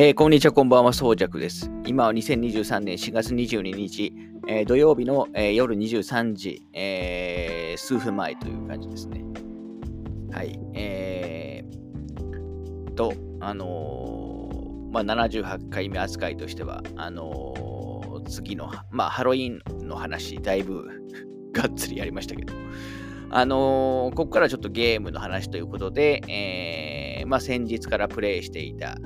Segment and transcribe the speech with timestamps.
[0.00, 1.72] えー、こんにちは、こんばんは、そうじゃくです。
[1.84, 4.12] 今は2023年4月22日、
[4.46, 9.24] えー、土曜日の、えー、夜23時、え数分前という感じですね。
[10.30, 10.56] はい。
[10.74, 20.86] えー、と、あのまあ、78回目扱いとしては、あの次の、まあ、ハロウィンの話、だいぶ
[21.52, 22.54] がっつりやりましたけど、
[23.30, 28.96] あのここからちょっとゲームの話ということで、えまあ、先日からプレイしていた、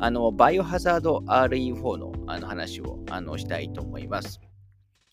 [0.00, 4.40] あの、バイオハザード RE4 のあの話をあのしたいと思います。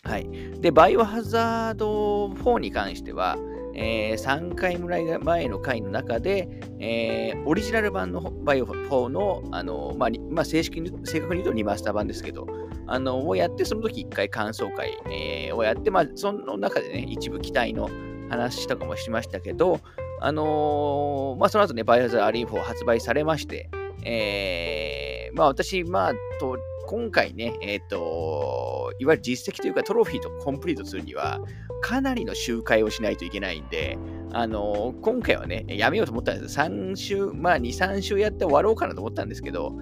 [0.04, 0.30] はい。
[0.62, 3.38] で、バイオハザード4に関しては、
[3.76, 6.48] えー、3回ぐらい前の回の中で、
[6.80, 12.48] えー、オリジナル版のバイオ4の、あのまあまあ、正式に、正確に言うとリマスター版ですけど、
[12.88, 17.90] あのをやって、その時1回感想会、えー、をやって、まあ、その中でね、一部期待の
[18.30, 19.82] 話とかもしましたけど、
[20.22, 23.70] あのー、まあ、その後ね、バイオハザード RE4 発売されまして、
[24.04, 31.42] えー、まあ私、まあ、と今回ね、えっ、ー、と、いわゆる実績というかトロフィーとコンプリートするには、
[31.82, 33.98] かなりの周回をしないといけないんで、
[34.32, 39.74] あのー、今回はね、やめようと思ったんです3週、まあ2、3週やって終わろうかなと思ったんですけど、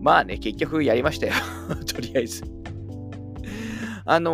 [0.00, 1.34] まあね、結局やりましたよ。
[1.86, 2.42] とりあえず。
[4.04, 4.30] あの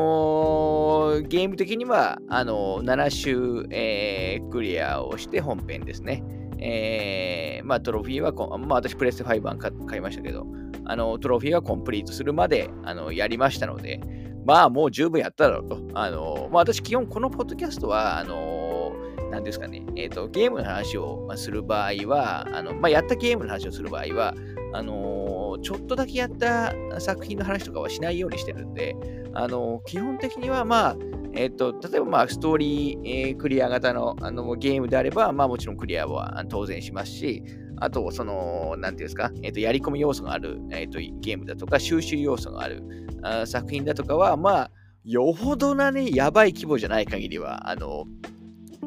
[1.16, 6.22] ー、ゲーム的には、あのー、7週、えー、クリアをして本編ですね。
[6.66, 10.46] えー、まあ、トロフィーはまあ、私、プレステ5版買いましたけど、
[10.86, 14.00] あの、トロフィーはコンプリートするまで、あの、やりましたので、
[14.46, 15.82] まあ、もう十分やっただろうと。
[15.92, 18.92] あの、まあ、私、基本、このポッドキャストは、あの、
[19.30, 24.34] なんですかね、えっ、ー、と、ゲームの話をする場合は、あの、まあ、やったゲームの話をする場合は、
[24.74, 28.96] あのちょっとだけやった作品の話とかはしないようにしてるんで、
[29.32, 30.96] あの基本的にはまあ、
[31.36, 37.42] えっ、ー、と、例えばまあ、ストーリー、えー、クリア型のあのゲームであれば、まあもちろんクリアは当然しますし、
[37.78, 42.82] あと、その、なんていうんですか、えっ、ー、と、やり込み要素がある、えっ、と、ゲームだとか、収集要素がある
[43.22, 44.70] あ作品だとかは、まあ、
[45.04, 48.04] よほどなね、やばい規模じゃない限りは、あの、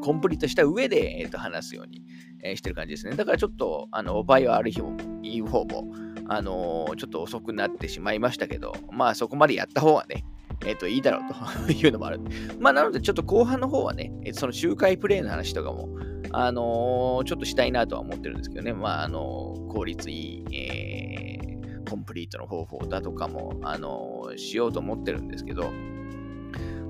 [0.01, 2.01] コンプリートした上で、えっと話すように、
[2.43, 3.15] えしてる感じですね。
[3.15, 5.91] だからちょっと、あの、バイオある日も、言う方も、
[6.29, 10.25] あのちょっと遅くなってしまいましたけど、まあそこまでやった方がね、
[10.65, 12.19] えっ、と、いいだろうと いうのもある。
[12.59, 15.89] まあ、なので、ちょっと後半の方はね、その周回プレイの話とかも、
[16.31, 25.71] あのー、ちょっとしたいなとは思ってるんですけどね、まあ、あの効率いい、えー、コンプリートの方法だとかも、あのしようと思ってるんですけど、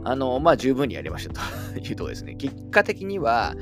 [0.04, 1.34] あのまあ、十分にやりました
[1.74, 2.36] というところですね。
[2.36, 3.56] 結果的には、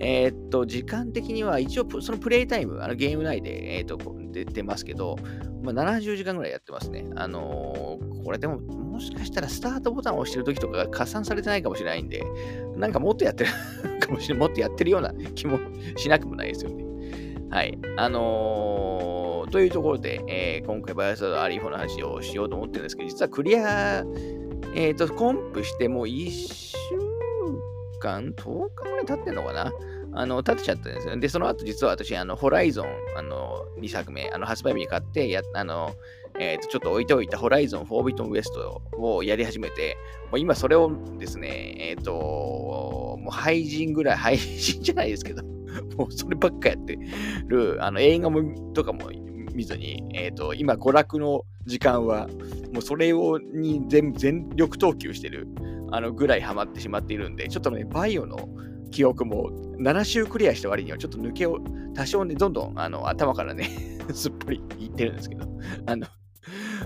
[0.00, 3.98] えー、っと、時間的には一応、そのプレイタイム、あのゲーム内で、えー、っと、
[4.32, 5.16] 出てますけど、
[5.62, 7.06] まあ、70時間ぐらいやってますね。
[7.16, 12.22] あのー、これでも、もしかしたらスタートボタンを押してる時とかが加算されてないかもしれないんで、
[12.76, 13.50] なんかもっとやってる
[14.00, 15.58] かもしれない、もっとやってるような気も
[15.96, 16.84] しなくもないですよね。
[17.50, 17.78] はい。
[17.96, 24.04] あのー、というところで、えー、今回バイオスードアリー4の話をしようと思ってるんですけど、実はクリア、
[24.74, 27.07] えっ、ー、と、コンプしてもう1週
[27.98, 29.72] 間、10日ぐらい経ってんのかな？
[30.14, 31.16] あの、立てちゃったんですよ。
[31.16, 35.94] で、その後実は私、あの、ホライゾン、あの、2作目、あの、発売日に買って、や、あの、
[36.38, 39.96] えっ、ー、と、ちょっと置いておいたホライゾン、フォービトンウエストをやり始めて、
[40.30, 45.42] もう今それをですね、えっ、ー、と、もう廃人ぐらい、廃人じゃないですけど、
[45.96, 46.98] もうそればっかやって
[47.46, 49.10] る、あの、映画も、とかも
[49.58, 52.28] 見ずに、えっ、ー、と、今、娯楽の時間は、
[52.72, 55.48] もうそれを、に全全力投球してる、
[55.90, 58.48] あの、ぐらいハマってしまっているんで、ちょっとね、バイオの
[58.92, 61.58] 記憶も7周クリアした割にはちょっと抜けを
[61.94, 63.68] 多少ね、どんどんあの頭からね
[64.14, 65.44] すっぽりいってるんですけど、
[65.86, 66.06] あの、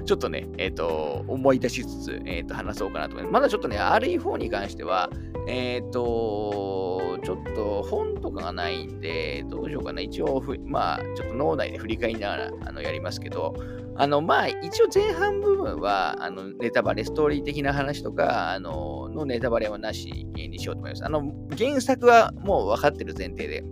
[0.04, 3.32] ちょっとね、えっ、ー、と、思い出しつつ、えっ、ー、と、話そうかなと思います。
[3.32, 5.10] まだちょっとね、RE4 に関しては、
[5.47, 10.00] えっ、ー、と、ちょっと本とかがないんで、どうしようかな。
[10.00, 13.54] 一応まあ、ちょっと脳内で振り返りながらあのやりますけど、
[13.97, 21.04] あの、まあ、一応前半部分は、あの、ネタバレ、ストーリー的な話とか、あの、のネタバレはなしにしようと思います。
[21.04, 23.62] あの、原作はもう分かってる前提で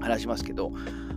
[0.00, 0.72] 話しますけど、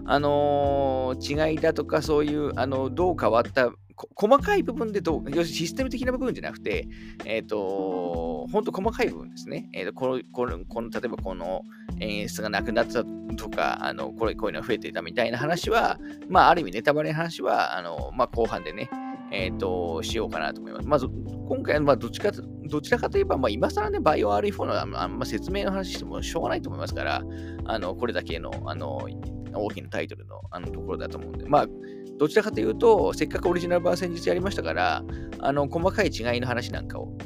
[0.05, 3.71] あのー、違いだとか、そういう、あの、どう変わった
[4.15, 6.87] 細かい部分でどう、要するにシステム的な部分じゃなくて、
[7.23, 9.69] えっ、ー、と、本当細かい部分ですね。
[9.73, 11.61] えっ、ー、とこのこのこの、例えばこの
[11.99, 15.97] 演出がなくなったとか、あのこれこういうのが増えていたみたいな話は、
[16.29, 18.89] まあ、ある意味ネタバレの話は、あのまあ、後半でね、
[19.31, 20.87] えっ、ー、と、しようかなと思います。
[20.87, 21.07] まず、
[21.47, 27.23] 今回は、まあ、どっちか、どちらかといえば、まあ、今更ね、バイオ RE4 のあんま説明の話してもしょうがないと思いますから、
[27.65, 29.07] あの、これだけの、あの、
[29.53, 31.67] 大きなタイトルのあのところだと思うんで、まあ、
[32.17, 35.03] どちらかというと、せっかくオリジナル版先日やりましたから、
[35.39, 37.17] あの、細かい違いの話なんかを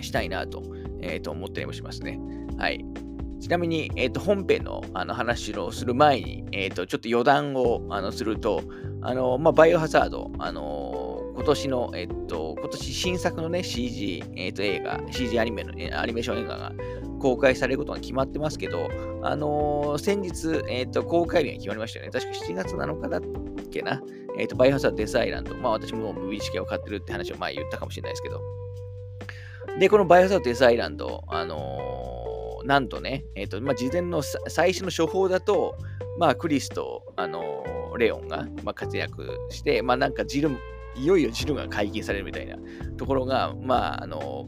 [0.00, 0.62] したいなと、
[1.00, 2.18] えー、と思ったりもしますね。
[2.58, 2.84] はい。
[3.40, 8.62] ちなみに、えー、と本編のあの話をする前に、えー、とちょっと余談をあのすると、
[9.02, 16.72] あのまあ、バイオハザード、あの今年の、えっ、と、今年新作のね、CG、えっ、と、映画、CG アニメの、アニメーション映画が
[17.18, 18.88] 公開されることが決まってますけど、
[19.22, 22.10] あのー、先日、えっ、と、公開日が決まりましたよね。
[22.10, 23.20] 確か7月7日だっ
[23.70, 24.02] けな。
[24.38, 25.54] えっ、と、バイオハザードデスアイランド。
[25.56, 28.40] まあ、私もムービーチケを買ってるって話を前言ったかもしれないですけど。
[29.78, 35.76] で、このバイオハザードデスアイランド、あの、なんとね、えっ、と、まあ、事前の最初の処方だと、
[36.18, 37.42] まあ、クリスと、あの
[37.98, 40.50] レオンが、まあ、活躍して、まあ、なんかジル、
[40.96, 42.56] いよいよジルが解禁されるみたいな
[42.96, 44.46] ところが、まあ、あの、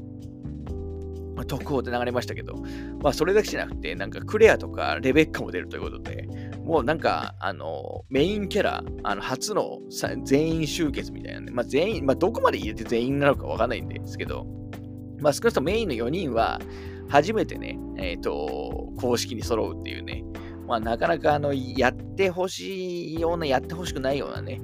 [1.38, 2.54] ま特報で流れましたけど、
[3.00, 6.28] まあ、それだけじゃなくて、なんかクレアとかレベッカも出るということで、
[6.64, 9.78] もうなんか、あの、メインキャラ、あの初の
[10.24, 14.46] 全員集結みたいなね、まあ、全員、まあ、どこまで入れて全員なのかわかんないんですけど、
[15.20, 16.60] まあ、少なくともメインの4人は、
[17.08, 20.24] 初めてね、えっ、ー、と、公式に揃うっていうね、
[20.66, 24.60] まあ、なかなかあのやってほしいような、やってほしくないようなね、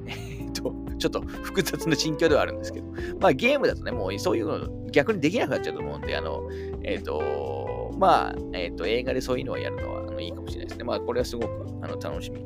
[1.04, 2.86] ちょっと複雑な心境ではあるんですけど、
[3.20, 6.48] まあゲームだとね、もうそういうの逆にできなくなっちゃうと思うんで、あの、
[6.82, 10.84] えっ、ー、と、まあ、えっ、ー、と、映画でそういうのをやるのはあのいいかもしれないですね。
[10.84, 12.44] まあ、これはすごくあの楽しみ。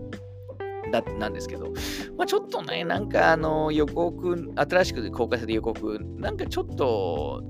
[0.91, 1.67] だなんですけど、
[2.17, 7.43] まあ、ちょっとね、なんかあの予告、新しく公開された予告、なんかちょっと、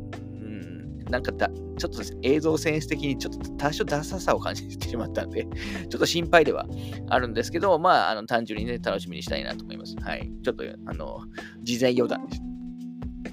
[1.09, 5.47] なんかだ、ちょっと映像センス的にちょっと多少ダサさを感じてしまったんで、
[5.89, 6.67] ちょっと心配では
[7.09, 9.97] あるんですけど、まあ、あの単純にね、楽しみにしたいなと思います。
[10.01, 10.31] はい。
[10.43, 11.21] ちょっと、あの、
[11.63, 12.41] 事前余談でし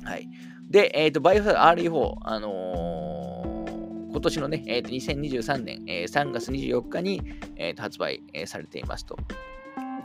[0.03, 0.09] た。
[0.09, 0.29] はい。
[0.69, 7.21] で、えっ、ー、と、バイオハザード RE4、あのー、今年のね、えー、と2023年、えー、3月24日に、
[7.57, 9.17] えー、と発売、えー、されていますと。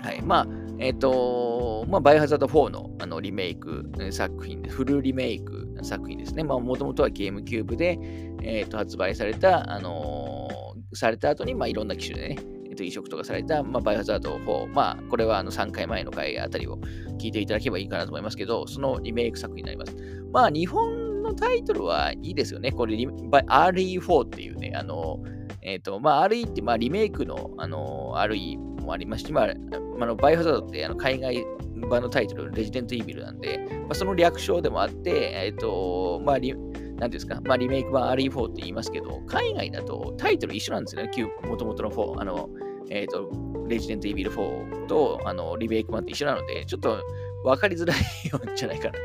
[0.03, 0.23] はい。
[0.23, 0.47] まあ、
[0.79, 6.43] えっ、ー、と、まあ、バイオハザード4のあのリメイク作品、フルリメイク作品ですね。
[6.45, 7.99] まあ、もともとはゲームキューブで、
[8.43, 12.37] えー、と発売された、あのー、された後に、まあ、いろんな機種でね、
[12.67, 16.79] えー、と移植とかされた、まあ、バイオハザード4、まあ、これはあの3回前の回あたりを
[17.19, 19.95] 聞いていただければいいかなと思いますけど、そのリメイク作品になります。
[20.33, 22.73] まあ、日本のタイトルはいいですよね。
[22.73, 25.23] これ、RE4 っていうね、あの、
[25.63, 29.55] えっ、ー、と、まあ、RE って、まあ、リメイクの、あの、RE もありまして、まあ、
[30.01, 31.45] あのバイオハザードってあの海外
[31.89, 36.55] 版のタイトル、レジデントイービルなんで、まあ、その略称でもあって、えっ、ー、と、まあ、リ
[37.01, 42.21] なんですか、まあ、リメイク版 RE4 って言いますけど、海外だとタイトル一緒なんですよね、旧もともとの4。
[42.21, 42.51] あの、
[42.91, 43.31] えっ、ー、と、
[43.69, 47.03] レジデントイービル4とあのリメイク版って一緒なので、ちょっと
[47.45, 48.99] 分かりづらいんじゃないかなと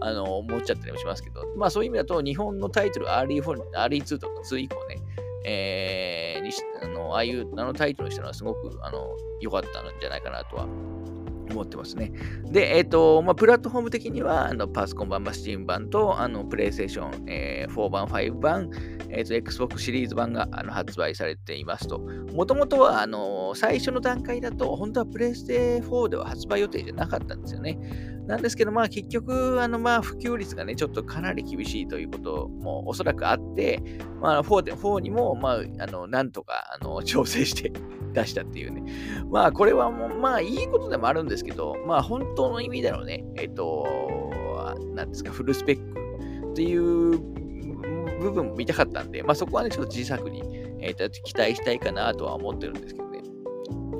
[0.00, 3.42] あの思っちゃったりもしますけど、まあそういう意味だと、日本のタイトル RE4、
[3.74, 4.96] RE2 とか2以降ね、
[5.44, 10.66] えー、あのああいうあのタイトルにしたのはすごくあの良かったんじゃないかなとは
[11.50, 12.12] 思ってますね。
[12.50, 18.70] で、えっ、ー、と、まあ、プラットフォーム的には、あのパソコン版、まあ、スチーム版と、あの、プレイステーション、えー、4版、5版、
[19.10, 21.98] えっ、ー、と、Xbox シリーズ版があの発売されていますと。
[21.98, 27.78] もともとは、あの、最初の段階だと、本当はプレイステ4では発売予定じゃなかったんですよね。
[28.28, 33.82] なんですけど、まあ結局、あのまあ普及率がね、ちょっとかなり厳しいということもおそらくあって、
[34.20, 37.72] まあ4で、4にも、まあ、あの、なんとか、あの、調整して
[38.18, 38.82] 出したっていうね。
[39.30, 43.86] まあこれはもう、まあいいことでもあるんですけど、まあ本当の意味でのね、えっ、と、
[44.94, 47.18] なんですか、フルスペックっていう
[48.20, 50.42] 部分も見たかったんで、まあそこはね、ちょっと小さくに、
[50.80, 53.07] えー、と期待したいかなとは思ってるんですけど、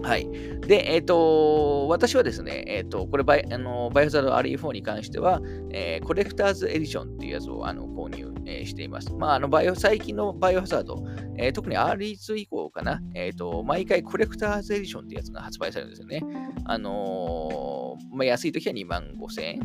[0.02, 0.28] はい。
[0.61, 5.40] で、えっ、ー、と、私はですね、えっ、ー、と、これバイ、あのバイオハザード RE4 に関しては、
[5.71, 9.12] えー、コレクターズエディションっていうやつをあの購入、え、しています。
[9.12, 11.05] まあ、あのバイオ、最近のバイオハザード、
[11.37, 16.23] え、特に RE2 以降かな、えっ、と、毎回コレクターズエディションっていうやつが発売されるんですよね。
[16.64, 19.61] あのまあ、安い時は2万5千円、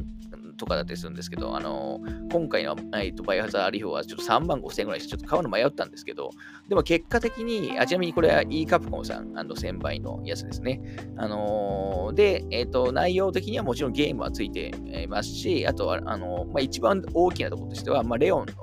[0.64, 2.00] とかだったりするんですけど、あの
[2.32, 6.32] 今回の、えーと、バイオハザードリフはちょっと3万5千円ぐらいしてちょっと買うの迷ったんですけど、
[6.70, 10.82] でも結果的に、あちなみにこれは e カプコンさん1000倍のやつですね。
[11.18, 14.74] あのー、で、えっ、ー、と、内容的にはもちろんゲームはついて
[15.10, 18.54] ますし、あとは、あのまあ、一番大きなところとしては、まあ、レオンの、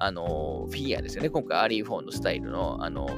[0.00, 1.30] あのフィギュアですよね。
[1.30, 3.08] 今回 RE4 のスタイルの、あの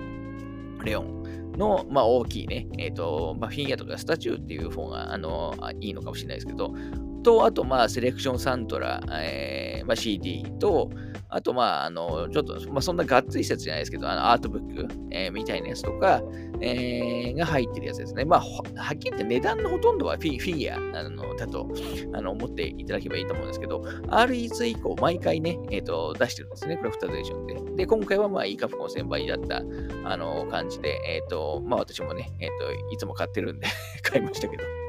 [0.84, 6.75] レオンの、まあ、大きいね、えっ、ー、と、まあ、フィギュアとかスタチューっていう方が、あの、いいのかもしれないですけど、
[7.22, 10.90] と、あと、まあ、セレクションサントラ、えー、まあ、CD と、
[11.28, 16.22] あと、まあ、あの、ちょっと、まあ、そんながっつりしたやつじゃないですけど、あのアートブック、えー、みたいなやつとか、
[16.60, 18.24] えー、が入ってるやつですね。
[18.24, 18.62] まあ、は
[18.94, 21.68] っきり言って値段のほとんどはフィフィギュアあのだと
[22.12, 27.76] あの思っていただければいいと思うんですけど、RE2 以降、毎回ね、えっ、ー、と、出してるんですね、クラフトゼーションで。
[27.76, 29.62] で、今回は、まあ、イカフコン先輩だった、
[30.04, 33.68] あの、感じで、えっ、ー、と、まあ、私もね、えっ、と、いつも買ってるんで
[34.02, 34.79] 買いましたけど。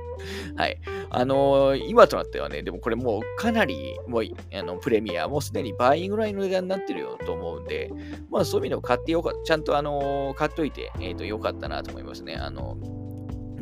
[0.55, 0.79] はい。
[1.09, 4.23] あのー、今となってはね、でもこれもうかなり、もう、
[4.53, 7.91] あの、プレミア、もうすでに倍ぐらいの値段になってるよと思うんで、
[8.29, 12.35] まあそういう意味でも買ってよかった、ちゃんとあのー、買っといて、えっ、ー、と、よかったなと思いますね。
[12.35, 12.77] あの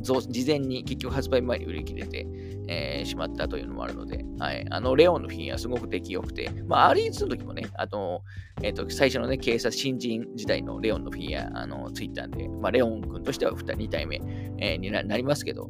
[0.02, 2.26] 事前に結局発売前に売り切れて、
[2.68, 4.66] えー、しまったというのもあるので、はい。
[4.70, 8.22] あの、レオンのフィギュアすごく出来良くて、まあ、RE2 の時もね、あの、
[8.62, 14.22] えっ、ー、と、最初のね、警察新人時代のレオンのフィギュア、あの、ツイッターで、まあ、レオン君としては 2, 体目、
[14.60, 15.70] えー、になりますけど、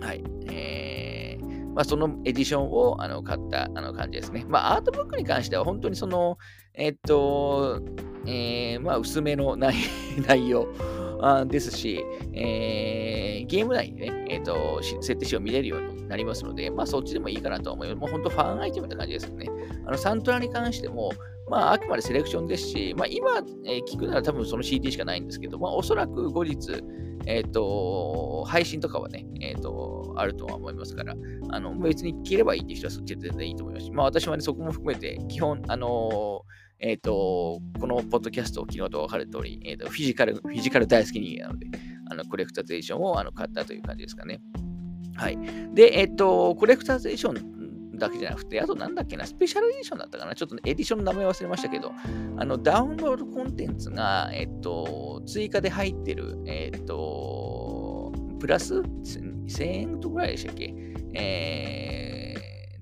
[0.00, 0.22] はい。
[0.48, 4.44] えー、まあ、そのエディションをあの買ったあの感じですね。
[4.48, 6.38] まあ、アートブックに関しては本当にその、
[6.74, 7.80] えっと、
[8.26, 9.76] えー、まあ、薄めの内
[10.48, 10.66] 容
[11.46, 18.00] ですし、えー、ゲーム内にね、えっ、ー、と、設定仕様見れるようになりますので、まあそっちでもいいかなと思います。
[18.00, 19.48] もう本当ファンアイテムって感じですよね。
[19.86, 21.10] あの、サントラに関しても、
[21.48, 26.82] まあ、あくまでセレクションですし、まあ、今、えー、聞くなら多分その CD しかないんですけど、まあ、おそらく後日、
[27.26, 31.14] えっ、ー、と、配信とかはね、えっ、ー、と、あるとは思いますから、
[31.50, 36.42] あの、別に聞ければいいっていう人はそっちで全然いいと思いますし、まあ、私はね、そこも含めて、基本、あの
[36.78, 41.66] えっ、と、このポッドキャストを昨日と分かる通り、えーと、フィジカル、フィジカル大好き人間なので、
[42.10, 44.40] あのコレクターズエディションをあの買ったという感じですかね。
[45.14, 45.38] はい。
[45.72, 47.55] で、えっ、と、コレクターズエディション
[47.98, 51.92] だけじゃなくて、あとなんだっけな、スペシャルエディションだったかな、ちょっと、エディションの名前忘れましたけど、
[52.36, 60.74] あの、ダウンロードコンテンツが、えっ、と、追加で入ってる、えっ、と、プラス1000円とぐらいでしたっけ？
[61.14, 62.26] えー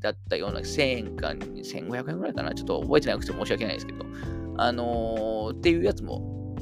[0.05, 2.55] だったような1000円か1500円ぐらいかな。
[2.55, 4.05] ちょっと覚えてなくて申し訳ないですけど、
[4.59, 6.59] あのー、っていうやつも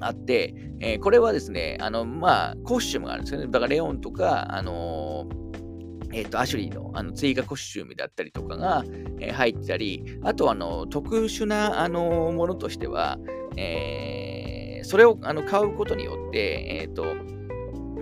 [0.00, 3.46] あって、えー、これはですね、あの、まあ、コスチュームがあるんですよね。
[3.46, 5.42] だからレオンとか、あのー
[6.12, 8.84] えっ、ー、と、アシュリーのあの追加コスチュームだったりとかが、
[9.18, 13.18] えー、入ったり、あと、あの、特殊な、あの、ものとしては、
[13.56, 17.14] えー、それをあの買うことによって、えっ、ー、と、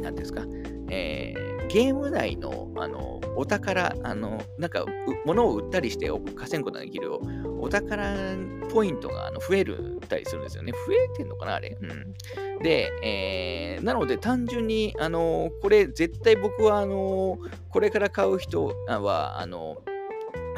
[0.00, 0.44] 何ですか、
[0.90, 4.84] えー、ゲーム内のあのお宝、あのなんか
[5.24, 7.12] 物を売ったりして稼ぐことができる
[7.60, 8.36] お宝
[8.70, 10.72] ポイントがあの増えるたりするんですよね。
[10.72, 11.78] 増えてんのかなあれ？
[11.80, 12.14] うん。
[12.62, 17.38] で、えー、なので単純に、あのこれ絶対僕は、あの
[17.70, 19.78] これから買う人は、あの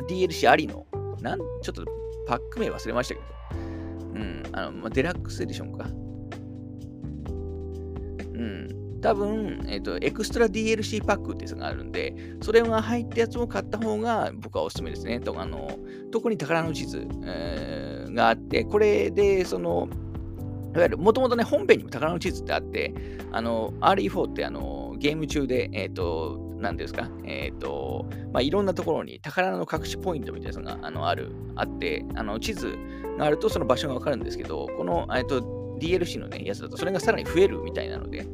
[0.08, 0.86] DLC ありの、
[1.20, 1.84] なんちょっと
[2.26, 3.26] パック名忘れましたけど、
[4.14, 5.84] うん、あの、まあ、デラックスエディションか。
[8.34, 8.81] うん。
[9.02, 15.20] 多分、えっ、ー、と、エクストラ DLC パックっていうのがあるんで、それが入ったやつを買った方が僕はおすすめですね。
[15.20, 15.78] とあの
[16.12, 19.88] 特に宝の地図、えー、があって、これで、その、
[20.74, 22.94] いわゆる、もともとね、本編にも宝の地図ってあって、
[23.32, 32.78] あの、RE4 ってあの、ゲーム中で、えっ、ー、と、何ですか、えっ、ー、と、まあ、いろんなところに宝の隠しポイントみたいなのがあのある、あって、あの、地図
[33.18, 35.40] があるとその場所がわかるんですけど、この、えっ、と、
[35.80, 38.26] DLC のね、やつだとそれがさらに増えるみたいなので、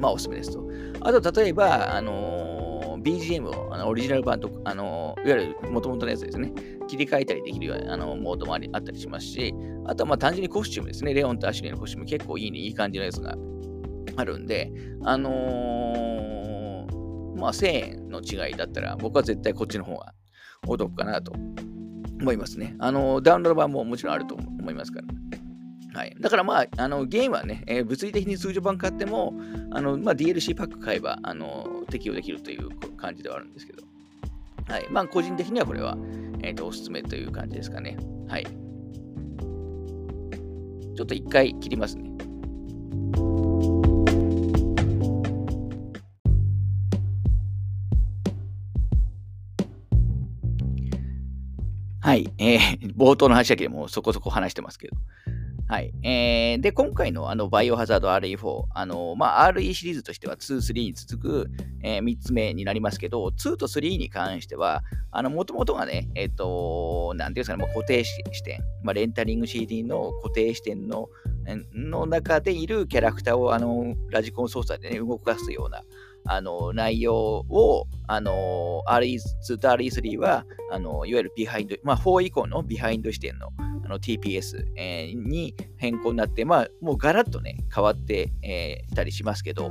[0.00, 0.66] まあおすすめですと。
[1.00, 6.52] あと、例えば、あのー、BGM をあのオリジナル版と、あのー、いわゆる元々のやつですね、
[6.88, 9.54] 切り替えたりできるようなあのモードもありあったりしますし、
[9.86, 13.36] あとはまあ単純にコスチュームですね、レオンとアシュリーのコスチューム結構いいね、いい感じのやつが
[14.16, 14.72] あるんで、
[15.04, 20.14] あのー、まあ1000円の違いだったら、僕は絶対こっちの方が
[20.66, 21.32] お得かなと
[22.20, 22.76] 思いますね。
[22.78, 25.06] あのダウンロード版ももちろんあると思いますから。
[25.92, 29.34] はい、だからまあ、あのゲームはね、えー、物理的に通常版買っても、
[29.72, 33.82] あのまあ、DLC パック買えばあの適用できるという感じではあるんですけど、
[34.68, 35.96] はいまあ、個人的にはこれは、
[36.42, 37.96] えーと、おすすめという感じですかね。
[38.28, 38.44] はい。
[40.96, 42.10] ちょっと一回切りますね。
[52.02, 54.96] はい、えー、冒頭の話だけでもそこそこ話してますけど、
[55.70, 55.92] はい。
[56.02, 61.50] えー、で、今回のあのバイオハザード RE4、あのまあ、RE シリーズとしては2、3に続く、
[61.84, 71.08] えー、3つ目になりますけど、2と3に関しては、もともとがね、えっ、ー、と、なんていうんですかね、もう固定視点、まあ、レンタリング CD の固定視点の
[71.72, 75.82] の中でいるキャラクターをあのラジコン操作で、ね、動かすような
[76.26, 83.48] あの内容をあの RE2 と RE3 はあのいわゆるビハインド、まあ、4以降のビハインド視点の
[83.84, 89.68] あの TPS、えー、に変更になって、まあ、もうガラッとね、変わって、えー、たりしますけど、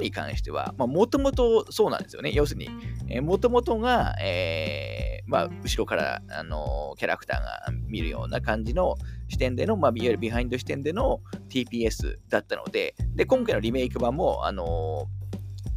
[0.00, 2.32] 4に関しては、もともとそうなんですよね。
[2.32, 2.66] 要する
[3.08, 8.96] に、もともとが、えー、まあ、後ろから、あのキャラクターが見るような感じの
[9.28, 15.06] 視点での、まあ、いわゆるビハインド視点での TPS だったので、で、今回のリメイク版も、あの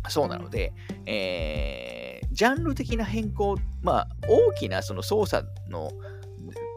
[0.09, 0.73] そうなので、
[1.05, 5.91] えー、ジャンル的な変更、まあ、大きなその操作の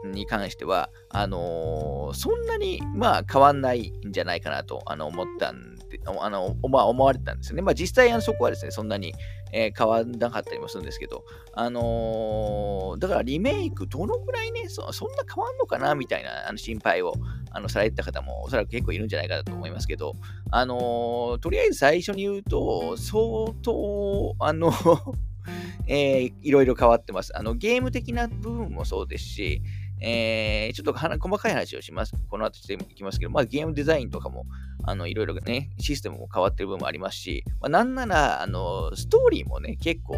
[0.05, 5.70] に関しては、あのー、そんなに、まあ、変わんないんじゃないかなとあの思ったんで、
[6.05, 7.61] あのまあ、思われたんですよね。
[7.61, 9.13] まあ、実際、あのそこはですね、そんなに、
[9.51, 17.13] えー、変わんなかったりもするんですけど、あのー、だからリメイク、どのくらいねそ、そんな変わんのかなみたいなあの心配を
[17.51, 20.15] あのされてた方もおそらく結構いるんじゃないかと思いますけど、
[20.49, 24.71] あのとりあえず最初に言うと、相当、あの
[25.87, 27.37] えー、いろいろ変わってます。
[27.37, 29.61] あのゲーム的な部分もそうですし、
[30.01, 32.13] えー、ちょっと細かい話をします。
[32.29, 34.45] この後していきますけど、まあ、ゲームデザインとかも、
[34.83, 40.15] あのいろいろね、システムも変わってる部分もありますし、まあ、なんなら、あのストーリーもね、結構、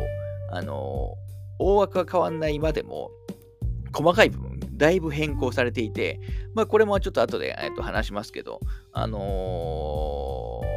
[0.52, 1.16] あの
[1.60, 3.12] 大枠は変わんないまでも、
[3.94, 6.20] 細かい部分、だいぶ変更されていて、
[6.56, 8.60] まあ、これもちょっと後で、えー、と話しますけど、
[8.92, 10.74] あのー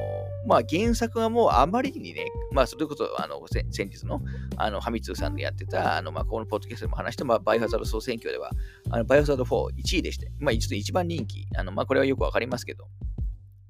[0.46, 2.24] まあ原作がもうあまりにね、
[2.56, 3.38] まあそれこそあの
[3.70, 4.22] 先日の
[4.56, 8.50] あのハミツーさんでやってた、あのまあこのポッドキャストでも話した、まあ、バイオハザード総選挙では、
[8.90, 12.88] あのバイオハザード4、1位でして、まあ一一番人気、あのまあこれはよくわかりますけど、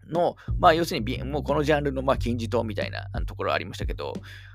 [0.08, 4.12] の、まあ要するにもうこのジャンルのまあ金字塔みたいなところありましたけど、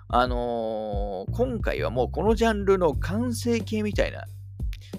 [0.07, 4.23] あのー、今回はもうこのジャンルの完成形みたいな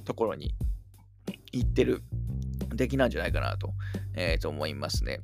[0.04, 0.54] ところに
[1.52, 2.02] 行ってる
[2.74, 3.72] 出来なんじゃないかなと,、
[4.14, 5.20] えー、と思いますね。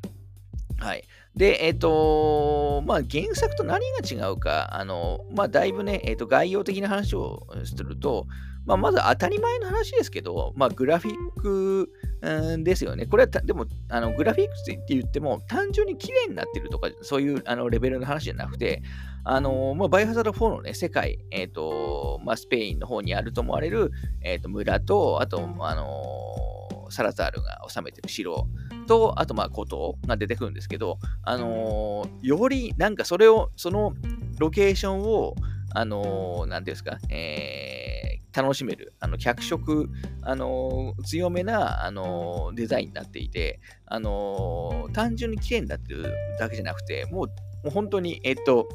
[0.79, 1.05] はい。
[1.37, 8.27] で、えっ、ー、とまあ、原作と何が違うか、あの、まあ、だいぶね、えっ、ー、と、概要的な話をすると、
[8.69, 13.07] まあ、まず当たり前の話ですけど、まあ、グラフィック、うん、ですよね。
[13.07, 18.83] これはでも、あのグラフィックって言っても、単純に綺麗になってるとか、そういうあのレベルの話じゃなくて、
[19.25, 23.91] あのまあ、バイオハザード4のね、世界、えっ、ー、と、まあ、スペインの方にあると思われる、
[24.23, 28.47] えっ、と、村と、あと、あのサラザールが治めてる城
[28.89, 33.93] と、あと、まあ、孤島が出てくるんですけど、あのー、より、なんかそれを、その
[34.39, 35.37] ロケーションを、
[35.75, 39.89] あのー、なんていうんですか、えー、楽しめる、あの、脚色、
[40.23, 47.33] あのー、強めな、あのデザインになっていて、あの単純に綺麗になってるだけじゃなくて、もう、も
[47.67, 48.69] う本当に、えっと、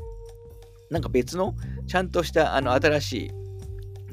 [0.91, 1.55] なんか別の、
[1.87, 3.31] ちゃんとした、あの、新しい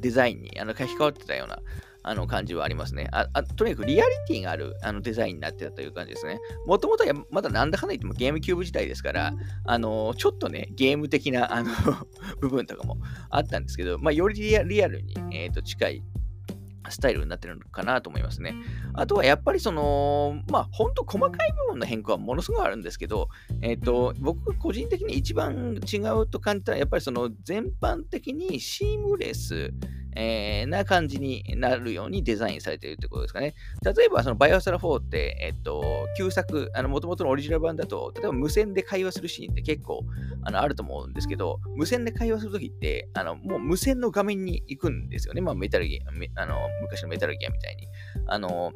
[0.00, 1.59] デザインにあの書き換わってたような、
[2.02, 3.09] あの感じはありますね。
[3.12, 6.38] ああとにかくリアリティがあるあのデザインになってたという感じですね。
[6.66, 9.33] もともとはまだなんだかんだ言ってもゲームキューブ自体ですから、
[9.64, 11.71] あのちょっとね、ゲーム的なあの
[12.41, 16.02] 部分とかもあったんですけど、まあ、よりリアルに、えー、と近い
[16.91, 18.54] スタイルになってるのかなと思いますね。
[18.95, 23.28] あとはやっぱりその、まあ本当細かい部分の変更はものすごいあるんですけど、
[23.63, 29.73] えっ、ー、と、僕個人的に一番違うと感じたのはやっぱりその全般的にシームレス、
[30.16, 33.54] えー、な感じになるようにデザインされているということですかね。
[33.84, 40.04] 例えば、そのバイオサラ4って、えっと、旧作、あの、もともとのオリジナル版だと、例えば無線で会話するシーンって結構
[40.42, 45.40] あのあると思うんですけど、無線で会話するときって、あの、もう無線の画面に行くんですよね。
[45.40, 46.00] まあ、メタルギ
[46.36, 47.86] ア、あの、昔のメタルギアみたいに。
[48.26, 48.73] あの、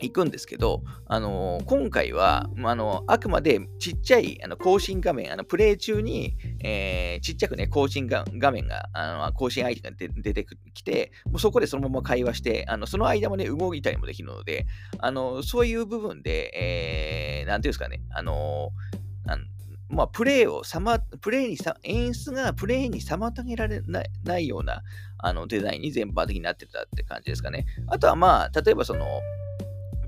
[0.00, 14.66] 行くんですけど、あのー、今回は、あのー、あくまでちっちゃいあの更新画面、あのプレイ中に、えー、ちっちゃくね、更新画面が、あの更新相手が出てきて、もうそこでそのまま会話して、あのその間もね、動いたりもできるので、
[14.98, 18.70] あのそういう部分で、えー、なんていうんですかね、あの
[19.26, 19.44] あの
[19.90, 23.80] まあ、プレイをさま、プレイにさ、演出がプレイに妨げられ
[24.24, 24.82] ないような
[25.18, 27.66] あのデザインに全般的になってたって感じですかね。
[27.86, 29.06] あとはまあ、例えばその、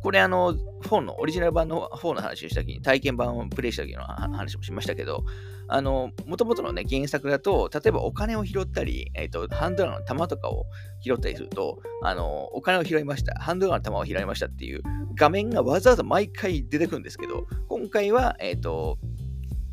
[0.06, 5.24] これあの、4の、オリジナル版の4の話をしたときに、体験版をプレイした時の話もしましたけど、
[5.66, 10.66] あの、もともとのね、原作だと、例えばお金を拾ったり、えっ、ー、と、ハンドラーの弾とかを
[11.00, 14.82] 拾ったりすると、あの、お金を拾いました、ハンドラーの弾を拾いましたっていう
[15.16, 18.98] 画面がわざわざ毎回出てくるんですけど、今回は、えっ、ー、と、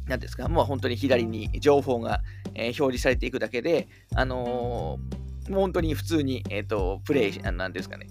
[0.07, 2.23] 何ですか、もう本当に左に情報が、
[2.55, 8.07] えー、表示されていくだけで、あのー、本当に普通に、えっ、ー、と、プレイ、なんですかね、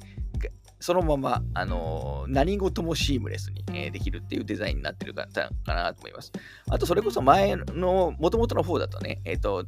[0.82, 6.32] そのまま、あのー、何事もシームレスに、えー、できるっていうデザインになってるかかなと思います。
[6.68, 9.64] あと、それこそ前の、もともとの方だとね、えっ、ー、と、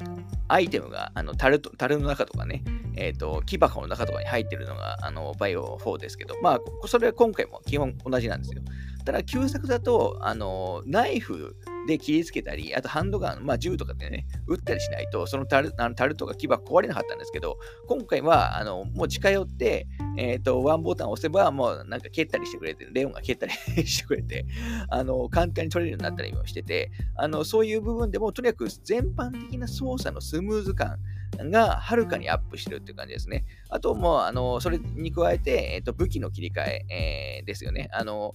[0.49, 2.65] アイテムが、あの、樽と、樽の中とかね、
[2.97, 8.61] えっ、と、木箱の中とかに入ってるのが、あの、バイオ4ですけど、まあ、それは今回も基本同じなんですよ。
[9.05, 19.87] ただ、旧作だと、あの、ナイフで切りつけたり、あとハンドガン、まあ銃とかでね、撃ったりしないと、そのタルあのタルとか牙壊れなかったんですけど、今回は、あの、もう近寄って、
[20.17, 23.53] え、ー、と、ワンボタン押せば、もうなんか蹴ったりしてくれて、レオンが蹴ったり
[23.87, 24.47] してくれて、
[24.89, 30.99] あの、簡単に取れるようになったりもしてて、あの、そういう部分でも、とにかく全般的な操作のスムーズ感
[31.51, 33.45] がはるかにアップしてるっていう感じですね。
[33.69, 37.89] あともう、あの、それに加えて、えっ、ー、と、武器の切り替え、えー、ですよね。
[37.93, 38.35] あの、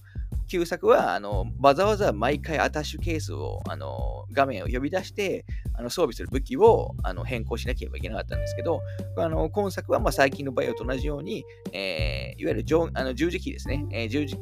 [0.50, 8.80] 旧作はあのわざわざ毎回アタッシュケースをあの画面を呼び出してあの装備する武器をあの変更しなければいけなかったんですけど、
[9.16, 13.86] あの今作はまあ最近のバイオと同じように、えー、いわゆる上あの十字キーですね。
[13.92, 14.36] えー、十字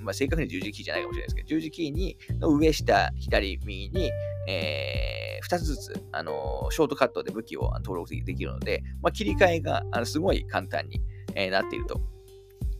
[0.00, 4.10] ま、正確に十字キーじゃないかもしれないですけど、十字キーにの上下、左、右に、
[4.48, 11.00] えー、2つずつ、あのショートカットで武器を登録できるので、まあ、切り替えがあのすごい簡単に、
[11.36, 12.15] えー、なっていると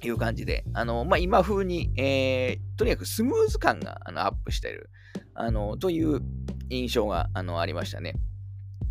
[0.07, 4.91] いう感じで、あのまあ、今風に、えー、とにかくスムーズ感があのアップしてる
[5.35, 6.21] あのという
[6.71, 8.15] 印象があのありましたね。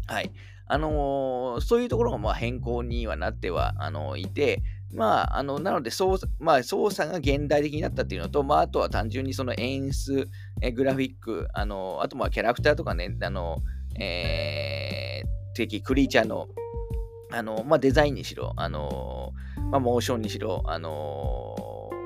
[0.07, 0.31] はい。
[0.67, 10.27] あのー、そういうところがまあ変更にはなってはあのいて、まあ、あのなので操作、まあ、操作が現代的になったっていうのと、まあ、あとは単純にその演出、
[10.61, 13.59] えグラフィック、あのあとまあキャラクターとかね、あの
[13.99, 16.47] えー、敵、クリーチャーの
[17.31, 19.33] あの、まあ、デザインにしろ、あの
[19.71, 21.55] まあ、モーションにしろ、あの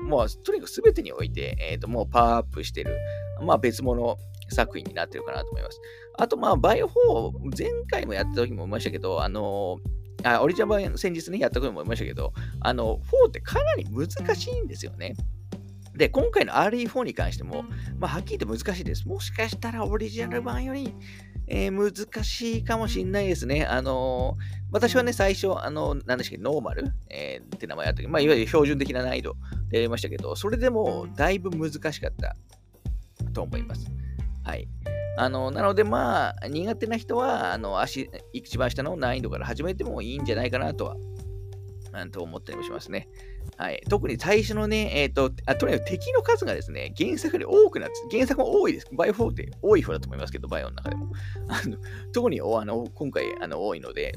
[0.06, 2.96] もうとにかく全てにおいて、えーと、もうパワーアップしてる、
[3.42, 4.16] まあ、別物
[4.48, 5.80] 作品になってるかなと思います。
[6.18, 9.78] あと、まあ、バイオ4、前回もやった時も思いましたけど、あの
[10.24, 15.14] あオリジナル版先日ね、やった時も思いましたけど、あの、4ってかなり難しいんですよね。
[15.94, 17.64] で、今回の RE4 に関しても、
[17.98, 19.08] まあ、はっきり言って難しいです。
[19.08, 20.94] もしかしたらオリジナル版より、
[21.46, 23.64] えー、難しいかもしれないですね。
[23.64, 29.34] あのー、私はね、最初、あの、何でしたっけ、ノーマル、えー、って名前やったけど、まあ、いわゆる標準的な難易度
[29.68, 32.36] でやりましたけど、それでもだいぶ難しかった
[33.32, 33.86] と思います。
[34.44, 34.68] はい。
[35.16, 40.96] あの、なのでまあ、苦手な人は、あの、足、一番下の難易度から始めてもいいんじゃないかなとは、
[41.92, 43.08] なんと思ったりもしますね。
[43.56, 43.82] はい。
[43.88, 48.86] 特に最初のね、えっ、ー、とあ、とにかく敵の数がですね、原作より多くなって、原作も多いです。
[48.92, 51.10] バイオ4って多い方だと思いますけど、バイオの中でも。
[51.48, 51.76] あの
[52.12, 54.16] 特にあの今回あの多いので、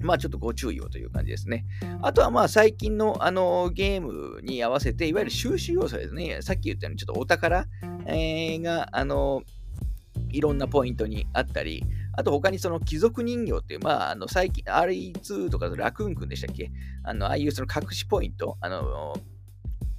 [0.00, 1.64] まあちょっとご注意をという感じですね。
[2.02, 6.38] あとはまあ最近のあのゲームに合わせて、いわゆる収集要素ですね。
[6.42, 7.66] さっき言ったようにちょっとお宝、
[8.06, 9.42] えー、が、あの、
[10.30, 16.70] いろんなポイントにあったり、あと他にその貴族人形っていう、まあ、あの最近 RE2 とかラクーンくんでしたっけ？
[17.04, 19.14] あの、ああいうその隠しポイント、あの、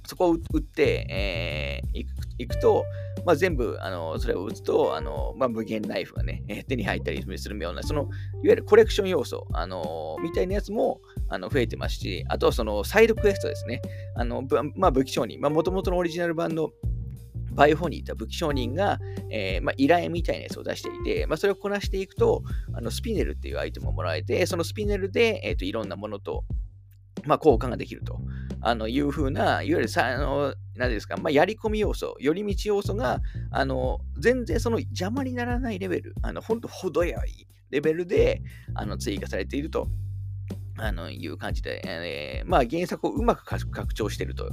[0.08, 2.06] そこを打って、えー、
[2.38, 2.86] いくと、
[3.26, 8.10] まあ、全部、あの、それを打つと、あの、まあ、無限ナイフがね、え手に入ったりするような、その、いわ
[8.44, 13.82] ゆるコレクション要素、あの、みたいなやつも、あの、増えてますし、あとはその、サイドクエストですね。
[14.14, 14.42] あの、
[14.76, 16.70] まあ、武器商人、まあ、もともとのオリジナル版の
[17.52, 18.98] バイオフォニーと武器商人が、
[19.30, 22.42] えー、まあ、依頼みたいなやつを出していて、まあ、それをこなしていくと、
[22.72, 26.44] あのスピネルっていうアイテムをもらえて、そのスピネルで、えーと、いろんなものと、
[27.24, 28.20] まあ、交換ができると
[28.68, 38.42] あのいうふうな、いわゆるさあの何ですか、まあ、やり込み要素、寄り道要素が、あの全然その邪魔にならないレベル、あの本当程よいレベルで
[38.74, 39.88] あの追加されていると
[40.76, 44.50] あのいう感じで、えー、まあ、原作をうまく拡張していると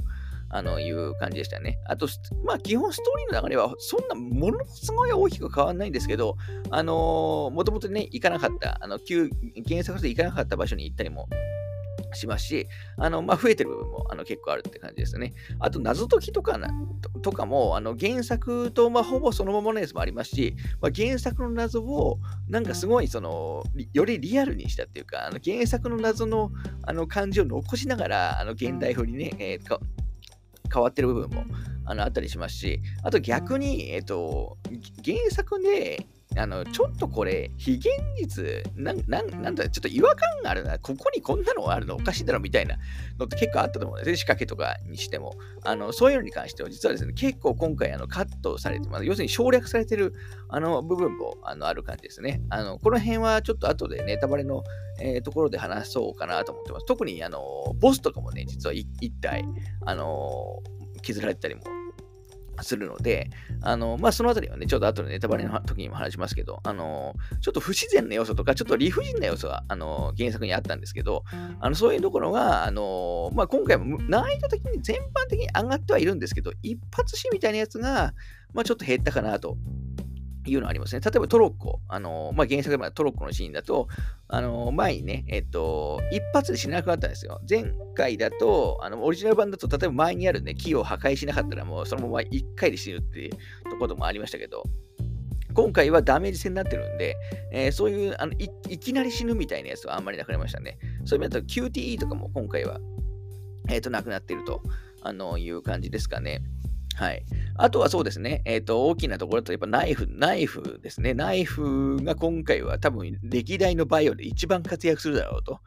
[0.48, 1.78] あのいう感じでしたね。
[1.86, 2.08] あと、
[2.44, 6.36] まあ、基本ストーリーの流れはそんなものすごい大きく変わらないんですけど、
[6.70, 9.28] あのー、もともとね、行かなかった、あの旧
[9.68, 11.28] 原作で行かなかった場所に行ったりも
[12.16, 15.34] しますし、あの、まあ、増えてる部分もあの結構あるって感じですね。
[15.60, 16.70] あと、謎解きとかな
[17.22, 26.50] とかも、あの原作と、まあ、ほぼそのままのやつもありますし、まあ、原作の謎を、なんかすごい、その、よりリアルにしたっていうか、あの原作の謎の
[26.82, 29.78] あの感じを残しながら、あの現代風にね、えー、
[30.72, 31.44] 変わってる部分も
[31.84, 34.58] あのあったりしますし、あと逆に、えっ、と、
[35.04, 42.76] 原作で、あの、ちょっとこれ、非現実、なん、なん、なんだ、ちょっと違和感があるな、ここにこんなのあるのおかしいだろみたいな
[43.18, 45.34] のって結構あったと思うんですね、仕掛けとかにしても。
[45.62, 49.04] あの、そういうのに関しては、実はですね、結構今回、あの、カットされてます。
[49.04, 50.12] 要するに省略されてる、
[50.48, 52.42] あの、部分も、あの、ある感じですね。
[52.50, 54.62] あの、この辺はちょっと後でネタバレの、
[55.00, 56.86] えー、ところで話そうかなと思ってます。
[56.86, 57.40] 特に、あの、
[57.80, 59.44] ボスとかもね、実は一体、
[59.86, 60.62] あの、
[61.02, 61.62] 削られたりも
[62.62, 63.30] するので、
[63.62, 71.24] あの、まあ、そのあたりはね、ちょっと後でネタバレの時にも話しますけど、あの、ちょっと不自然な要素とか、ちょっと理不尽な要素が、あの、原作にあったんですけど、
[71.60, 78.12] あの、そういうところが、あの、まあ、今回も難易度的に全般的に上がってはいるんですけど、一発死みたいなやつが、
[78.54, 79.56] まあ、ちょっと減ったかなと
[80.46, 81.00] いうのありますね。
[81.00, 83.88] 例えばトロッコ、あのまあ、原作でトロッコのシーンだと、
[84.28, 87.40] あの前にね、えっと、一発で死なくなったんですよ。
[87.48, 94.64] 前回だと、あのオリジナル版だと、例えば前にあるね、木を破壊しなかったら、もうそのまま一回で死ぬっていうころもありましたけど、
[95.54, 97.16] 今回はダメージ戦になってるんで、
[97.50, 100.78] えー、そういうあのいいきなり死ぬみたいなやつはあんまりなくなりましたね。
[101.06, 102.78] そういう意味だと QTE とかも今回は、
[103.70, 104.60] えー、となくなってると
[105.00, 106.42] あのいう感じですかね。
[106.96, 107.26] はい。
[107.56, 111.12] あとはそうですね、えっ、ー、と、大きなところだと、やっぱナイフ、ナイフですね。
[111.12, 115.60] ナイフが今回は多分歴代のバイオで一番活躍するだろうと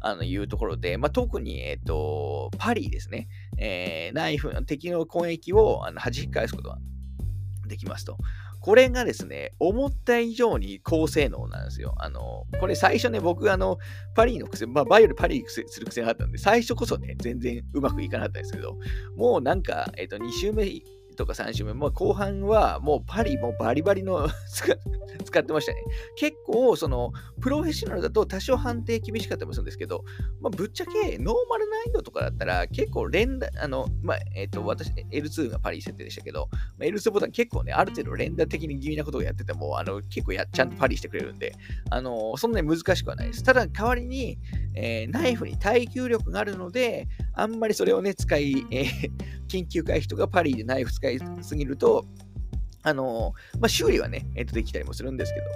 [0.00, 3.28] あのいうところで、まあ、特に、えっ、ー、と、パリですね。
[3.56, 6.78] えー、ナイフ、敵の攻撃をあの弾き返すことが
[7.66, 8.18] できますと。
[8.64, 11.94] これがですね、思った以上に高性能なんですよ。
[11.98, 13.76] あの、これ最初ね、僕、あの、
[14.14, 18.78] パリィの癖、まあ、バイオルパリする癖があったんで、最初こそね、全然うまくいかなかったんですけど、
[19.16, 20.64] もうなんか、えっ、と、2週目
[21.14, 24.28] とか3週目、まあ、後半はもうパリィもバリバリ
[25.24, 25.82] 使ってましたね。
[26.16, 30.04] 結構、その、プロフェッショナルだと多少判定厳しかったりもするんですけど、
[30.40, 41.54] まあ、ぶっちゃけノーマル難易度とかだったら結構連打、あの、まあ、えっ、ー、と、私、L2 がパリ設定でしたけど、まあ、L2 ボタン結構ね、ある程度連打的に気味なことをやってても、あの、結構やちゃんとパリィしてくれるんで、
[41.90, 43.42] あの、そんなに難しくはないです。
[43.42, 44.38] ただ、代わりに、
[44.74, 49.10] えー、ナイフに耐久力があるので、あんまりそれをね、使い、えー、
[49.48, 52.06] 緊急回避とかパリでナイフ使いすぎると、
[52.82, 55.46] あのまあ、修理はね、えっ、ー、と、できたりもするんですけど、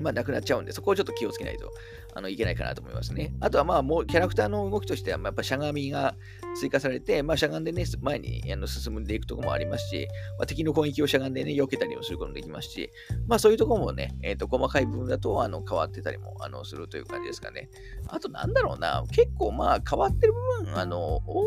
[0.00, 1.70] まあ、なくなっちゃうんで、そこをちょっと気をつけないと
[2.14, 3.34] あのいけないかなと思いますね。
[3.40, 6.14] あとは、まあ、もうキャラクターの動きとしては、まあ、やっぱしゃがみが
[6.54, 10.08] 追加されて、まあ、しゃがんでね、前にあの進んでいくとこもありますし、
[10.38, 12.90] まあ、敵の攻撃をしゃがんでね、避けたりもすることもできますし、
[13.28, 17.68] まあ、そういうとこもね、えっ、ー、と、細かい部分だとあの変わってたりもあのするという感じですかね。
[18.08, 21.44] あと、なんだろうな、結構、まあ、変わってる部分、あの、多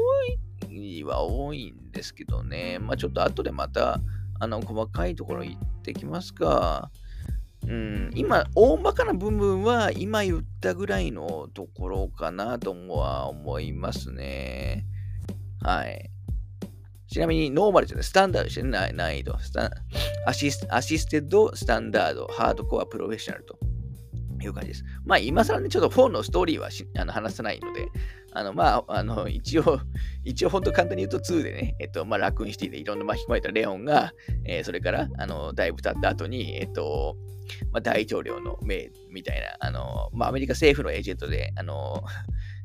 [0.69, 3.99] いは多いんですけどね、まあ、ちょっと後でまた、
[4.39, 6.91] あの、細かいところ行ってきますか。
[7.67, 14.85] うん、今、大まかな部分は今言ったぐらいのところかなとは思いますね。
[15.61, 16.09] はい。
[17.07, 19.71] ちなみに、ノーマルじゃない、スタンダードですね、難易度スタ。
[20.25, 23.57] アシスアシステッド、スタンダード、ハードコア、プロフェッショナルと
[24.41, 24.83] いう感じです。
[25.05, 27.87] まあ、今更ね、ちょっと4のストーリーはあの話さないので、
[28.33, 29.79] あの、まあ、あの、一応、
[30.25, 34.11] 一応本当簡単に言うと2でね、えっと、まあ、ラクーンシティでいろんな巻き込まれたレオンが、
[34.45, 37.15] えー、それから、あの、だいぶ経った後に、えっと、
[37.71, 42.03] まあ、大統領の命みたいな、あの、まあ、アメリカ政府のエージェントで、あの、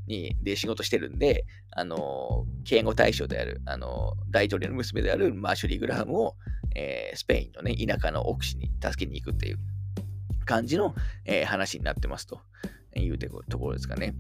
[0.07, 6.37] に、で仕事してるんで、あの、警護対象である、あの、大統領の娘であるマーシュリー・グラハムを、
[6.75, 9.59] えー、スペインのね、田舎の奥地に助けに行くっていう
[10.45, 12.41] 感じの、えー、話になってますと
[12.97, 14.15] いうところですかね。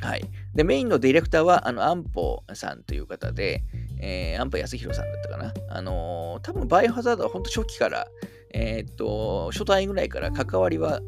[0.00, 0.22] はい。
[0.54, 3.64] で、メインのディレクターは、あの、アンポさんという方で、
[4.00, 5.52] えー、アンポ康弘さんだったかな。
[5.68, 8.08] あのー、多分バイオハザードは本当初期から、
[8.52, 11.00] えー、っと、初代ぐらいから関わりは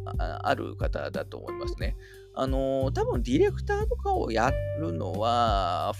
[0.42, 1.96] ある方だと思いますね。
[2.34, 5.92] あのー、多分ディレクターとかをやるのは、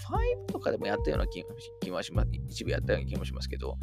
[0.47, 1.45] 5とかでもやったような気
[1.81, 2.29] 気はします。
[2.49, 3.77] 一部やったような気もしますけど、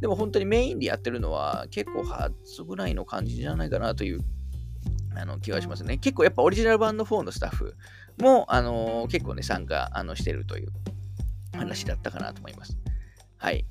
[0.00, 4.20] でも本当にメインでやってるのは結構初ぐらいの感じじゃないかなという
[5.16, 5.96] あの気はしますね。
[5.96, 7.76] 結構やっぱオリジナル版の4のスタッフ
[8.18, 10.68] も、あのー、結構ね、参加あのしてるという
[11.54, 12.76] 話だったかなと思います。
[13.38, 13.64] はい。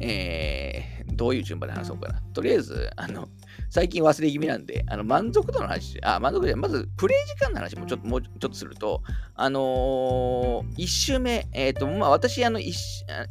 [0.00, 2.22] えー、どういう順番で話そうかな。
[2.32, 3.28] とりあえず、あの、
[3.68, 9.02] 最近忘れ気味なんで、あの、満足度の話、あ、満足度まず、プレイ時間の話もちょっと、もうちょっとすると、
[9.34, 12.72] あのー、1周目、えっ、ー、と、まあ、私、あの1、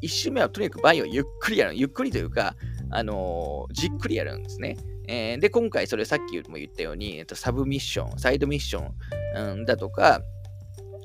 [0.04, 1.76] 1周目はとにかくバイオゆっくりやる。
[1.76, 2.56] ゆっくりというか、
[2.92, 4.78] あのー、じっくりやるんですね。
[5.08, 8.94] えー、で、今回それさっきも言ったように、えっと、サブミッション、サイドミッション、
[9.36, 10.22] うん、だとか、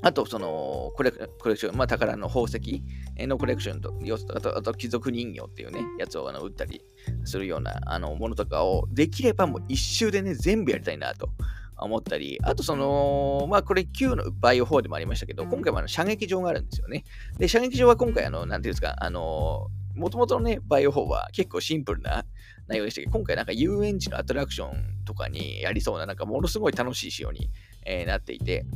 [0.04, 2.82] あと、そのコレクション、まあ、宝の宝石
[3.16, 3.94] のコレクションと、
[4.34, 6.82] あと、あと貴族人形っていうね、やつをあの売ったり
[7.24, 11.30] するようなあのものとかを、できればもう一周でね、全部やりたいなと
[11.78, 17.04] 思ったり、あとその、まあこれ旧のバイオ4でもありましたけど、今回もあの射撃場があるんですよね。
[17.38, 22.26] で、射撃場は今回、あの、なんていうんですか、あの、もともとのね、バイオ4は結構シンプルな
[22.66, 27.50] 内容でしたけど、今回なんか遊園地のアトラクションとかにやりそうな、なんかものすごい楽しい仕様に、
[27.86, 28.66] えー、なっていて、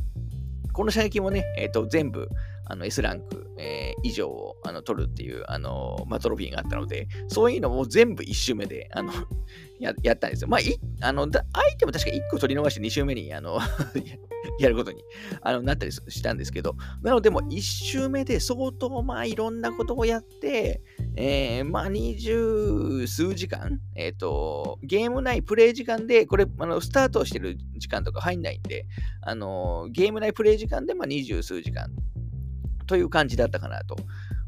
[0.79, 2.29] この射撃もね、えっ、ー、と、全部、
[2.69, 9.11] あの S ランク、えー、以上をあの取るっていう、あのまあ、トロフィーがあったので、そういうのも全部1周目であの
[9.79, 10.47] ややったんですよ。
[10.47, 11.25] まあ、いあのア
[11.67, 13.59] イテム確か1個取り逃して2周目にあの
[14.59, 15.03] やることに
[15.41, 20.81] あのなったりしたんですけど、なのでも1周目で相当まあいろんなことをやって、
[21.15, 28.85] えー、まあ20数時間、えっ、ー、と、ゲーム内プレイ時間で、これ、あのスタートしてる時間とか入んないんで、
[29.21, 31.89] あのゲーム内プレイ時間でまあ20数時間
[32.89, 33.97] という感じだったかなと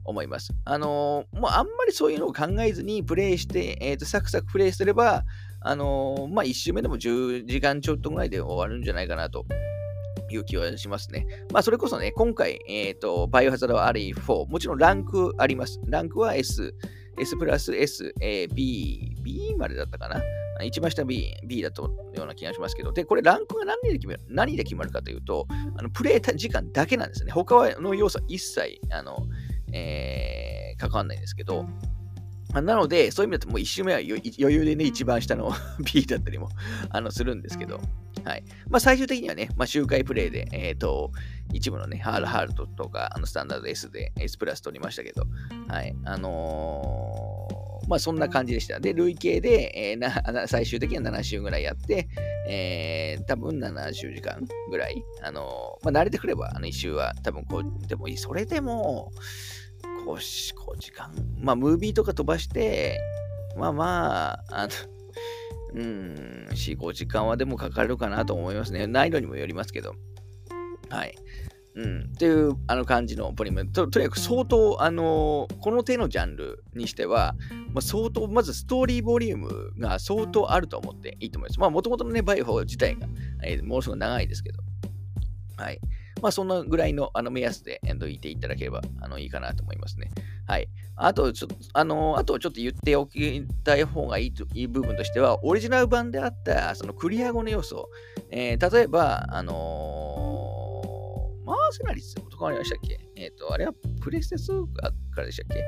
[0.04, 0.52] 思います。
[0.66, 5.24] あのー、もうあんまりそういうのを考えずにプレイして、えーと、サクサクプレイすれば、
[5.60, 9.46] あのー、まあ、1周目でも10時間ちょっとぐらいで終わるんじゃないかなと
[10.32, 11.28] いう気はしますね。
[11.54, 15.80] まあ、それこそね、今回、えっ、ー、と、バイオハザード RE4、もちろんランクあります。
[15.86, 16.74] ランクは S、
[17.20, 20.20] S プラス S、A、B、B までだったかな。
[20.64, 21.84] 一番下 B、B だと
[22.16, 25.48] ような気がしますけど、で、これランクが何で決まる何で決まるかというと、
[25.78, 27.32] あのプレイ時間だけなんですね。
[27.32, 29.26] 他の要素は一切、あの、
[29.74, 31.66] えー、関わんないんですけど、
[32.54, 35.54] なので、そういう意味だともう1周目は余裕でね、一番下の
[35.94, 36.50] B だったりも
[36.90, 37.80] あのするんですけど、
[38.26, 38.44] はい。
[38.70, 41.12] まあ、最終的にはね、まあ、周回プレイで、えっ、ー、と、
[41.54, 45.24] 一部のね、ハールハールトとか、あのスタンダード S で S プラス取りましたけど、
[45.70, 45.96] はい。
[46.04, 47.31] あのー、
[47.92, 48.80] まあ、そんな感じでした。
[48.80, 52.08] で、累計で、えー、な最終的には7週ぐらいやって、
[52.48, 58.18] えー、多分70時間ぐらい、あのー、まあ、慣れてくれば、あの、1周は多分こう、でもいい。
[58.18, 59.12] それでも、
[60.08, 62.98] 5, 5時間、まあ、ムービーとか飛ばして、
[63.58, 64.74] まあまあ、あの、
[65.76, 68.88] うん、4、5時間はでもかかるかなと思いますね。
[68.88, 69.96] 難易度にもよりますけど。
[70.88, 71.16] はい。
[71.74, 77.36] うん、っていうあの感じのポリメととにかく相当、あのー、この手のジャンルにしては、
[77.74, 81.60] まあ、相当、まずストーリーボリュームが相当あると思っていいと思います。
[81.60, 83.08] まあ、もともとのね、バイオ自体が、
[83.44, 84.60] えー、ものすごく長いですけど。
[85.56, 85.80] はい。
[86.22, 90.12] まあ、そんなぐらいのあの目安でえいていただければあのいいかなと思いますね。
[90.46, 90.68] はい。
[90.96, 97.90] あと、ちょっと、あの、あとちょっと言っておきたい方がいいといい部分としては、オリジナル版であったそのクリア後の要素、
[98.30, 100.51] えー、例えば、あのー、
[101.52, 102.98] マーセナリスとかありましたっけ？
[103.18, 105.64] えっ、ー、と、あれはプレステ2からでしたっけ？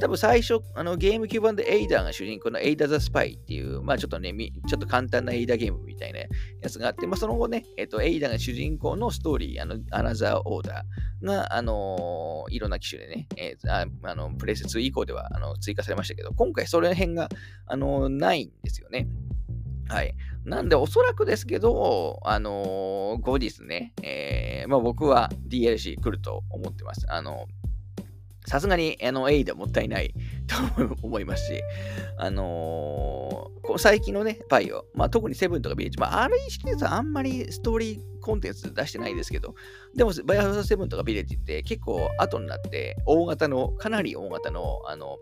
[0.00, 4.32] 多分最初、あのゲームキューブ版でエイダが主人公のエイダ・ザ・スパイっていう、まあちょっとね、
[4.66, 6.28] ちょっと簡単なエイダゲームみたいなや
[6.68, 17.28] つがあって、まあその後ね、えっ、ー、と、エイダが主人公のストーリー、あの、アナザー・オーダーが、あのー、いろんな機種でね、えー、ああのプレステ2以降ではあの追加されましたけど、今回その辺が、
[17.66, 19.08] あのないんですよね。
[19.88, 20.14] はい。
[20.44, 27.06] なんで、おそらくですけど、あのー、後日ね、えー、まあ僕は DLC 来ると思ってます。
[27.08, 27.46] あの
[28.46, 30.12] さすがに、あの、A でもったいない
[30.48, 31.62] と思いますし、
[32.18, 39.54] あのー、最近のね、バイオ、まあ、特にセブンとかビレッジ、まあ、あれシリーズはあんまりストーリーコンテンツ出してないですけど、
[39.94, 45.18] でも、バイオハザーセブンとかビレッジって結構後になって、大型の、かなり大型の、あの、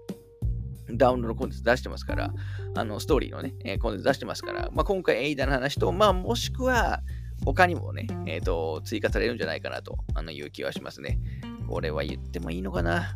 [0.96, 2.32] ダウンロードコンテンツ出してますから、
[2.74, 7.02] あの、ストーリーのね、えー、コンテンツ出してますから、まあ、今回エイダの話と、まあ、もしくは、
[7.44, 11.18] 他にもね、えっ、ー、と、追加されるんじゃないかなと、あの、いう気はしますね。
[11.68, 13.14] これは言ってもいいのかな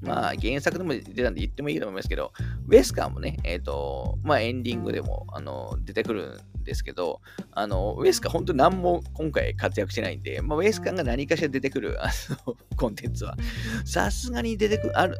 [0.00, 2.32] まあ、原作でも出たんで言ってもいいと思いますけど、
[2.66, 7.20] ウェスカーもね、えっ、ー、と、まあ、エンディングでも、あの、出てくるですけど、
[7.52, 12.10] あの、ウェスカー本当に何も今回活躍してないんで、まあ、ウェスカーが何かしら出てくる、あ
[12.46, 13.36] の、 コンテンツは、
[13.84, 15.16] さすがに出てくる、ある、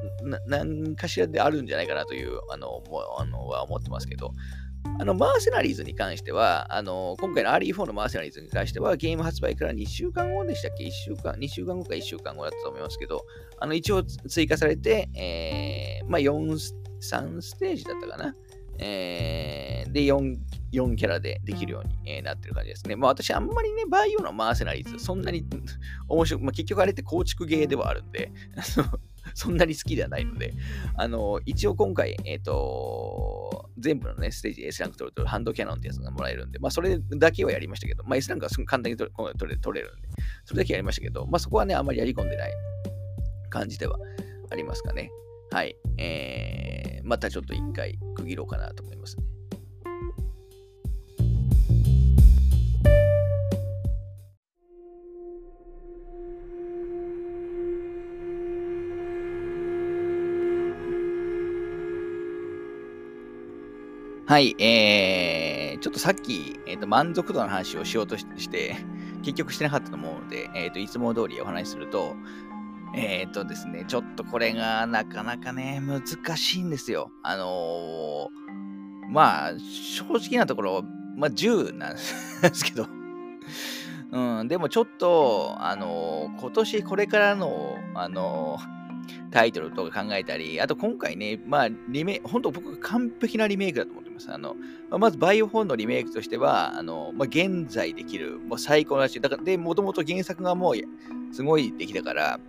[0.46, 4.32] 何かしらであるんじゃないかなという、あの、もあのは思ってますけど、
[4.98, 13.24] あの、マーセナリーズに関しては、あの、今回の RE4 のマーセナリーズに関しては、ゲーム発売から2週間後でしたっけ ?1 週間、2週間後か1週間後だったと思いますけど、
[13.59, 16.46] あの、一応追加されて、えー、まあ、4、
[17.00, 18.35] 3ステージだったかな？
[18.78, 20.37] えー、で4、
[20.72, 22.96] 4キャラでできるように、なってる感じですね。
[22.96, 25.44] まあ私あんまりね、バイオのマーセナリーズ、そんなに
[26.09, 28.31] 面白く、まあ結局あれって構築ゲーではあるんで、
[29.35, 30.55] そんなに好きではないので、
[30.94, 40.09] あの、一応今回、えっ、ー、と、全部のね、ステージ S ランク取るとハンドキャノンってやつがもらえるんで、まあそれだけはやりましたけど、まあ S ランクは簡単に取れ取れるんで、
[40.44, 42.52] それだけやりましたけど、まあそこはね、あんまりやり込んでない
[43.50, 43.98] 感じでは
[44.50, 45.11] ありますかね。
[45.50, 45.76] はい。
[45.98, 49.36] えー、またちょっと一回区切ろうかなと思いますね。
[64.37, 68.77] はい、えー、ちょっとさっき、えーと、満足度の話をしようとして、
[69.22, 72.14] 結局してなかったと思うので、えーと、いつも通りお話しすると、
[72.94, 77.11] えっ、ー、とですね、ちょっとこれがなかなかね、難しいんですよ。
[77.22, 80.83] あのー、まあ、正直なところ、
[81.16, 82.88] まあ、10なんですけど、
[84.12, 88.76] うん、でもちょっと、あのー、今年これからの、あのー
[89.31, 94.33] タイトルとか考えたり、あと今回ね、まあ、リメ本当僕完璧なリメイクだと思ってます。
[94.33, 94.55] あの、
[94.91, 100.75] まあ、まずバイオフォンのリメイクとしては、あの、まあ、現在できる、もう最高だし、だから、で、もともと原作がもう
[101.33, 102.41] すごいできたから、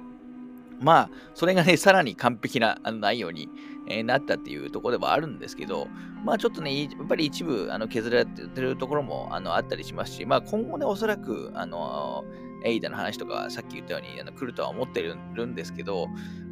[0.79, 3.49] まあ、それがね、さらに完璧な内容に、
[3.89, 5.87] えー、なったっていうところではあるんですけど、
[6.23, 12.25] まあちょっとね、やっぱり一部あの削られてるところもあのあったりしますし、まあ今後ね、おそらく、あの、
[12.63, 16.07] エイダの話とかさっき言ったようにあの来るとは思ってるんですけど、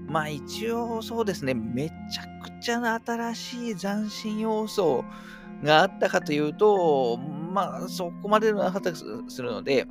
[0.08, 5.04] まあ一応そうですね、めちゃくちゃな新しい斬新要素
[5.63, 9.88] があったかというと、まあそこまでのなかったりするので、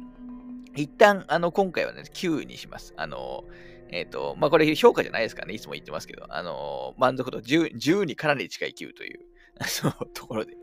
[0.76, 2.94] 一旦あの今回はね、9にします。
[2.96, 3.44] あの、
[3.90, 9.20] えっ、ー、と、まあこれ評価じゃないですからね、いつも言ってますけど、あの、満足度 10, 10にかなり近い9という。
[9.66, 10.56] そのところで、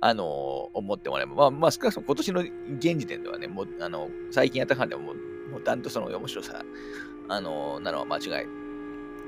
[0.00, 0.24] あの
[0.72, 2.40] 思ってもらえば、まあ、まあ、少なくとも今年の
[2.76, 5.16] 現時点ではね、もう、あの、最近やった感でももう、
[5.50, 6.62] もうダントツの面白さ、
[7.28, 8.65] あのなのは間違い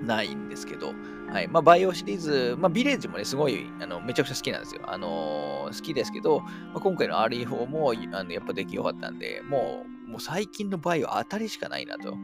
[0.02, 0.92] ないんですけど、
[1.30, 1.48] はい。
[1.48, 4.82] まあ、バイオシリーズ、まあ、ビレッジもね、すごい、あの、めちゃくちゃ好きなんですよ。
[4.84, 12.16] あのー、好きですけど、まあ、今回の RE4 も、あの、やっぱ出来良かったんで、もう、もう最近のバイオ当たりしかないなと、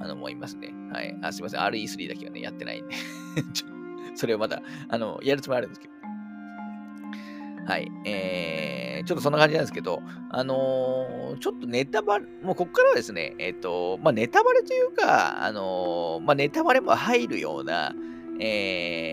[0.00, 0.72] あの、思いますね。
[0.92, 1.16] はい。
[1.22, 1.60] あ、すいません。
[1.60, 2.94] RE3 だけはね、やってないんで
[4.16, 5.97] それをまだ、あの、やるつもりあるんですけど。
[7.68, 7.92] はい。
[8.06, 10.00] えー、ちょっとそんな感じなんですけど、
[10.30, 17.92] あのー、ちょっとネタバレ、もうここからはですね、えっ、ー、と、まあ、ネタバレというか、あのー、まあ、ネタバレも入るような、
[18.40, 19.10] え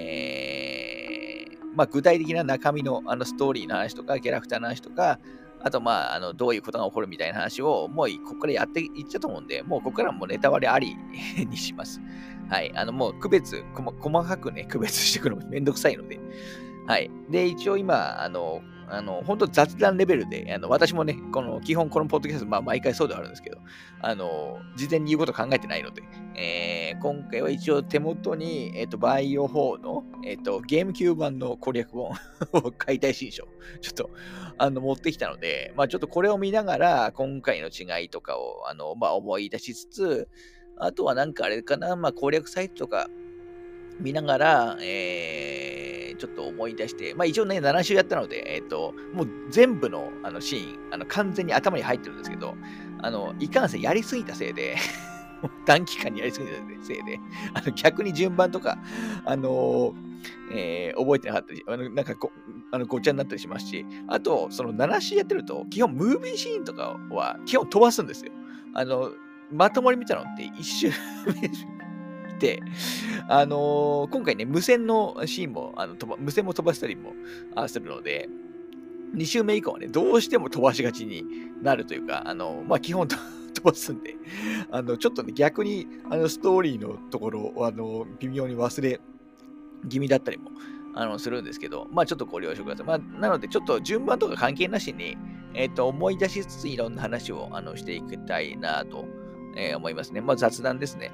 [1.51, 5.19] ー、まあ、具体的な中身のあのストーリーの話とか、キャラクターの話とか、
[5.61, 10.95] あと、まあ、あの、どういうことが起こるみたいな話を、もう、ここからやっていっちゃうと思うんで、もう、ここからもうネタバレあり
[11.49, 11.99] にします。
[12.47, 12.71] はい。
[12.73, 13.65] あの、もう、区別、
[13.99, 16.19] 細かくね、区別していくのもめんどくさいので、
[16.87, 17.09] はい。
[17.29, 23.57] で、一応今、あの、あの、本当雑談レベルで、あの、私もね、この、基本このポッドキャスト、まあ、毎回そうではあるんですけど、
[24.01, 26.03] あの、事前に言うこと考えてないので、
[26.35, 32.11] えー、今回は一応手元に、えっ、ー、と、バイオ4の、えっ、ー、と、ゲームキュー版の攻略本
[32.53, 33.47] を解体新書、
[33.81, 34.11] ちょっと、
[34.57, 40.29] あの、持ってきたので、まあ、ちょっとこれを見ながら、今回の違いとかを、あの、まあ、思い出しつつ、
[40.77, 43.07] あとはなんかあれかな、まあ、攻略サイトとか
[43.99, 45.74] 見ながら、えー、
[46.25, 52.55] ちょっと思い出して、まあ一応ね、7週やったので、えっ、ー、と、もう全部のあのシーン、あの完全に頭に入ってるんですけど、
[53.01, 54.75] あの、いかんせんやりすぎたせいで
[55.65, 57.19] 短期間にやりすぎたせいで、
[57.53, 58.79] あの逆に順番とか、
[59.23, 59.93] あの
[60.51, 62.31] えー、覚えてなかったり、あのなんかご
[62.71, 68.31] あのごちゃになったりしますし、あと、その7週やってると、基本ムービーシーンとかは基本飛ばすんですよ。
[68.73, 69.11] あの、
[69.51, 70.91] まともに見たのって一周、
[73.27, 77.13] あのー、今回ね、無線のシーンも、あの飛ば無線も飛ばしたりも
[77.67, 78.29] するので、
[79.15, 81.23] 2周目以降はね、どうしても飛ばしがちに
[81.61, 83.17] なるというか、あの、まあ、基本 飛
[83.63, 84.15] ばすんで、
[84.69, 88.99] あの、ちょっとね、逆に、あの、ストーリーのところを、あの、微妙に忘れ
[89.89, 90.51] 気味だったりも、
[90.93, 92.85] あの、するんですけど、まあ、ちょっとご了承ください。
[92.85, 95.17] まあ、なので、ちょっと順番とか関係なしに、
[95.53, 99.05] えっ、ー、と、思い出しつついろんな話を、あの、していきたいなと、
[99.55, 100.21] えー、思いますね。
[100.21, 101.11] まあ、雑談ですね。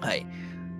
[0.00, 0.26] はい。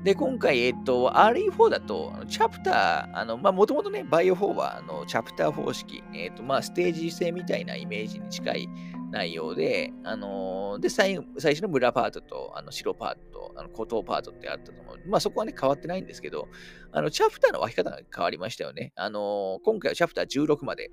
[0.05, 8.69] で、今回、えっと、RE4 だと、チャプター、あの、まあ、もともとね、バイオ4は、あの、チャプター方式、えっと、まあ、ステージ制みたいなイメージに近い
[9.11, 14.97] 内容で、あのー、で、最最初の村パートと、あの、白パート、あの、孤島パートってあったと思う。
[15.09, 16.49] まあ、そこはね、変わってないんですけど、
[16.93, 18.93] あの、チャプターの分け方が変わりましたよね。
[18.95, 20.91] あのー、今回はチャプター16まで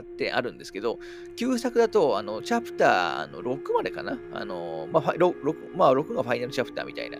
[0.00, 0.98] ってあるんですけど、
[1.36, 4.18] 旧作だと、あの、チャプターの6までかな？
[4.32, 7.18] あの、まあ、6, まあ、6がファイナルチャプターみたいな、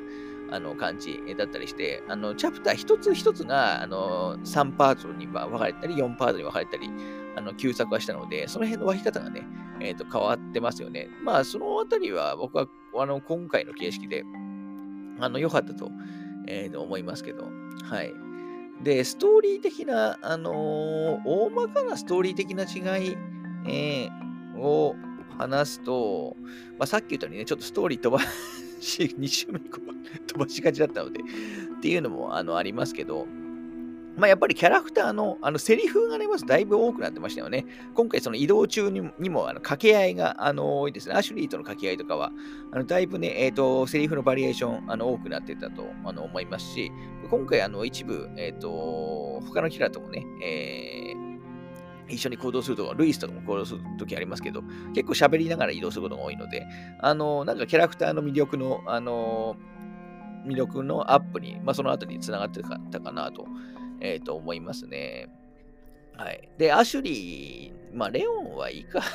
[0.50, 6.90] あの、感じだったりして、あの、チャプター一つ一つが、あの、3パートに分かれたり、4パートに分かれたり、
[7.36, 9.46] あの、旧作はしたので、その辺の分け方がね、
[9.80, 11.08] えっ、ー、と、変わってますよね。
[11.22, 12.66] まあ、そのあたりは、僕は、
[12.96, 14.24] あの、今回の形式で、
[15.20, 15.90] あの、良かったと、
[16.46, 17.44] えー、と思いますけど、
[17.84, 18.27] はい。
[18.82, 23.16] で、ストーリー的な、あのー、大まかなストーリー的な違い、
[23.66, 24.94] えー、を
[25.36, 26.36] 話すと、
[26.78, 28.22] まあ、さっき言ったようにね、ちょっとストーリー飛ば
[28.80, 29.80] し、 2週目以降
[30.26, 33.26] 飛ばしがちだったので、っていうのもあのありますけど、
[34.18, 37.64] まあ、やっぱりキャラクターのあのセリフがね、まずだいぶ多くなってましたよね。
[37.94, 41.14] 今回その移動中にもあの掛け合いがあの多いですね。
[41.14, 42.32] アシュリーとの掛け合いとかは、
[42.72, 46.90] あのだいぶね、えっ、ー、と、セリフのバリエーションあの多くなってたとあの思いますし、
[47.30, 54.62] 今回あの一部、えっ、ー、と、他のキャラともね、えー、一緒に行動するとか、ルイスとかも行動するときありますけど、
[54.94, 56.66] 結構喋りながら移動することが多いので、
[56.98, 59.54] あの、なんかキャラクターの魅力の、あの、
[60.44, 63.46] 魅力のアップに、まあ、その後につながってたかなと
[64.00, 65.28] えー、と思いますね。
[66.16, 66.48] はい。
[66.58, 69.02] で、アシュリー、まあ、レオンはいいか。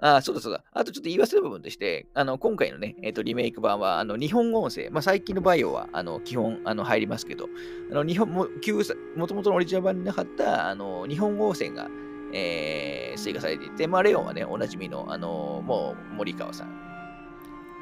[0.00, 0.62] あ、そうだそうだ。
[0.72, 7.48] あとちょっと言い忘れた部分として、あの、今回のね、えっ、ー、と、リメイク版は、あの、日本語音声、まあ、最近のバイオは、あの、基本、あの、入りますけど、
[7.90, 8.74] あの、日本も、旧、
[9.16, 11.88] もともとのオリジナル版になかった、あの、日本語音声が、
[12.34, 16.93] えー、追加されていて、まあ、レオンはね、おなじみの、あの、もう、森川さん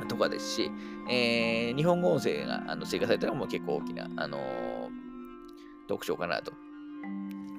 [0.07, 0.71] とかですし、
[1.09, 4.41] えー、日本語音声があの追加されたのも結構大きな、あのー、
[5.89, 6.53] 特徴かなと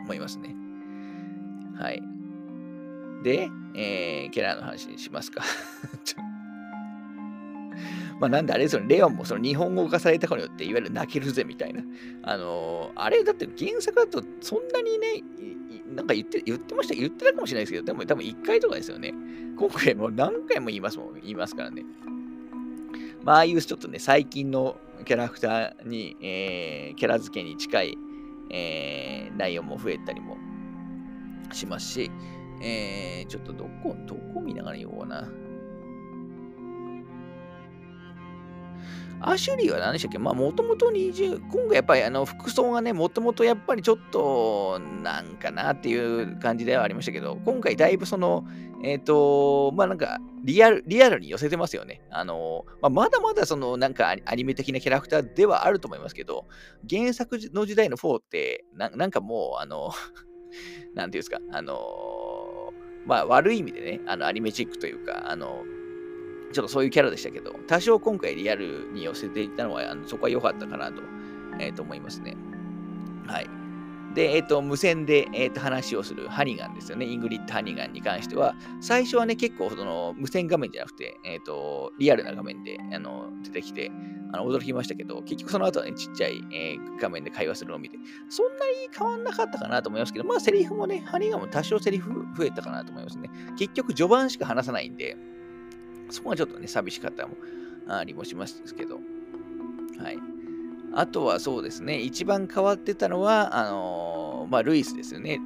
[0.02, 0.56] 思いますね。
[1.80, 2.02] はい。
[3.24, 5.44] で、えー、キャラの話にしますか。
[8.20, 11.84] まあなんであれですよね、レオンもその日本語化されたことによって、いわゆる泣けるぜみたいな。
[12.22, 15.24] あのー、あれだって原作だとそんなにね、
[15.96, 19.14] なんか言って言ってました、言ってたかもしれないですけど、でも多分1回とかですよね。
[19.58, 21.84] 今回も何回も言いますもん、言いますからね。
[23.24, 27.98] まあ、ああいうちょっとね、最近のキャラクターに、えー、キャラ付けに近い、
[28.52, 30.38] えー、内容も増えたりも
[31.52, 32.12] しますし、
[32.62, 35.30] えー、ちょっとどこ、どこ見ながら言おうかな。
[39.26, 40.18] アシュリーは何でしたっけ？
[40.20, 48.46] まあ、もともと20、今回やっぱりあの服装がね、もともとやっぱりちょっと、なんかなっていう感じではありましたけど、今回だいぶその、
[48.84, 52.02] えっ、ー、と、まあなんか、リアル、リアルに寄せてますよね。
[52.12, 56.46] あの、まあ、まだまだその、なんかアニメ的なキャラクターではあると思いますけど、
[56.90, 59.92] 原作の時代の4ってな、なんかもう、あの、
[60.94, 62.74] なんていうんですか、あの、
[63.06, 65.64] まあ悪い意味でね、あの、アニメチックというか、あの、
[66.52, 71.02] ちょっとそういうキャラでしたけど、多少今回リアルに寄せていったのは、あのそこは良かったかなと,、
[71.60, 72.36] えー、と思いますね。
[73.28, 73.63] はい。
[74.14, 77.06] で、えっ、と、無線で、えー、と話をするハニガンですよね。
[77.06, 83.92] イングリッド・ハニガンに関しては、最初はね、結構、その、無線画面じゃなくて、えっ、と、リアルな画面であの出てきて、
[84.32, 87.98] あの驚きましたけど、結局その後はね、ちっちゃい、えー、画面で会話するのを見て、
[88.30, 93.30] そんなに変わんなかったかなと思いますけど、まあ、セリフもね、ハニガンも多少セリフ増えたかなと思いますね。
[93.58, 95.16] 結局、序盤しか話さないんで、
[96.10, 97.36] そこはちょっとね、寂しかったも
[97.88, 99.00] ありもしますけど。
[100.00, 100.18] はい。
[100.96, 105.40] あとはそうですね、一番変わってたのは、あのー、まあ、ルイスですよね。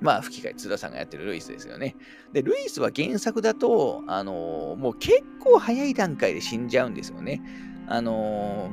[0.00, 1.96] まあ、吹き替え、津田さんがやってるルイスですよね。
[2.32, 7.40] で、ルイスは原作だと、あのー、もう結構早い段階で死んじゃうんですよね。
[7.86, 8.70] あの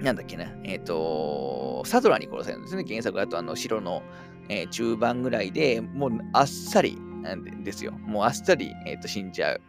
[0.00, 2.84] ー、なんだっけな、えっ、と、サドラに殺されるんですね。
[2.86, 4.02] 原作だと、あの、城の、
[4.48, 7.92] えー、中盤ぐらいでもうあっさりなんですよ。
[7.92, 9.60] もうあっさり、えーと死んじゃう。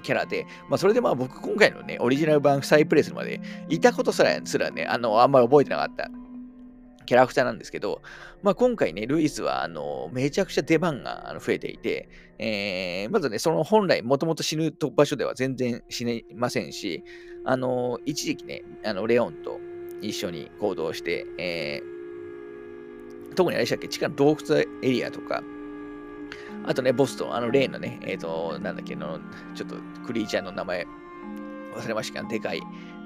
[0.00, 6.10] キャラで、まあ、それでまあ僕今回のね、オリジナル版サイプレスまでいたことすらすらね、あの、あんまり覚えてなかった。
[7.06, 8.02] キャラクターなんですけど、
[8.42, 17.02] まあ、今回ね、ルイスは、あの、めちゃくちゃ出番が増えていて、えー、まずね、その本来、もともと死ぬ場所では全然死ねませんし、
[17.44, 19.58] あの、一時期ね、あの、レオンと
[20.00, 25.42] 一緒に行動して、えー、特にあれでしたっけ、地下の洞窟エリアとか、
[26.66, 29.18] あとね、ボストン、あの、例のね、えっ、ー、と、なんだっけの、
[29.54, 29.76] ちょっと
[30.06, 30.86] クリーチャーの名前、
[31.74, 32.60] 忘れましたけど、でかい、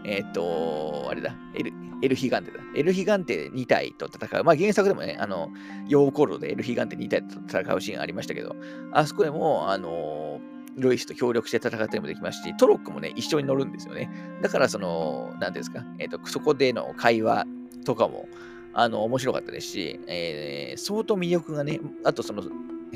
[0.05, 1.73] えっ、ー、と、あれだ、エル、
[2.03, 2.61] エルヒガンテだ。
[2.75, 4.45] エルヒガンテ2体と戦う。
[4.45, 5.51] まあ原作でもね、あの、
[5.89, 8.55] ヨーコロでエルヒガンテ2体と戦うシーンありましたけど、
[8.93, 10.41] あそこでも、あの、
[10.77, 14.11] ロイスと協力して戦ったりもできますし、トロックもね、一緒に乗るんですよね。
[14.43, 17.47] だから、その、なんていうんですか、えっ、ー、と、そこでの会話
[17.85, 18.29] とかも、
[18.73, 22.43] あの、面白かったですし、えー、相当魅力がね、あとその、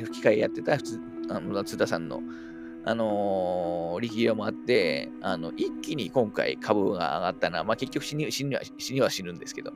[0.04, 2.20] 吹き替えやってたあの津田さんの、
[2.84, 7.64] あのー、力量もあって、あの一気に今回株が上がったな。
[7.64, 9.72] まあ、結局死に死には死には死ぬんですけど。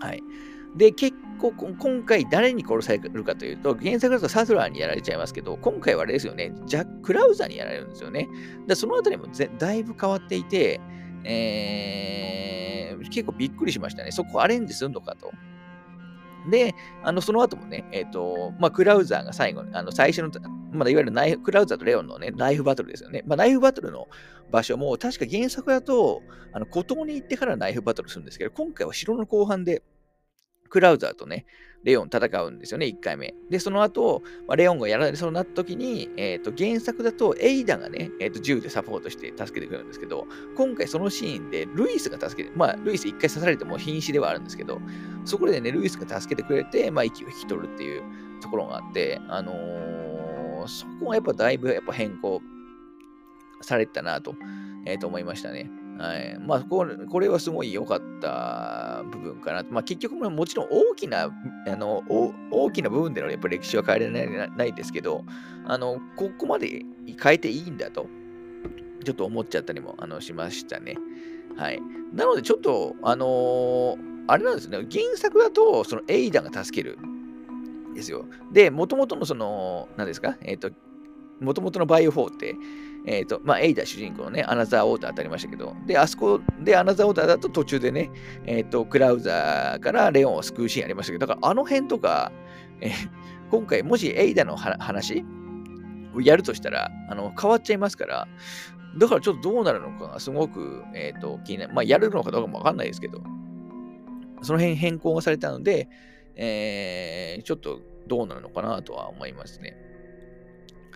[0.00, 0.22] はい。
[0.76, 8.28] で、結構、今回誰に殺されるかというと、原作だとサスラーにやられちゃいますけど、今回はあれですよね、ジャック・ラウザーにやられるんですよね。
[8.68, 9.26] だそのあたりも
[9.58, 10.80] だいぶ変わっていて、
[11.24, 14.12] えー、結構びっくりしましたね。
[14.12, 15.32] そこアレンジするのかと。
[16.48, 20.30] で、あの、その後もね、えっ、ー、と、まあ、クラウザーが最後に、あの、最初の、
[20.72, 23.22] まだいわゆるナイフ、クラウザーとレオンのね、ナイフバトルですよね。
[23.26, 24.08] まあ、ナイフバトルの
[24.50, 26.22] 場所も、確か原作だと、
[26.52, 29.82] あの、孤島に行ってからナイフバトルするんですけど、今回は城の後半で、
[30.68, 31.46] クラウザーとね、
[31.84, 33.34] レオン戦うんですよね、1回目。
[33.48, 40.26] で、その後、まあ、レオンがやられそうになった時に、え、ー、と、原作だとエイダがね、え、ー、と、銃でサポートして助けてくれるんですけど、
[40.56, 44.80] 今回そのシーンでルイスが助けて、まあ、ルイス1回刺されても瀕死ではあるんですけど、
[45.24, 48.02] そこでね、ルイスが助けてくれて、まあ、息を引き取るっていう
[48.40, 52.42] ところがあって、あのー、そこはやっぱだいぶやっぱ変更
[53.62, 54.34] されたなと、
[54.86, 55.70] えー、と思いましたね。
[55.98, 56.38] はい。
[56.38, 59.64] まあこれ、はすごい良かった部分かな。
[59.68, 61.30] まあ結局もちろん大きな、
[61.66, 62.02] あの、
[62.50, 65.24] 大きな部分でのやっぱ歴史は変えられないないですけど、
[65.66, 66.84] あの、ここまで
[67.22, 68.06] 変えていいんだと、
[69.04, 70.96] ちょっと思っちゃったりもあのしましたね。
[71.56, 71.80] はい。
[72.14, 76.98] なのでちょっと、あのー、あれなんですね、原作だと、そのエイダが助ける。
[77.94, 78.24] ですよ。
[78.52, 80.36] で、もともとのその、何ですか？
[80.42, 80.70] えっ、ー、と、
[81.40, 82.54] もともとのバイオ4って、
[83.06, 88.10] えっ、ー、と、まあ、エイダ主人公のね、アナザーオーダー当たりましたけど、で、あそこでアナザーオーダーだと途中でね、
[88.46, 92.32] えっ、ー、と、クラウザーからレオンを救うシーンありましたけど、だからあの辺とか、
[92.80, 92.92] えー、
[93.50, 95.24] 今回もしエイダの話
[96.14, 98.28] をやるとしたら、あの、変わっちゃいますから、
[98.98, 101.74] だからちょっとどうなるのかがすごく、えっ、と、気になる。
[101.74, 103.22] まあ、やるのかどうかもわかんないですけど、
[104.42, 105.88] その辺変更がされたので、
[106.34, 109.76] えー、ちょっとどうなるのかなとは思いますね。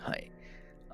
[0.01, 0.34] はい。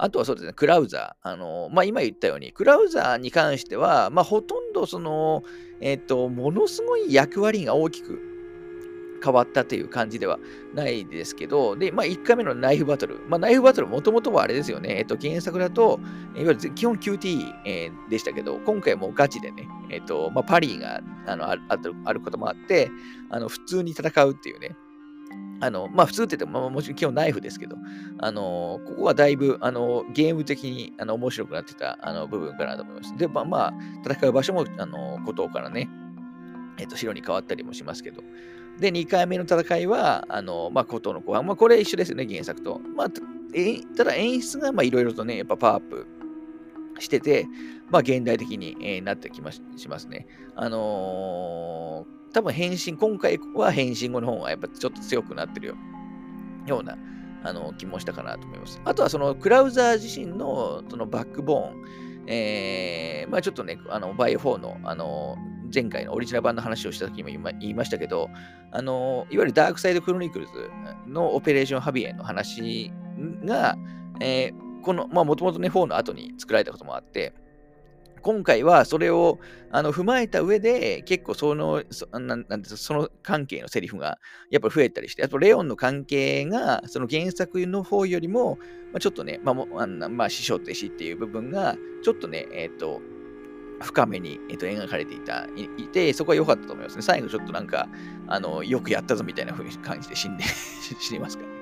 [0.03, 1.28] あとはそうですね、クラウザー。
[1.28, 5.42] あの、まあ、今言ったように、クラウザーに関しては、まあ、ほとんどその、
[5.80, 8.18] えっ、ー、と、ものすごい役割が大きく
[9.22, 10.38] 変わったという感じでは
[10.74, 13.20] ないですけど、で、まあ、1回目のナイフバトル。
[13.28, 14.96] まあ、ナイフバトルもともとはあれですよね。
[14.96, 16.01] えっ、と、原作だと、
[16.34, 21.62] いわゆる基本 QT、え、でしたけど、今回もガチでね、えっ、と、まあ、パリーがあのある
[22.05, 22.90] あることもあって、
[23.28, 24.74] あの普通に戦うっていうね、
[25.61, 27.76] あの、まあ普通って言っても、まあ、もちろん基本ナイフですけど、
[28.18, 33.16] あの、ここはだいぶ、あの、ゲーム的にあの面白くなってたあの部分かなと思います。
[33.16, 33.74] で、まあ、まあ、
[34.05, 35.89] 戦う場所も、あの、孤島からね、
[36.78, 38.22] えっ、と、白に変わったりもしますけど、
[38.78, 42.81] で、2回目の戦いは、あの、まあ、孤島の後半、まあ、これ一緒ですよね、原作と。
[42.97, 43.09] まあ、
[43.55, 46.07] えただ演出が、まあ、いろいろとね、やっぱパワーアップ
[47.01, 47.46] してて、
[47.90, 50.26] まあ、現代的に、えー、なってきましますね。
[50.55, 55.74] あのー多分変身、今回は変身後の方がやっぱちょっと強くなってる
[56.66, 56.96] ような
[57.42, 58.80] あの気もしたかなと思います。
[58.84, 61.84] あとはそのクラウザー自身のそのバックボーン、
[62.26, 65.36] えー、まあちょっとね、あのバイオ4のあの
[65.72, 68.28] 前回のオリジナル版の話をした時も言いましたけど、
[68.70, 70.53] あのいわゆるダークサイドクロニクルズ
[71.09, 72.92] のオペレーションハビエの話
[73.44, 73.76] が、
[74.20, 77.33] えー、この、まあもともとね、4の後に作られたこともあって、
[78.22, 79.39] 今回はそれを
[79.70, 84.18] あの踏まえた上で、結構そのそなんなんその関係のセリフが
[84.51, 88.59] やっぱり増えたりして、あとレオンの関係がその原作の方よりも、
[88.93, 93.01] まあ、ちょっとね、まあ、あまあ、師匠弟子っていう部分が、ちょっとね、えっ、ー、と、
[93.81, 97.03] 深めに、えー、と描かれていた、いて、そこは良かったと思いますね。
[97.03, 97.89] 最後ちょっとなんか、
[98.28, 100.45] あの、よくやったぞみたいな風に感じで死んで
[101.01, 101.55] 死にますからね。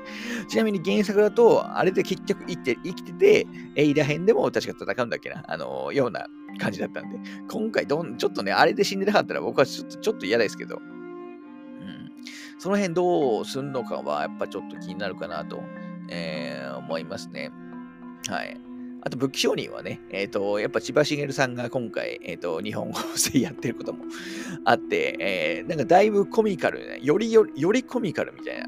[0.49, 3.47] ちなみに原作だと、あれで結局生きて生きてて、
[3.77, 6.27] エイダ編でも確か戦うんだっけな、あの、ような
[6.59, 12.11] 感じだったんで、今回どん、ちょっとね、あれで死んでなかったら僕はちょっとちょっと嫌ですけど、うん。
[12.59, 15.63] その辺どうすんのかは、やっぱちょっと気になるかなと、
[16.09, 17.53] えー、思いますね。
[18.29, 18.68] はい。
[19.09, 22.99] あと、武器商人はね、えっ、ー、と、やっぱ千葉茂さんが今回、えっ、ー、と、日本語
[23.33, 24.05] でやってることも
[24.67, 28.67] あって、えー、なんかだいぶコミカル、ね、よりより、よりコミカルみたいな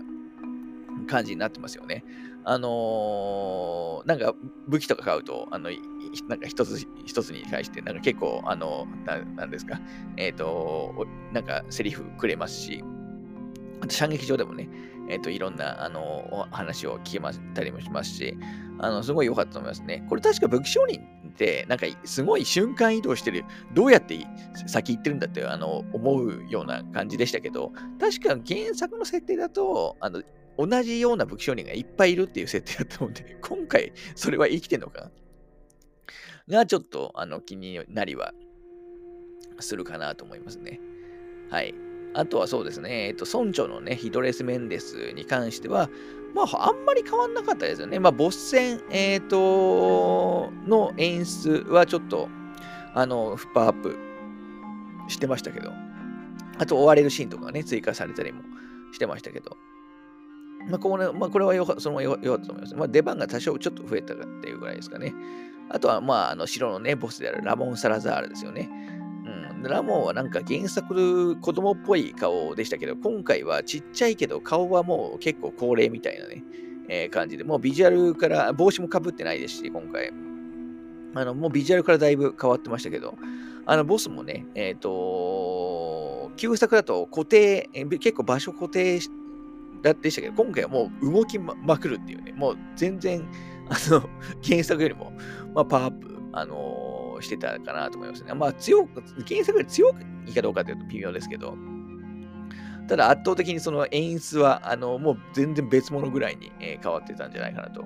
[1.06, 2.04] 感じになってますよね。
[2.44, 4.34] あのー、なんか
[4.66, 5.68] 武器とか買うと、あの、
[6.26, 9.78] なんか一つ一つに対して、なんか結構、あの、ななんですか、
[10.16, 12.82] えっ、ー、と、なんかセリフくれますし、
[13.82, 14.70] あと射撃場でもね、
[15.10, 18.38] えっ、ー、と、いろんな、あの、話を聞けましたりもしますし、
[18.82, 20.04] あの、すごい良かったと思いますね。
[20.08, 24.18] これ確か武器商人って、なんかすごい瞬間移動してる、どうやって
[24.66, 30.22] 先行ってるんだって、あの、思うような感じでしたけど、確か原作の設定だと、あの、
[30.58, 35.10] 同じような武器商人がいっぱいいるっていう設定だと思うんで、 今回それは生きてんのか
[36.48, 38.32] がちょっとあの気になりは
[39.60, 40.80] するかなと思いますね。
[41.50, 41.74] はい。
[42.12, 45.88] あとはそうですね、えっと、村長のね、ヒドレス・メンデスに関しては、
[46.34, 47.98] まあ、あんまり変わんなかったですよね。
[47.98, 52.28] まあ、ボス戦、えっ、ー、と、の演出はちょっと、
[52.94, 53.96] あの、フッパーアップ
[55.08, 55.72] してましたけど、
[56.58, 58.42] あと追われるシーンとかね、追加されたりも
[58.92, 59.56] してましたけど、
[60.68, 62.74] まあ、これまあ、これはよそのまま良かったと思います。
[62.74, 65.14] まあ、出番が多少ちょっと増えたっていうぐらいですかね。
[65.70, 68.68] あとは、まあ、あの白のね、ボスであるラモン・サラザールですよね。
[69.24, 76.42] うん、ラモンはなんか原作子供っぽい顔でしたけど、今回はちっちゃいけど顔はもう結構高齢みたいなね、
[76.88, 80.12] えー、感じで、もうビジュアルから、帽子もかぶってないですし、今回。
[81.14, 83.14] あの、もうビジュアルからだいぶ変わってましたけど、
[83.66, 89.10] あの、ボスもね、えっ、ー、と、旧作だと固定、結構場所固定し
[90.02, 93.26] でしたけど、今回はもう動きまくるっていうね、もう全然、
[93.68, 94.08] あの、
[94.42, 95.12] 原作よりも、
[95.54, 96.89] まあ、パワーアップ、あの
[97.20, 98.34] してたかなと思いますね。
[98.34, 101.56] まあ、強く、原作より強くいいかどうかというと微妙ですけど、
[102.88, 107.84] ただ圧倒的にその演出は、あの、もう全然別物ぐらいに、え、変わってたんじゃないかなと、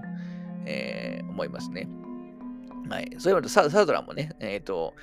[0.64, 1.88] えー、思いますね。
[2.88, 3.14] はい。
[3.18, 4.94] そういうとサ、サドラーもね、えっ、ー、と、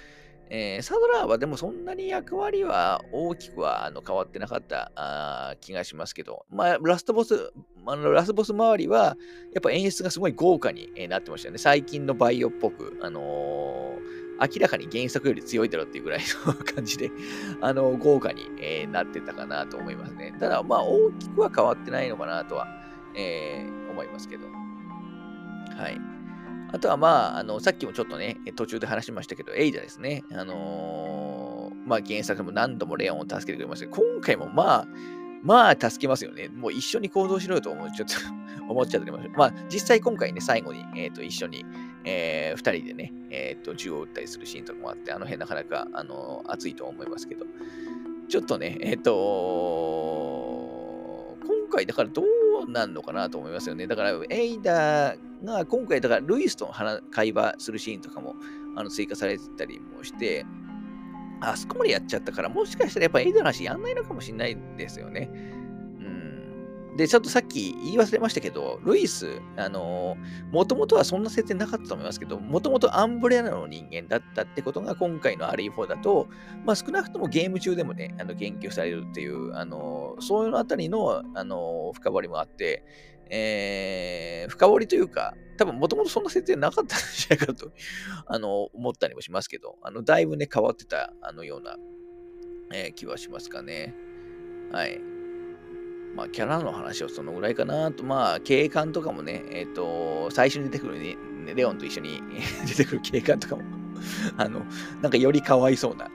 [0.53, 7.53] えー、サドラーはでもそんなに役割は大きくはあの変わってなかったあ気がしますけど、まあ、ラストボス、
[7.85, 9.15] あのラスボス周りは、
[9.53, 11.57] やっぱ演出がすごい豪華になってましたよね。
[11.57, 17.11] 最近のバイオっぽく、あのー、明らかに原作より強いだろうっていうぐらいの 感じで、
[17.61, 20.33] あの、豪華に、えー、なってたかなと思いますね。
[20.39, 22.67] ただ、まあ、大きくは変わってないのかなとは、
[23.15, 24.47] え思いますけど。
[24.47, 25.99] はい。
[26.73, 30.23] あとはまあ、あの、さっきもちょっとね、途中で話しましたけど、エイダですね。
[30.31, 34.87] あのー、まあ原作でも何度もレオンを助けてくれましたけど、今回もまあ、
[35.43, 36.47] まあ助けますよね。
[36.49, 38.15] もう一緒に行動しろよと思っちゃった、
[38.69, 39.37] 思っちゃってました。
[39.37, 41.65] まあ実際今回ね、最後に、えー、と一緒に、
[42.03, 47.45] えー、二人でね、えー、と銃を撃ったりするシーンとかもあって、あの辺なかなか、あの熱いと思いますけど、
[48.27, 49.11] ちょっとね、えっ、と
[51.45, 52.23] 今回だからど
[52.67, 53.87] うなんのかなと思いますよね。
[53.87, 56.71] だから、エイダーが今回、だから、ルイスと
[57.11, 58.35] 会話するシーンとかも
[58.75, 60.45] あの追加されてたりもして、
[61.41, 65.29] あそこまでやっちゃったから、もしかしたらやっぱエイダーの話やんないのかもしれないですよね。
[66.97, 70.17] で、ちょっとさっき言い忘れましたけど、ルイス、あの
[70.51, 76.27] もともとはそんな設定なかったと思いますけど、もともとアンブレラの人間だったってことが今回の RE4 だと、
[76.65, 82.83] まあ、少なくともゲーム中でもね、あの言及されるっていう、あのそういうのあたりの、あの深掘りもあって、
[83.29, 87.71] えー、深掘りというか、多分もともとそんな設定なかったんじゃないかと
[88.27, 91.77] あの思ったりもしますけど、あのだいぶね、変わってたあのような、
[92.73, 93.95] えー、気はしますかね。
[94.73, 95.20] はい。
[96.15, 101.17] まあ、キャラの話はそのぐらいかなと、まあ、警官とかもね、えっ、ー、と、最初に出てくるね、
[101.55, 102.21] レオンと一緒に
[102.67, 103.63] 出てくる警官とかも
[104.37, 104.65] あの、
[105.01, 106.09] なんかよりかわいそうな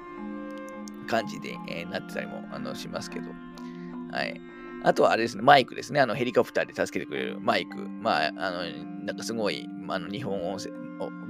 [1.06, 3.30] 感じで、えー、なってたりもあのしますけど、
[4.12, 4.40] はい。
[4.82, 6.00] あとはあれですね、マイクですね。
[6.00, 7.76] あのヘリコプターで助けてくれるマイク。
[7.78, 8.62] まあ、あの、
[9.04, 10.56] なんかすごい、あの日本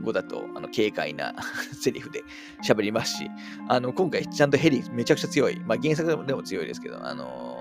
[0.02, 1.34] 語だとあの軽快な
[1.72, 2.22] セリフで
[2.62, 3.30] 喋りますし、
[3.68, 5.60] あの今回ちゃんとヘリめちゃくちゃ強い。
[5.66, 7.55] まあ原作でも強いですけど、あの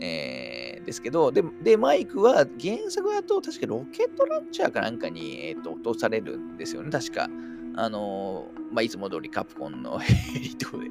[0.00, 7.28] えー、ですけどで、で、マイクは原作だと確かロケットランチャーかなんかに、えーと、落とされるんですよね、確か。
[7.78, 10.86] あのー、まあ、いつも通りカプコンのヘリとで、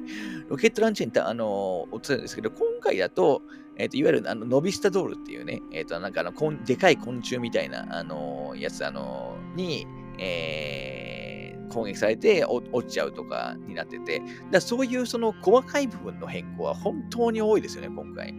[0.48, 3.42] ロケットランチャーに、あのー、落とされるんですけど、今回だと、
[3.76, 9.86] えーと、いわゆるあのノビスタドールっていうね、えーと、なんかあのこんでかい昆虫みたいな、あのー、やつ、あのに、
[10.18, 18.34] えー、攻撃されて落ちちゃうとかになってて、だそういうその細かい部分の変更は本当に多いですよね、今回。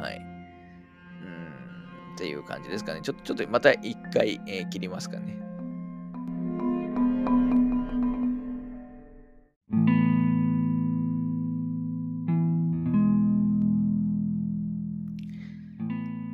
[0.00, 0.16] はい。
[0.16, 0.20] う
[2.12, 3.00] ん、っていう感じですかね。
[3.02, 5.40] ちょっと、ちょっとまた一回、えー、切りますかね。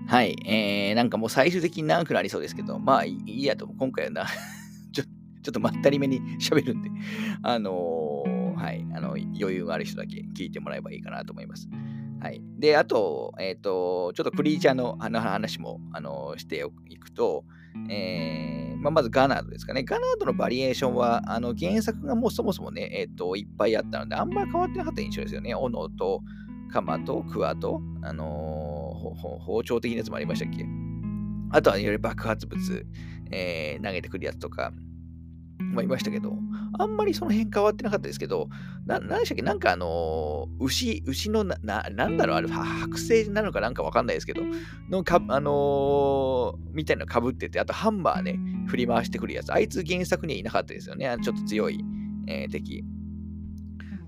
[0.08, 0.36] はい。
[0.46, 4.26] えー、なんかもう最終的に長くなりそうですけど、まあいいやと、今回はな
[4.92, 6.90] ちょ、ちょっとまったりめに喋るんで、
[7.42, 8.86] あのー、はい。
[8.94, 11.68] あの、余裕がある人だけ聞いてもらえばいいかなと思います。
[12.26, 12.42] はい。
[12.58, 17.44] で、あと、えっ、ー、と、ちょっとクリーチャーの話も、あのしていくと、
[17.88, 19.84] えーまあ、まずガナードですかね。
[19.84, 25.54] ガナードのバリエーションは、あの原作がもうそもそもね、えっ、ー、と、いっぱいあったので、あんまり変わってなかった印象ですよね。
[25.54, 26.20] 斧と、
[26.72, 30.66] 鎌と、クワと、あのー、包丁的なやつもありましたっけ
[31.52, 32.86] あとは、いわゆる爆発物、
[33.30, 34.72] えー、投げてくるやつとか、
[35.58, 36.36] もいましたけど、
[36.78, 38.48] あんまりその辺変わってなかったですけど、
[38.86, 39.42] な、何でしたっけ？
[39.42, 44.42] なんかあのー、牛、牛のな、な、なんだろう、あれ、剥製なのかなんかわかんないですけど、
[44.90, 49.52] のか、あのー、みたいなの被ってて、あとハンマーね、振り回してくるやつ。
[49.52, 51.16] あいつ原作にはいなかったですよね。
[51.22, 51.84] ちょっと強い、
[52.26, 52.84] えー、敵。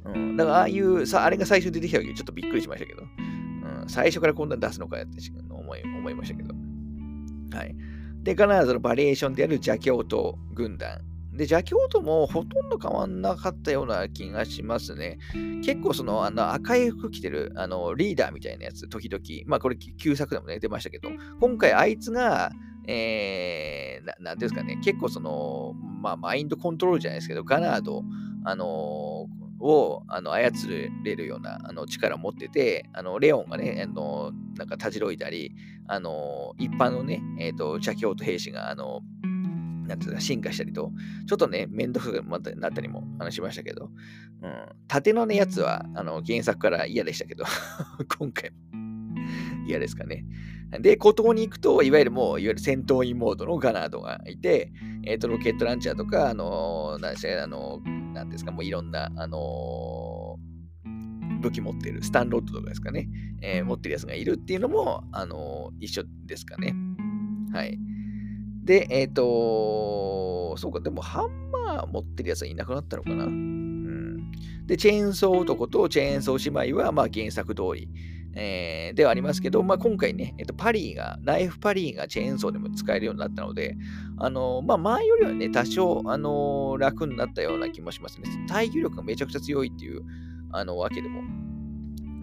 [0.05, 3.05] うん、だからああいうさ、あれが最初に出てきた時ちょっとびっくりしましたけど、う
[3.85, 5.19] ん、最初からこんなに出すのかやって
[5.51, 6.55] 思い思いましたけど。
[7.57, 7.75] はい。
[8.23, 11.01] で、必ずのバリエーションである邪教徒軍団
[11.39, 15.19] で、邪教徒もほとんど変わんなかったような気がしますね。
[15.65, 21.09] 結構その、あの赤い服着てるあのリーダーみたいなやつ、時々、まあこれ旧作でもね、出ましたけど、
[21.41, 22.51] 今回あいつが、
[22.89, 28.03] えー、ななんですかね、結構その、まあマインドコントロールじゃないですけど、ガナード、
[28.45, 29.29] あの
[29.61, 30.51] をあの操
[31.05, 35.55] れるようなあの力を持ってて、あのレオンがね、あのなんかたじろいだり、
[35.87, 39.01] あの一般のね、えーと、邪教徒兵士があの
[39.89, 40.93] なんていうか、進化したりと、
[41.27, 43.91] ちょっとね、めんどくさくなったりも話しましたけど、
[44.43, 44.53] うん、
[44.87, 47.45] 縦のね、やつは、あの、原作から嫌でしたけど、
[48.19, 48.57] 今回も
[49.67, 50.25] 嫌ですかね。
[50.81, 54.71] で、孤島に行くと、いわゆるもう、いわゆる戦闘員モードのガナードがいて、
[55.05, 57.81] えっ、ー、と、ロケットランチャーとか、あの、なんであの、
[58.13, 60.39] なんですか、もういろんな、あの
[61.41, 63.09] 武器持ってる、スタンロッドとかですかね、
[63.43, 66.75] えー、持ってるやつがいるっていうのも、あの一緒ですかね。
[67.53, 67.79] はい。
[68.69, 73.25] で、えっ、ー、と、そうか、でもハンマー持ってるやつはいなくなったのかな？
[73.25, 74.31] うん。
[74.67, 77.89] で、チェーンソー男とチェーンソー姉妹は、まあ原作通り、
[78.35, 83.75] えー、ではありますけど、まあ今回ね、えっ、と、パリーが、ナイフパリーがチェーンソーでも使えるようになったので、
[84.19, 88.27] あのまあ前よりはね、多少、あの楽になったような気もしますね。
[88.51, 90.03] 耐久力がめちゃくちゃ強いっていう、
[90.53, 91.23] あの、わけでも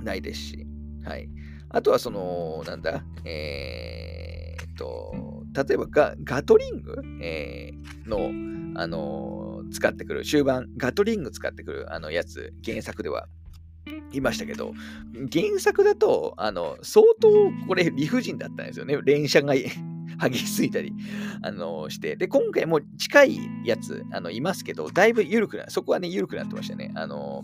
[0.03, 0.67] ないですし、
[1.03, 1.27] はい。
[1.69, 13.27] あとはその、なんだ、えー、っと、例えばガガトリング、えー、の、あのー、使ってくる、終盤、ガトリング使ってくるあのやつ、原作では
[14.11, 14.73] いましたけど、
[15.31, 17.29] 原作だと、あの、相当
[17.67, 18.97] これ理不尽だったんですよね。
[19.03, 19.53] 連射が
[20.29, 20.93] 激しすぎたり、
[21.41, 22.15] あのして。
[22.15, 26.91] で、今回も近いやつ、あの、いますけど、だいぶ緩くな、そこはね、緩くなってましたね。
[26.95, 27.43] あの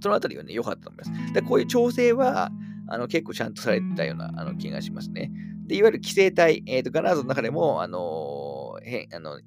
[0.00, 1.32] そのあたりはね、良かったと思います。
[1.32, 2.50] で、こういう調整は、
[2.88, 5.30] あの結構ちゃんとされてたようなあの気がしますね。
[5.66, 9.38] で、いわゆる規制隊、えーと、ガナーズの中でも、あのー、へあの、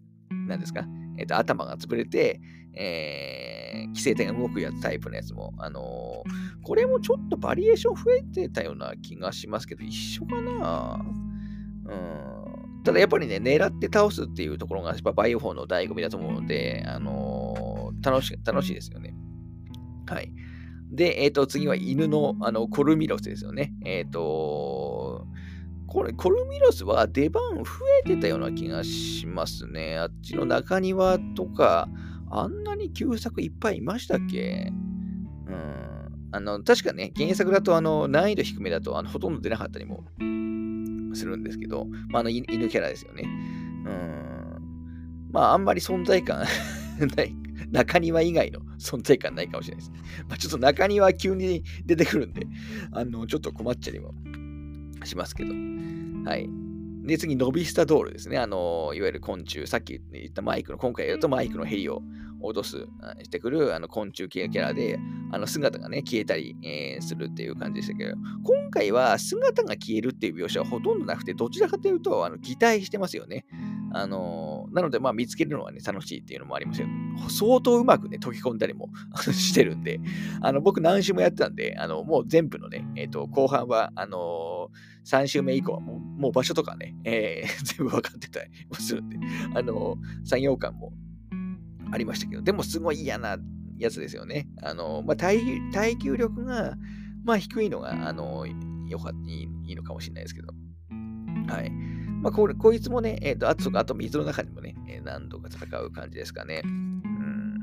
[0.48, 0.86] 何ですか、
[1.18, 2.40] えっ、と、頭が潰れて、
[2.74, 11.04] えー、規制体が動くやつタイプのやつも、あのー、これもちょっとバリエーション増えてたような気がしますけど、一緒かな
[11.86, 12.84] うん。
[12.84, 19.16] ただやっぱりね、狙って倒すっていうところが、やっぱバイオフォンの醍醐味だと思うので、あのー、楽し楽しいですよね。
[20.08, 20.32] はい。
[20.92, 23.74] で、えっ、ー、と、次は犬の、あの、コルミロスですよね。
[23.86, 25.26] えっ、ー、と、
[25.88, 27.64] これ、コルミロスは出番増
[28.06, 29.98] えてたような気がしますね。
[29.98, 31.88] あっちの中庭とか、
[32.30, 34.72] あんなに旧作いっぱいいましたっけ？
[35.48, 35.92] うん。
[36.34, 40.06] あの、確かね、原作だと、あの、難易度低めだと、あの、ほとんど出なかったりも
[41.14, 43.24] するんですけど、まあ、あの、犬キャラですよね。
[43.26, 45.30] うん。
[45.32, 46.46] まあ、あんまり存在感
[47.18, 47.36] ない
[47.72, 50.04] 中庭以外の存在感ないかもしれないです。
[50.28, 52.46] まあ、ちょっと中庭急に出てくるんで、
[52.92, 54.14] あの、ちょっと困っちゃりも
[55.06, 55.54] しますけど。
[56.30, 56.50] はい。
[57.04, 58.38] で、次、ノビスタドールですね。
[58.38, 62.04] あの、いわゆる昆虫、さっき言ったマイクの、今回やるとマイクのヘリを
[62.42, 62.88] 落とす、
[63.24, 65.00] してくるあの昆虫系キャラで、
[65.32, 73.46] あの姿がね、消えたり、えー、するっていう感じでしたけど、今回は姿が消えるっていう描写はほとんどなくて、どちらかというと、あの擬態してますよね。
[73.94, 76.88] あのなので、まあ、見つけるのはね、楽しいっていうのもありますよ。
[77.30, 78.90] 相当うまくね、溶き込んだりも
[79.32, 80.00] してるんで、
[80.42, 89.18] あの、僕何週もやってたんで、あの、もう全部のね、えっ、ー、と、後半は、あのー、3週目以降はもう、もう場所とかね、えー、 全部分かってたりもするんで、
[89.54, 90.94] あのー、作業感も
[91.92, 93.38] ありましたけど、でもすごい嫌な
[93.78, 94.48] やつですよね。
[94.62, 95.40] あのまあ、耐
[95.72, 96.76] 耐久力が、
[97.24, 98.46] まあ、低いのが、あの
[98.88, 100.54] よかいいいいのかもしれないですけど、
[101.48, 101.72] はい。
[102.22, 106.62] まあ、これ、こいつもね、えっ、ー、と、あと、あと水の中にもね、えー、何度か戦う感じですかね。
[106.64, 107.60] うん。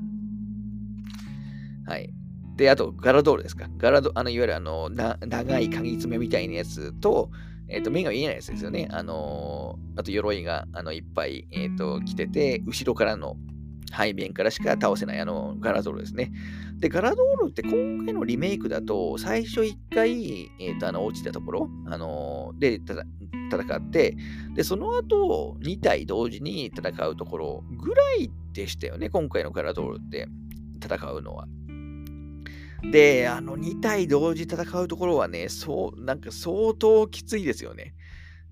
[1.87, 2.13] はい。
[2.57, 3.69] で、あと、ガラドールですか。
[3.77, 7.31] ガラド、あの、いわゆるあの、な長い鍵爪みたいなやつと、
[7.69, 8.89] えっ、ー、と、目が見えないやつですよね。
[8.91, 13.37] あのあと、鎧が、あの、いっぱい、えっ、と、着てて、後ろからの、
[13.97, 16.33] 背面からしか倒せないあのガラドールですね。
[16.79, 24.17] で、ガラドールって今回のリメイクだと、最初1回、えーと、あの落ちたところ、あのー、で戦って、
[24.55, 30.29] で、その後2体同時に戦うところぐらいでしたよね、今回のガラドールって
[30.83, 31.49] 戦うのは。
[32.93, 37.95] で、あの2体同時戦うところはね、そう、なんか相当きついですよね。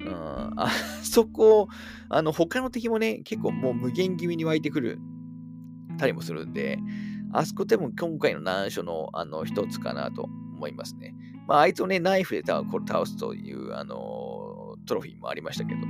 [0.01, 0.09] うん、
[0.57, 0.71] あ
[1.03, 1.69] そこ、
[2.09, 4.99] あの他の敵もね、結構もう無限気味に湧いてくる
[5.97, 6.79] たりもするんで、
[7.33, 11.15] あそこでも今回の難所のあの一つかなと思いますね。
[11.47, 12.65] まあ、あいつをね、ナイフで倒
[13.07, 15.81] すという、あのトロフィーもありましたけど。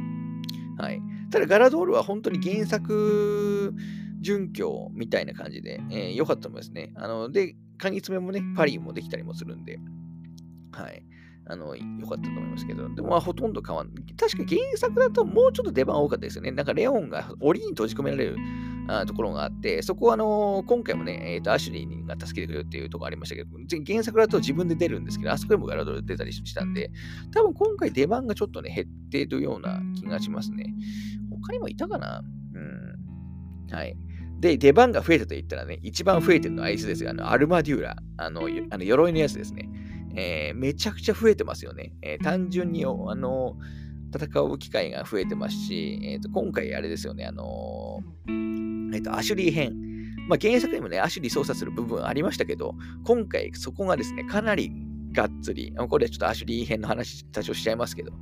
[0.83, 1.01] はい。
[1.31, 3.75] ただ、ガラドールは本当に原作
[4.21, 6.93] 準拠みたいな感じで、えー、かったと思いますね。
[6.97, 9.79] あの、で、カニ爪もね、パリもできたりもするんで、
[10.73, 11.03] はい。
[11.49, 14.05] あの、良かったと思いますけど、でも、まあ、ほとんど変わんない。
[14.17, 16.51] 確か原作だともうちょっと出番多かったですよね。
[16.51, 18.37] なんか、レオンが檻に閉じ込められる
[19.07, 23.51] ところがあって、そこはあの今回もね、えーと、アシュリーが助けてくれるっていうところありましたけど、
[23.87, 26.91] 原作だと自分で出るんですけど、あそこでもガラドル出たりしたんで、
[27.33, 30.75] 多分今回出番がちょっとね、減っているような気がしますね。
[31.31, 32.23] 他にもいたかな？
[32.55, 33.75] うん。
[33.75, 33.97] はい。
[34.39, 37.11] で、出番が増えたと言ったらね、一番増えてるのはあいつですよ。
[37.11, 37.97] あの、アルマデューラ。
[38.19, 39.69] あの、あの鎧のやつですね。
[40.15, 41.93] えー、めちゃくちゃ増えてますよね。
[42.03, 43.57] えー、単純に、あの、
[44.15, 49.75] 戦う機会が増えてますし、えーと、今回あれですよね、あのえっ、ー、と、アシュリー編。
[50.29, 54.73] まあ、原作にもね、アシュリー操作する部分ありましたけど、今回そこがですね、かなり
[55.13, 58.13] がっつり、これはちょっとアシュリー編の話多少しちゃいますけど、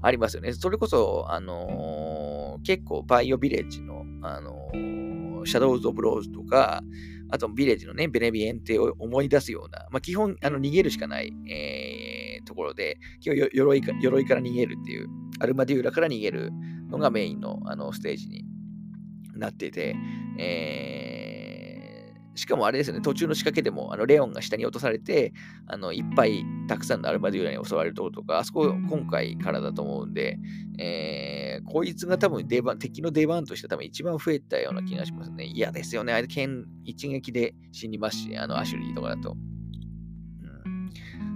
[0.00, 0.52] ありますよね。
[0.52, 6.82] それこそ、あのー、結構バイオビレッジの、あのー、シャドウズ・オブ・ローズとか、
[7.30, 15.08] あとビレッジのね、ベネビエンテを思い出すような、まあ、基本、あの逃げるしかない、えー、ところで、基本鎧か鎧から逃げるっていう、
[15.40, 16.50] アルマデューラから逃げる
[16.90, 18.44] のがメインのあのステージに
[19.36, 19.96] なってて、
[20.38, 25.32] えー、しかもあれですよね、途中の仕掛けでも、あのレオンが下に落とされて、
[25.66, 30.38] あのいっぱいたくさんのアルマデューラに襲われるところとか、あそこ今回からだと思うんで、
[30.78, 35.44] えー、こいつが多分出番、敵の出番として多分一番増えたような気がしますね。
[35.44, 36.12] 嫌ですよね。
[36.12, 39.36] あれ、剣一撃で死にますし、あのアシュリーとかだと。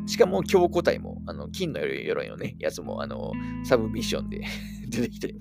[0.07, 3.33] しかも強固体も、あの金の鎧のね、やつも、あの、
[3.65, 4.43] サブミッションで
[4.89, 5.41] 出てきたり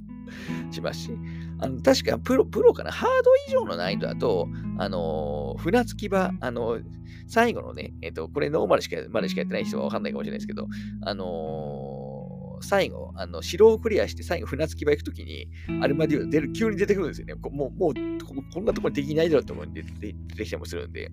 [0.72, 1.12] しますし、
[1.60, 4.48] あの確かプロ、プロかな、ハード以上の難易度だと、
[4.78, 6.80] あの、船着き場、あの、
[7.28, 10.68] 最後のね、えっ、と、これノーマルしか、までしかやってない人はわかんないかもしれないですけど、
[11.02, 15.48] あの最後、あの、城をクリアして最後船着き場行くときに、
[15.82, 17.36] アルマディオ出る、急に出てくるんですよね。
[17.36, 17.94] もう、もう、
[18.54, 21.12] こんなところできないだろうと思うんで、出てきたりもするんで、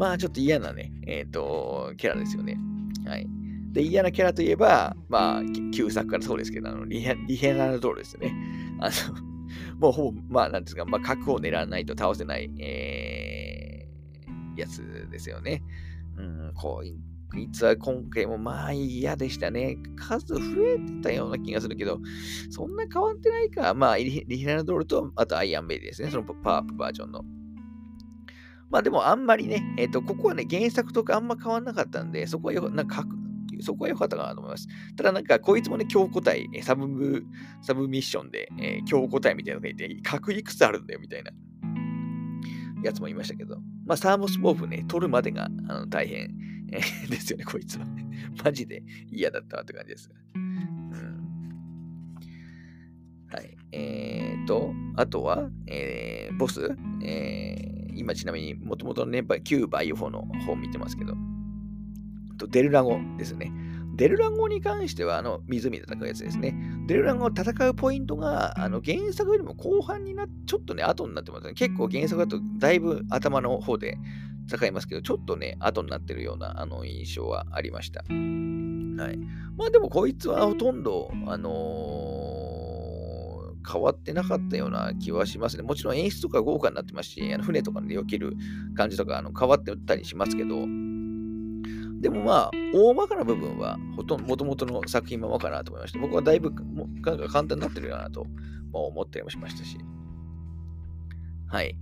[0.00, 2.58] まあ、ちょっと嫌なね、えっ、ー、と、キャラですよね。
[3.04, 3.26] はい。
[3.70, 5.42] で、嫌なキャラといえば、まあ、
[5.74, 8.34] 旧作からそうですけど、あのリヘリヘナルドールですよね。
[8.80, 8.92] あの、
[9.78, 15.62] もうほぼ、まあ、なんですか、まあ、核を狙わないと倒せない、えー、やつですよね。
[16.16, 19.76] うん、こう、いつは今回もまあ嫌でしたね。
[19.96, 22.00] 数増えてたような気がするけど、
[22.48, 23.74] そんな変わってないか。
[23.74, 26.10] まあ、リヒナルドールと、あとアイアンベイですね。
[26.10, 27.22] そのパワーアップバージョンの。
[28.70, 33.04] まあでもあんまりね、えっ、ー、と、ここはね、原作とかあんま変わんなかったんで、そこはよ、なんか、
[33.62, 34.68] そこは良かったかなと思います。
[34.96, 37.24] ただなんか、こいつもね、強固体、サブ、
[37.62, 41.32] サブミッションで、えー、強固体みたいなのがいて、核いくつあるんだよ、みたいな
[42.84, 46.32] やつもいましたけど、まあ、サーモスポーフね、取るまでがあの大変、
[46.72, 47.86] えー、 ですよね、こいつは。
[48.44, 50.10] マジで嫌だったわって感じです。
[50.34, 50.42] うん。
[53.26, 53.56] はい。
[53.72, 56.70] えーと、あとは、えー、ボス、
[57.02, 61.14] えー今ちなみにもともとのね、旧バイオ4の本見てますけど、
[62.38, 63.52] とデルラゴですね。
[63.96, 66.54] デルラゴに関しては、あの、湖で戦うやつですね。
[66.86, 71.52] デルラゴを戦うポイントが、あの、原作よりも後半になってちょっとね、後になってますね。
[71.52, 73.98] 結構原作だとだいぶ頭の方で
[74.50, 78.00] 戦いますけど、ちょっとね、後になってるような、あの、印象はありました。
[78.00, 79.18] はい。
[79.58, 82.39] まあでも、こいつはほとんど、あのー
[83.66, 85.62] 変わってなかったような気はしますね。
[85.62, 88.36] もちろん演出とか豪華になってますし、あの船とかで避ける
[88.76, 90.66] 感じとかあの変わってたりしますけど、
[92.00, 95.98] でもまあ、大まかな部分は、ほとんど、もともとの作品ままかなと思いました。
[95.98, 98.24] 僕はだいぶ、も簡単になってるよなと、
[98.72, 99.76] まあ、思ったりもしましたし。
[101.46, 101.76] はい。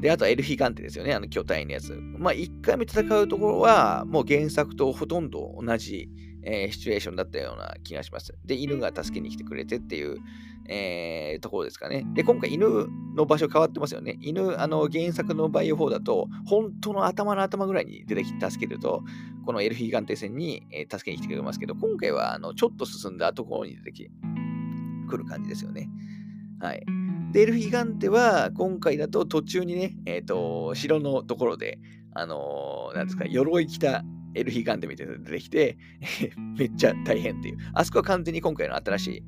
[0.00, 1.96] で、あとはエルヒガンテですよね、あの巨体のやつ。
[2.18, 6.08] まあ、1回目戦うところは、もう原作とほとんど同じ、
[6.42, 8.34] えー、シチュエーションだったような気がします。
[8.44, 10.18] で、犬が助けに来てくれてっていう、
[10.66, 12.06] えー、ところですかね。
[12.14, 14.18] で、今回犬の場所変わってますよね。
[14.20, 19.02] 犬、あの、原作のバイオ4だと、本当の頭の頭ぐらいに出てきて助けると、
[19.44, 24.10] このエルフィガンテ戦に、えー、助けに来てくれますけど、今回は、あの、ちょっと進んだところに出てき
[25.08, 25.90] くる感じですよね。
[26.60, 26.84] はい。
[27.32, 31.78] で、エルフィガンテは、今回だと途中にね、えっ、ー、と、城のところで、
[32.14, 34.04] あのー、なんですか、鎧着た
[34.34, 35.76] エルフィガンテみたいなのが出てきて、
[36.58, 37.58] めっちゃ大変っていう。
[37.72, 39.22] あそこは完全に今回の新しい、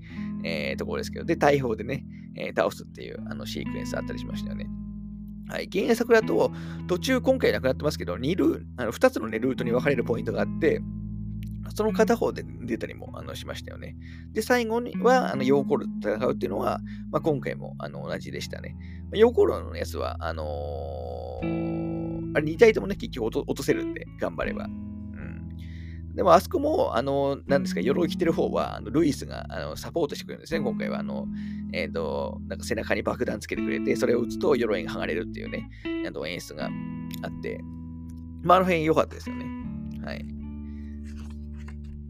[0.44, 2.04] えー、ところですけど、で、大砲でね、
[2.36, 4.66] えー、倒すっていうあのシークエンスあったりしましたよね。
[5.48, 6.52] はい、原作だと、
[6.88, 10.82] 途中今回なくなってますけど、2, ルあの2つの、ね、ルートに分かれるポイントがあって、
[11.74, 13.96] その片方で出たりもあのしましたよね。
[14.32, 16.80] で、最後には、あのヨーコールと戦うっていうのは、
[17.10, 18.76] まあ、今回もあの同じでしたね。
[19.12, 24.68] ヨーコールのやつは、あのー、あれ2体ともね、結局落とせるんで、頑張れば。
[26.16, 30.98] でも、あそこも、あの、なんですか、鎧着てる方は、あのルイスがあのサポートしてくれるんですね、今回は。
[30.98, 31.28] あの、
[31.74, 35.68] えっ、ー、と、なんか背中に爆弾つけてくれて、それを撃つと鎧が剥がれるっていうね、
[36.06, 36.70] あの演出が
[37.22, 37.60] あって、
[38.42, 39.44] まあ、あの辺良かったですよね。
[40.02, 40.24] はい。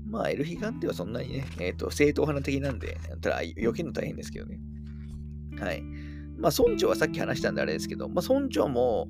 [0.09, 4.61] まあ、エルヒガンテはそんなにね、えっ、ー、と、正統派な敵なんで、ただ、避けるの大変ですけどね。
[5.59, 5.82] はい。
[6.38, 9.09] まあ、村長はさっき話したんであれですけど、まあ、村長も、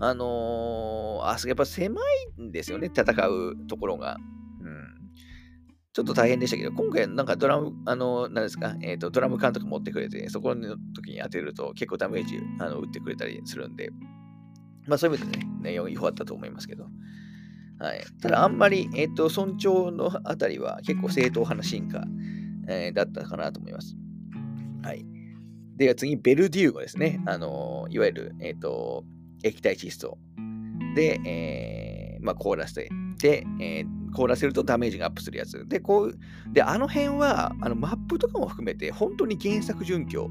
[0.00, 2.00] あのー、あそこやっぱ狭
[2.38, 4.16] いんですよね、戦うところが。
[4.62, 4.98] うん。
[5.92, 13.90] ちょっと大変でしたけど、今回なんかドラム、あのー、なんですか、えっ、ー、と、ドラム缶とか持ってくれて、そこの時に当てると結構ダメージあの打ってくれたりするんで、
[14.86, 16.86] まあそういう意味でね、ね良かったと思いますけど。
[17.80, 18.04] はい。
[18.20, 22.04] ただあんまり、えっ、と、尊重のあたりは結構正統派な進化、
[22.68, 23.96] えだったかなと思います。
[24.82, 25.04] はい。
[25.76, 27.20] では次、ベルデューゴですね。
[27.26, 29.04] あのいわゆる、えっ、と、
[29.42, 30.18] 液体窒素
[30.94, 35.66] で、えー、まあ、凍らせて、えー、凍らせるとダメージがアップするやつ。
[35.68, 36.18] で、こう、
[36.52, 40.30] で、あの辺は、あのマップとかも含めて、本当に原作準拠、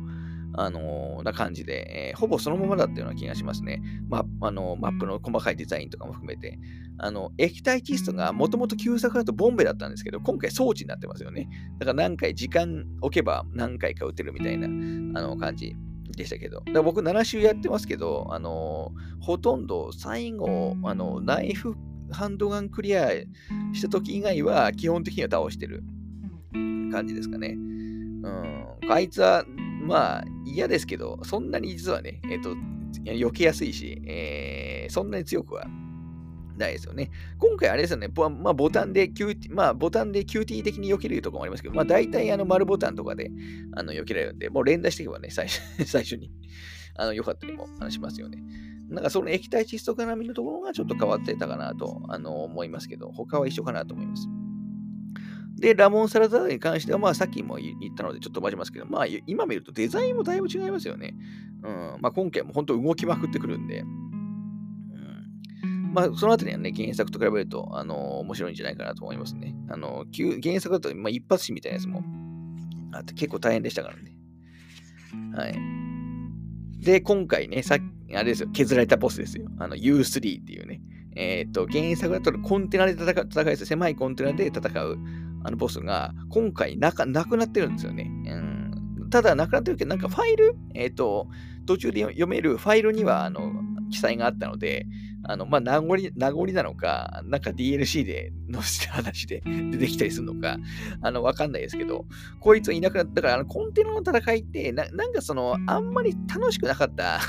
[0.54, 3.82] あのー、な感じで、えー、ほぼそのままだったような気がしますね。
[4.10, 6.58] まあのマップの細かいデザインとかも含めて。
[7.00, 11.48] あの液体窒素がもともと旧作だとボンベだったんですけど、今回装置になってますよね。
[11.80, 14.68] だから何回、時間置けば何回か打てるみたいな
[15.20, 15.76] あの感じ
[16.18, 16.62] でしたけど。
[16.74, 21.76] だ僕7週やってますけど、あのー、ほとんど最後、あの、ナイフ
[22.12, 23.10] ハンドガンクリア
[23.74, 25.84] した時以外は基本的には倒してる
[26.92, 27.56] 感じですかね。
[27.56, 28.66] うん。
[28.90, 29.46] あいつは、
[29.82, 32.56] まあ嫌ですけど、そんなに実はね、えっ、ー、と、
[33.04, 35.68] 避けやすいし、えー、そんなに強くは
[36.58, 37.12] ないですよね。
[37.38, 38.10] 今回あれですよね、
[38.42, 43.32] まあ、ボタンで QT、まあ、ボタンで QT 的に避けるとこもありますけど、まあ、大体あの丸ボタンとかで
[43.74, 46.32] あの避けられるんで、もう連打していけばね、最初 最初に
[46.96, 48.44] あの良かったりもしますよね。
[48.90, 54.28] なんかその液体窒素絡みのところがちょっと変わってたかなとあの思いますけど、他は一緒かなと思います。
[55.60, 61.16] で、ラモンサラダに関しては、まあさっきも言ったのでちょっと待ちますけど、まあ今見るとデザインもだいぶ違いますよね。
[61.64, 61.98] うん。
[62.00, 63.84] まあ今回も本当動きまくってくるんで、
[65.94, 69.56] まあ、そのあたりはね、原作と比べると、あのー、面白いんじゃないかなと思いますね。
[69.70, 72.04] あのー、原作だと、まあ、一発詞みたいなやつも
[72.92, 74.18] あって結構大変でしたからね。
[75.36, 75.56] はい。
[76.84, 79.48] で、今回ね、さっき、あれですよ、削られたボスですよ。
[79.60, 80.82] あの U3 っていうね。
[81.16, 84.98] えっ、ー、と、原作だとコンテナで戦う、戦いす狭いコンテナで戦う
[85.44, 88.10] あのボスが、今回なかなくなってるんですよね。
[88.28, 91.28] うん、ただ、なくなってるけど、なんかファイル、えっ、と、
[91.66, 93.52] 途中で読めるファイルには、あの、
[93.90, 94.86] 記載があったので、
[95.28, 100.58] あの、まあ、名残、名残なのか、なんか DLC で載せた話で出てきたりするのか、
[101.02, 102.06] あの、わかんないですけど、
[102.40, 107.20] こいついなくなった、から、あの、コンテナの戦いって、ななんかその、あんまり楽しくなかった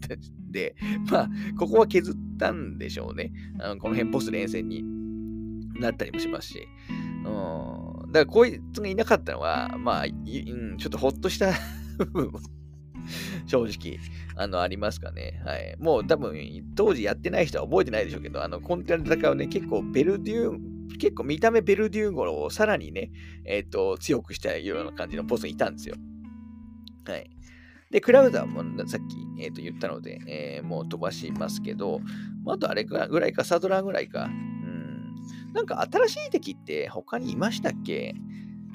[0.50, 0.74] で、
[1.10, 3.32] まあ、ここは削ったんでしょうね。
[3.60, 4.84] あのこの辺ポス連戦に
[5.78, 6.68] なったりもしますし。
[7.24, 11.52] うん、だから、こいつがいなかったのは、まあ、うん、ちょっとほっとした
[11.98, 12.40] 部分も
[13.46, 13.98] 正直、
[14.36, 15.42] あの、ありますかね。
[15.44, 15.76] はい。
[15.78, 16.36] もう多分、
[16.74, 23.10] 当時やってない人は覚えてないでしょうけど、あの、コンテナで戦うね、結構ベルデュー、結構見た目ベルデューゴロをさらにね、
[23.44, 25.96] えっ、ー、と、強くしたような感じのボスがいたんですよ。
[27.06, 27.30] はい。
[27.92, 32.00] で、クラウダーもさっき、えー、と言ったので、えー、もう飛ばしますけど、
[32.42, 34.24] まあとあれぐらいか、サドラーぐらいか。
[34.24, 35.14] うん。
[35.52, 38.14] なんか新しい敵って他にいましたっけ？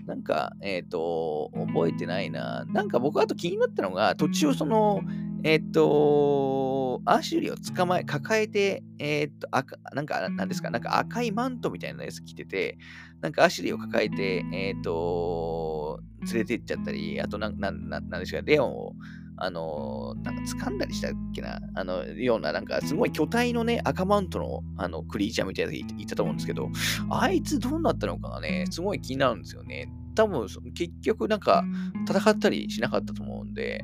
[0.07, 2.65] なんか、えっ、ー、と、覚えてないな。
[2.69, 5.01] なんか僕あと気になったのが、途中その、
[5.43, 12.77] えっ、ー、と、アシュリーを捕まえ、抱えて、えっ、ー、と、赤、なんか、なんですか、なんか赤いマントみたいなやつ着てて、
[13.21, 15.99] なんかアシュリーを抱えて、えっ、と、
[16.31, 18.93] 連れて行っちゃったり、あとなん、なん、なんですか、レオンを、
[19.37, 26.69] あの、なんか掴んだりしたっけな、あの、ような、なんかすごい巨体のね、赤マントのあのクリーチャーみたいなやついたと思うんですけど、
[27.09, 29.91] あいつどうなったのかがね、すごい気になるんですよね。
[30.15, 31.63] 多分、結局なんか
[32.09, 33.83] 戦ったりしなかったと思うんで、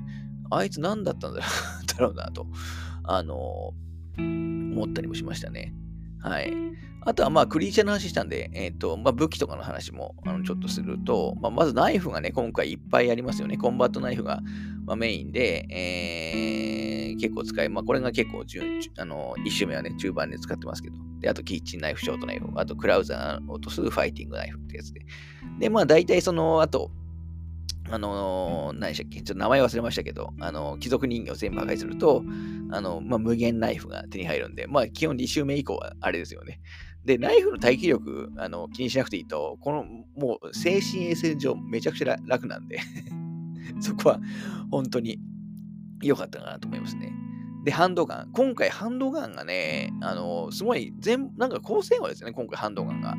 [0.50, 1.42] あいつ何だったんだ
[2.00, 2.48] ろうなと、
[3.04, 3.74] あの、
[4.18, 5.74] 思ったりもしましたね。
[6.20, 6.54] はい。
[7.06, 13.58] あとは、まあ、クリーチャーの話したんで、えっ、ー、と、まあ、武器とかの話も、あの、ちょっとすると、まあ、まずナイフがね、今回いっぱいありますよね。
[13.58, 14.42] コンバットナイフが、
[14.86, 18.44] まあ、メインで、えー、結構使い、まあ、これが結構、
[18.98, 20.96] あの、1周目はね、中盤で使ってますけど。
[21.20, 25.02] で、あと、キッチンナイフ、ショートナイフ、あと、クラウザーを落とすファイティングナイフってやつで。
[25.60, 26.92] で、まあ、大体その、あと、
[27.90, 29.22] あの、何でしたっけ？
[29.22, 32.24] ちょっと名前忘れましたけど、あの、貴族人形を全部破壊すると、
[32.72, 36.62] あの、まあ、無限ナイフが手に入るんで、まあ、基本2周目以降はあれですよね。
[37.06, 42.80] で、ナイフの耐久力、あの、気にしなくていいと、この、もう、精神衛生上めちゃくちゃ楽なんで
[43.86, 44.20] そこは、
[44.72, 45.20] 本当に
[46.02, 47.14] 良かったかなと思いますね。
[47.66, 48.32] で、ハンドガン。
[48.34, 53.16] 今回、ハンドガンがね、あの、すごい、全、なんか高性能ですね、今回、ハンドガンが。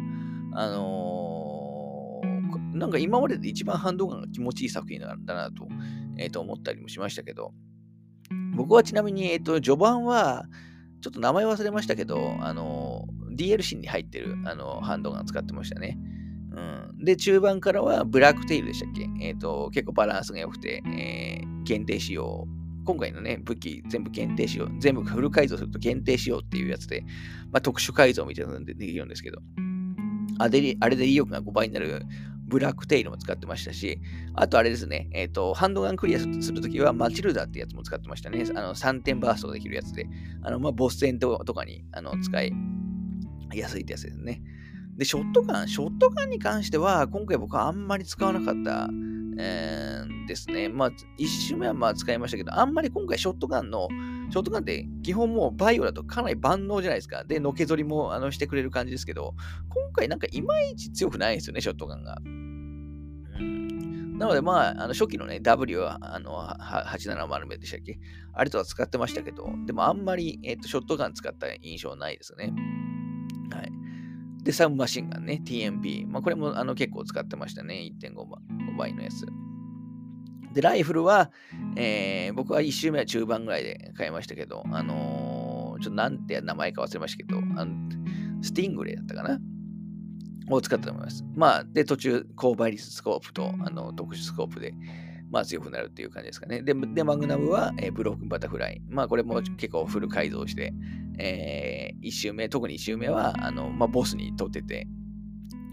[0.56, 5.66] あのー、なんか今までで一番ハンドガンが気持ちいい作品なんだなと、
[6.16, 7.52] え、ー、と、思ったりもしましたけど、
[8.54, 10.46] 僕はちなみに、えっ、と、序盤は、
[11.04, 13.06] ちょっと名前忘れましたけど、あの
[13.36, 15.98] DLC に入ってるあのハンドガン使ってましたね。
[16.56, 19.08] うん、で、中盤からはブラックテイルでしたっけ？
[19.20, 22.46] えっ、ー、と、結構バランスが良くて、えー、限定仕様。
[22.84, 24.68] 今回のね、武器全部限定仕様。
[24.78, 27.02] 全部フル改造すると限定仕様っていうやつで、
[27.50, 29.38] まあ、特殊改造みたいなのでできるんですけど、
[30.38, 32.02] あれあれで威力が5倍になる
[32.46, 34.00] ブラックテイルも使ってましたし、
[34.34, 38.44] あとあれですね、えっ、ー、と、ハンドガンクリアするときはマチルダってやつも使ってましたね。
[38.54, 40.06] あの、3点バーストできるやつで、
[40.42, 42.52] あの、まあ、ボス戦とかにあの使い
[43.54, 44.42] 安いってやつですね。
[44.96, 48.88] で、ショットガン、ショットガンに関しては、今回僕はあんまり使わなかった、
[49.36, 50.68] えー、ですね。
[50.68, 53.88] まあ、一周目はまあ使いましたけど、あんまり今回ショットガンの、
[54.30, 57.24] ショットガンって基本もうバイオだとかなり万能じゃないですか。
[57.24, 59.34] で、のけぞりもあのしてくれる感じですけど、
[59.68, 62.18] 今回なんかいまいち強くないですよね、ショットガンが。
[64.18, 67.98] なので、まあ、あの初期のね、W は、あの、870名でしたっけ？
[68.32, 72.52] あれとは使ってましたけど、でもあんまり、えっ、と、ショットガン使った印象ないですね。
[73.50, 73.72] はい。
[74.44, 76.06] で、サブマシンガンね、TMP。
[76.06, 77.90] まあ、これもあの結構使ってましたね。
[77.98, 79.26] 1.5倍のやつ。
[80.52, 81.32] で、ライフルは、
[81.76, 87.74] えー、僕は1周目は中盤ぐらいで買いましたけど、あのー、ちょっとなんて名前か忘れましたけど、あの
[88.42, 89.40] スティングレイだったかな
[90.50, 91.24] を使ったと思います。
[91.34, 94.74] まあ、で、途中、高倍率スコープとあの特殊スコープで、
[95.34, 96.62] まあ、強くなるっていう感じですかね。
[96.62, 98.80] で、でマグナムは、えー、ブロークンバタフライ。
[98.88, 100.72] まあ、これも結構フル改造して、
[101.18, 104.86] えー、1周目、特に1周目は、あの、まあ、ボスに取ってて、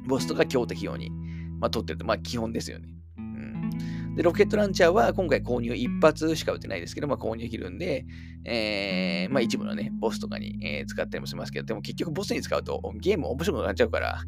[0.07, 1.11] ボスとか強敵用に、
[1.59, 2.89] まあ、取ってると、まあ、基本ですよね。
[3.19, 4.15] うん。
[4.15, 8.07] で、ロケットランチャーは今回購入一発しか打てないですけど、まあ、購入できるんで、
[8.45, 14.23] えー、まあ、一部のね、ボスとかに、えー、使ったりもしますけど、でも結局ボスに使うとゲーム面白くなっちゃうから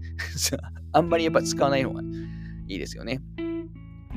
[0.94, 2.04] あんまりやっぱ使わない方が
[2.68, 3.22] いいですよね。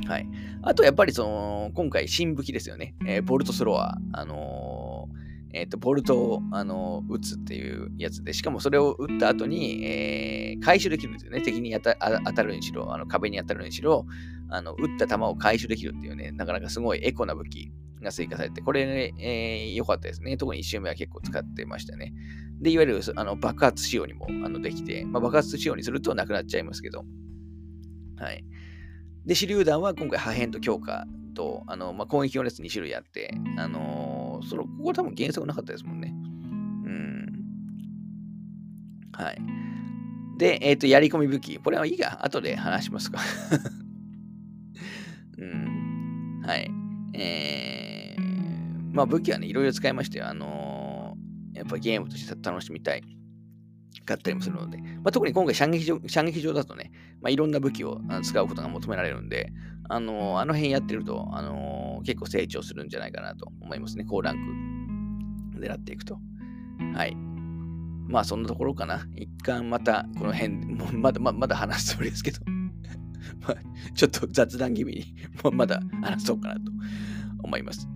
[0.06, 0.28] はい。
[0.62, 2.94] あと、やっぱりその、今回、新武器ですよね。
[3.06, 3.96] えー、ボルトスロア。
[4.12, 11.40] あのー、えっ、ー、と、ボルトを、あの撃つっていうやつで、しかもそれを撃った後に、えー、回収できるんですよね。
[11.40, 14.06] 敵に当た当たるにしろ、あの壁に当たるにしろ、
[14.50, 20.36] あの撃った弾を回収できるっていうね、なかなかすごいエコな武器が追加されて、これね、えー、良かったですね。
[20.36, 22.12] 特に1周目は結構使ってましたね。
[22.60, 27.04] で、いわゆるあの爆発仕様にもあのできて、まあ、爆発仕様にするとなくなっちゃいますけど、
[28.18, 28.44] はい。
[29.26, 36.12] で、手榴弾は今回破片と強化と、あの、まあ、攻撃用のやつ2種類あって、あのー、その、ここ多分原則なかったですもんね。
[36.12, 37.26] うん。
[39.12, 39.38] はい。
[40.38, 41.58] で、えっ、ー、と、やり込み武器。
[41.58, 42.24] これはいいか。
[42.24, 43.18] 後で話しますか。
[45.38, 46.42] うん。
[46.44, 46.70] はい。
[47.14, 50.28] えー、まあ武器はね、いろいろ使いましたよ。
[50.28, 53.02] あのー、やっぱゲームとして楽しみたい。
[54.06, 59.52] 買ったりもするので、まあ、特に今回射撃場、射撃場だとね、まあ、いろんな武器を使うことが求められるんで、
[59.88, 64.04] あのー、あの辺やってると、あのー、結構成長するんじゃないかなと思いますね。
[64.04, 64.36] 高ラン
[65.54, 66.18] ク狙っていくと。
[66.94, 67.14] はい。
[68.08, 69.06] まあそんなところかな。
[69.16, 72.40] 一貫またこの辺、もうまだままだ話すつもりですけど
[73.46, 73.56] まあ、
[73.94, 75.16] ちょっと雑談気味に
[75.52, 76.60] まだ話そうかなと
[77.42, 77.88] 思います。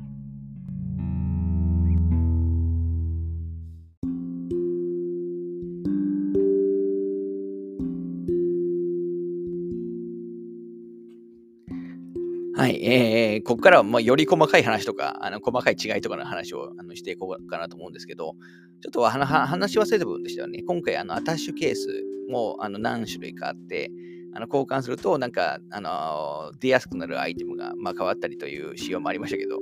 [12.60, 18.34] はい、えー、ここからは、まあ、より細かい話とか、あの細かい違いとかの話をあのしていこうかなと思うんですけど、
[18.82, 20.62] ちょっと話し忘れた部分でしたよね。
[20.68, 23.90] 今回、あのアタッシュケースもあの何種類かあって、
[24.34, 29.56] あの交換すると、なんか、あの出やすくなるアイテムが、まあ、変わったりという仕様もありましたけど、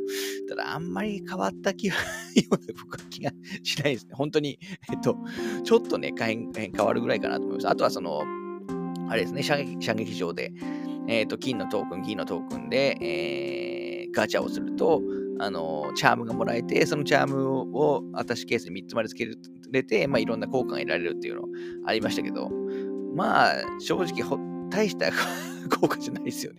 [0.48, 2.00] ただ、あんまり変わった気がよ
[2.50, 3.30] うな気が
[3.62, 4.14] しないですね。
[4.14, 4.58] 本当に、
[4.90, 5.16] えっと、
[5.62, 6.50] ちょっとね、変
[6.84, 7.68] わるぐらいかなと思います。
[7.68, 8.24] あとは、その、
[9.08, 10.52] あれですね、射撃射撃場で、
[11.08, 15.02] えっ、ー、と、金のトークン、銀のトークンで、えー、ガチャをすると、
[15.40, 19.26] あの、チャームがもらえて、そのチャームをアタッシュケースに3つまでつけ
[19.72, 21.42] れて、まあ、いろんな効果が得られるっていうの
[21.86, 22.50] ありましたけど、
[23.14, 24.38] まあ、正直ほ、
[24.70, 25.10] 大した
[25.80, 26.58] 効果じゃないですよね。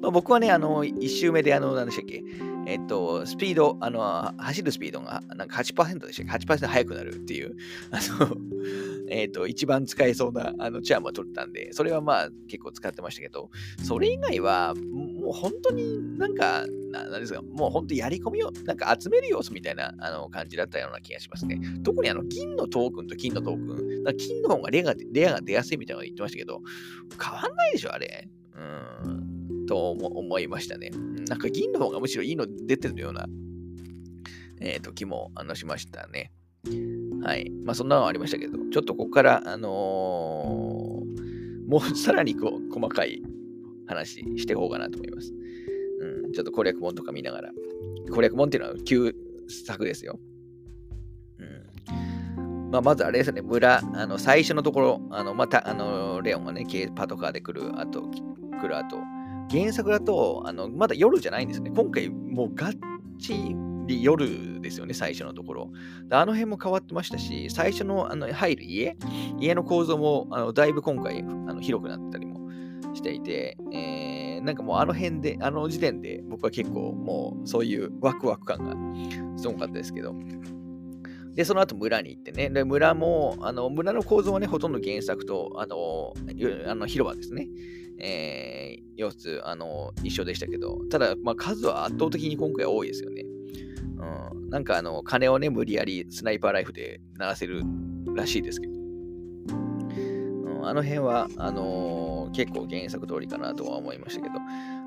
[0.00, 2.22] まあ、僕はね、あの、1周目で、あの、何でしたっけ、
[2.68, 7.56] えっと、スピード、あの、走るスピードがなんか8%でしたっけ ?8% 速くなるっていう、
[7.90, 8.36] あの、
[9.08, 13.50] えっと、一番使えそうなあのチャームを取ったんで、それはまあ結構使ってましたけど、
[13.82, 21.58] それ以外は、もう本当になんか、なんですか、もう本当やり込みを、なんか集める要素みたいなあの感じだったような気がしますね。
[21.82, 23.82] 特にあの、銀のトークンと金のトーク
[24.12, 26.60] ン、金の方がレアがレアが出やすいみたいなの言ってましたけど、
[27.18, 28.28] 変わんないでしょ、あれ。
[29.04, 29.37] うん。
[29.68, 30.90] と思いましたね。
[31.28, 33.26] なんか銀の方がむしろいいの出てるような、
[34.60, 36.32] えー、時もあのしましたね。
[37.22, 37.50] はい。
[37.64, 43.22] まあそんなのありましたけど、ちょっとここから、あのー、もうさらにこう細かい
[43.86, 45.32] 話していこうかなと思います。
[46.00, 47.50] うん、ちょっと攻略本とか見ながら。
[48.12, 49.14] 攻略本っていうのは旧
[49.48, 50.18] 作ですよ。
[51.38, 58.02] うんまあ、まずあれですね、村、あの最初のところ、あのまた、あのレオンがね、パトカーで来る、あと、
[58.60, 58.98] 来る後、
[59.50, 61.70] 原作だと、あの、まだ夜じゃないんですね。
[61.74, 62.76] 今回、もうガッ
[63.18, 63.54] チ
[63.86, 65.70] リ夜ですよね、最初のところ。
[66.10, 68.96] あの辺も変わってましたし、最初のあの入る家、
[69.40, 72.50] 家の構造もあのだいぶ今回あの広くなったりも
[72.94, 80.14] していて、えー、なんかもうあの辺で、あの時点で僕は結構もうそういうワクワク感がすごかったですけど、
[81.34, 86.12] で、その後村に行ってね、で村も、あの村の構造はね、ほとんど原作と、あの、
[86.66, 87.48] あの広場ですね。
[88.00, 93.24] えー、様子、あの、一緒でしたけど、ただ、まあ、数は圧倒的に今回多いですよね。
[94.32, 97.62] うん、なんか、あの、金をね、無理やりスナイパーライフで鳴らせる
[98.14, 104.34] らしいですけど、うん、あの辺は、あのー、結構原作通りかなとは思いましたけど、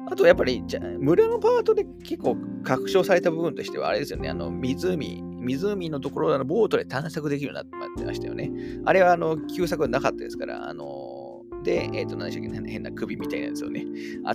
[0.09, 8.51] あと、やっぱり、じゃ村のパートで結構確証された部分としては、あれですよね、あの、湖、湖のところのボートで探索できるようになってましたよね。
[8.85, 11.20] あれは、あの、旧作はなかったですから、あのー
[11.63, 13.85] で、えっ、ー、と、何でしたっけ、変な首みたいなやつをね、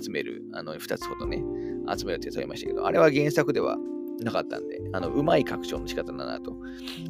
[0.01, 1.43] 集める、あの、2つほどね、
[1.97, 3.77] 集めるって言いましたけど、あれは原作では
[4.23, 6.55] なかったんで、あの、うまい拡張の仕方だなと、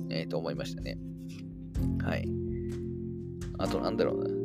[0.10, 0.98] えっ、ー、と、思いましたね。
[2.04, 2.28] はい。
[3.60, 4.38] あと、なんだろうな。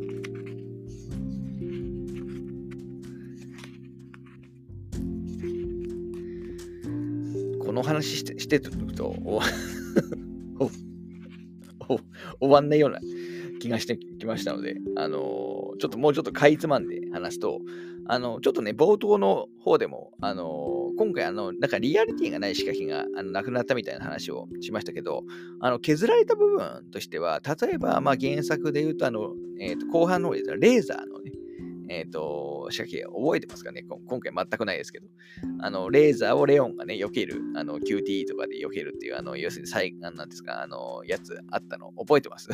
[7.64, 9.40] この話してしてると、お
[11.88, 11.98] お
[12.40, 13.00] 終わんないような
[13.62, 15.20] 気がしてきましたので、あのー、
[15.78, 17.60] ちょっともうちょっとかいつまんで話すと、
[18.08, 25.22] あの、ちょっとね、冒頭の方でも、あのー、今回、あの、なんかリアリティがない仕掛けがあのなくなったみたいな話をしましたけど、
[25.60, 29.30] あの、削られた部分としては、例えば、まあ、原作で言うと、あの、
[29.60, 31.30] えっ、ー、と、後半の方でレーザーのね、
[31.88, 33.82] えっ、と、仕掛け覚えてますかね？
[33.82, 35.06] 今回全くないですけど。
[35.60, 42.48] あの、レーザーをレオンがね、避ける、あの、QT とかで避けるっていう、あの、要するに最、なんですか、あの、やつあったの、覚えてます？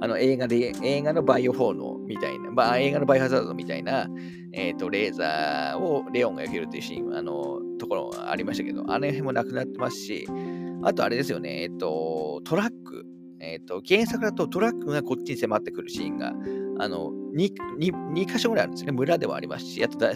[0.00, 4.08] あの映画で、映画のバイオフォーノみたいな、まあ、映画のバイオハザードみたいな、
[4.52, 10.26] えっ、ー、と、レーザーをレオンが避けるっていうシーン、あの、ところがありましたけど、あの辺もなくなってますし、
[10.82, 13.06] あとあれですよね、えっ、ー、と、トラック。
[13.40, 16.32] えっ、ー、と、原作だとトラックがこっちに迫ってくるシーンが、
[16.78, 18.92] あの、2, 2, 2箇所ぐらいあるんですね。
[18.92, 20.12] 村ではありますし、あとだ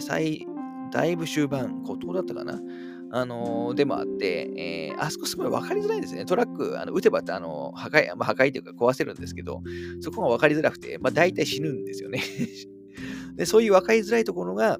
[0.91, 2.59] だいぶ終盤、孤島だったかな。
[3.11, 6.25] あのー、でもあって、えー、あそこすごい分かりづらいですね。
[6.25, 9.61] トラック、あの撃てばあの破壊、まあ、破壊というか壊せるんですけど、
[10.01, 12.21] そこが分かりづらくて、まあ、大体死ぬんですよね
[13.35, 13.45] で。
[13.45, 14.79] そういう分かりづらいところが、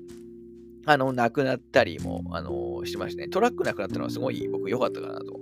[0.86, 3.30] あの、なくなったりも、あのー、しましたね。
[3.30, 5.40] トラックなくなったのはすごい僕良かったかなと。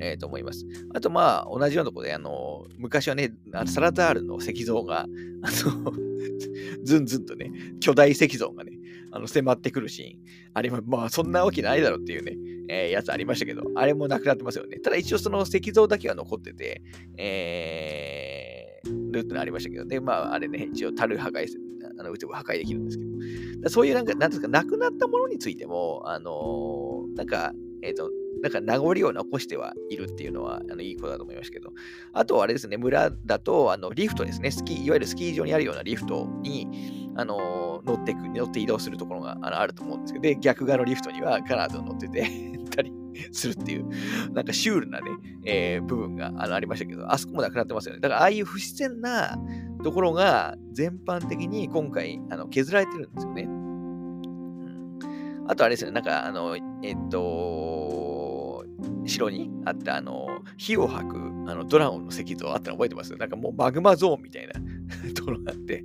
[0.00, 0.64] えー、と思います。
[0.94, 5.08] あと、まあ、同じようなところで、あの、昔はね、あのサラダールの石像が、あ
[5.66, 5.92] の、
[6.84, 7.50] ずんずんとね、
[7.80, 8.77] 巨大石像がね、
[9.10, 10.18] あの迫ってくるシーン
[10.54, 12.36] あれも、まあそんなわけないだろうっていうね、
[12.68, 14.78] えー、やつありましたけど、あれもなくなってますよね。
[14.78, 16.82] ただ一応その石像だけは残ってて、
[17.16, 21.62] えー、ルートのありましたけど、ね、まああれね、一応樽破壊する、
[21.98, 23.04] あの、打てば破壊できるんですけ
[23.62, 27.52] ど、そういうなんか、なんですか、なくなったものについても、あのー、なんか、
[27.82, 28.10] えっ、ー、と、
[28.42, 31.72] なんか名残を残してはいるっていうのはあのいいことだと思いましたけど、
[32.12, 42.28] あとはあれですね、村だとあのリフトですね、スキー、いわゆるスキー場にあるようなリフトにあの乗ってく乗って移動するところがあのあると思うんですけど、で、逆側のリフトにはカナダを乗ってて
[42.74, 42.92] たり
[43.32, 43.88] するっていう、
[44.32, 45.10] なんかシュールなね、
[45.44, 48.00] えー、部分があのありましたけど、あそこもなくなってますよね。
[48.00, 49.36] だからああいう不自然な
[49.82, 53.42] ところが全般的に今回あの削られてるんですよね。
[53.42, 58.07] うん、あとあれですね、なんかあの、えっと、
[59.06, 63.14] 城にあったあの火を吐くあのドラゴンの石像あったの覚えてます？
[63.16, 64.52] なんかもうマグマゾーンみたいな
[65.14, 65.84] ところがあって、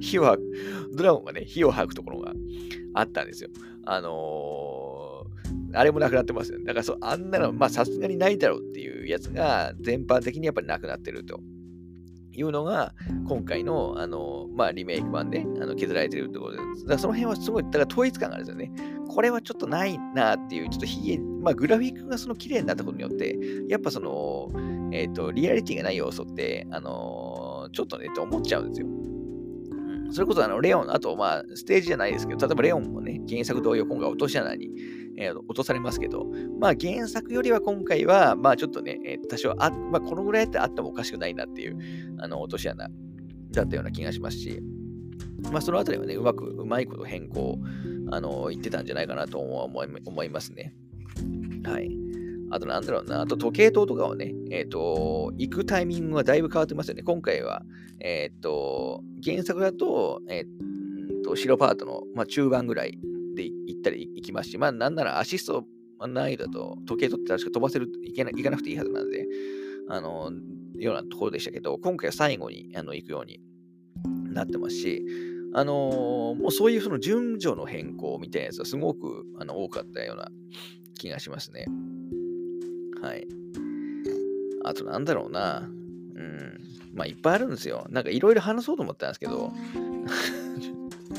[0.00, 2.32] 火を吐く、ドラゴンがね、火を吐くところが
[2.94, 3.50] あったんですよ。
[3.84, 6.64] あのー、あれもなくなってますよね。
[6.64, 11.40] だからそう、あんなの、まあさすがにないだろうっていうやつが全般的にやっぱりなくなってると。
[12.36, 12.94] いうのが、
[13.28, 16.82] 今回の、あの、まあ、リメイク版であの削られてるってことです。
[16.82, 18.72] だからその辺はすごい、だから統一感があるんですよね。
[19.08, 23.38] これはちょっとないなっていう、ちょっとひげ、まあ、グラフィックがその綺麗になったことによって、
[23.68, 24.50] やっぱその、
[24.92, 28.86] えっ、ー、と、リアリティがない要素って、あのー、ちょっとね、って思っちゃうんですよ。
[30.10, 34.70] それこそあのレオン、あとまあステージじゃないですけど、例えばレオンもね、原作同様今回落とし穴に、
[35.16, 36.26] えー、落とされますけど、
[36.60, 41.78] まあ原作よりは今回は、まあちょっとね、えー、多少あ、まあこのぐらいってあってもおかしくないなっていう、
[42.18, 42.88] あの落とし穴
[43.52, 44.60] だったような気がしますし、
[45.50, 47.58] まあそのあたりはね、うまく、うまいこと変更、
[48.10, 50.74] あの、言ってたんじゃないかなと思い思いますね。
[51.64, 51.90] はい。
[52.50, 57.02] あとなんだろうな、あと時計塔とかはね、えっ、ー、と、行くタイミングがだいぶ変わってますよね。
[57.02, 57.62] 今回は、
[58.00, 62.98] えっ、ー、と、原作だと、えっ、ー、と、白パートの、まあ、中盤ぐらい
[63.86, 65.64] ったり行きますし、まあ、なんならアシスト
[66.00, 69.26] 難易度だと、時計塔って確か飛ばせる、いけな行かなくていいはずなので、
[69.88, 70.30] あの、
[70.74, 73.40] ようなところでしたけど、今回は最後にあの行くように
[74.32, 75.04] なってますし、
[75.54, 80.28] あのー、もうそういうその順序の変更みたいなやつはすごくあの多かったような
[80.98, 81.66] 気がしますね。
[83.00, 83.26] はい。
[84.64, 85.60] あとなんだろうな。
[85.60, 86.58] うん。
[86.94, 87.86] まあいっぱいあるんですよ。
[87.88, 89.52] なんかいろいろ話そうと思ったんですけど、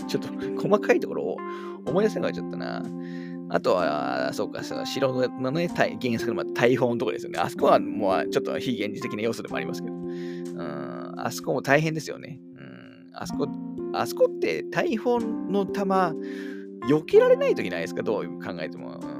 [0.07, 0.30] ちょっと
[0.61, 1.38] 細かいところを
[1.86, 2.84] 思い出せなくなっちゃったな。
[3.49, 7.40] あとは、そうか、その城のね、原作の大砲のところですよね。
[7.40, 9.95] あそこはもうちょっと非現実的な要素でもありますけど。
[9.95, 12.40] うん、あそこも大変ですよね。
[12.56, 13.48] うん、あそこ、
[13.94, 16.14] あそこって大砲の弾、
[16.90, 18.03] 避けられないときないですか？
[18.03, 18.99] どう考えても。
[19.02, 19.18] うん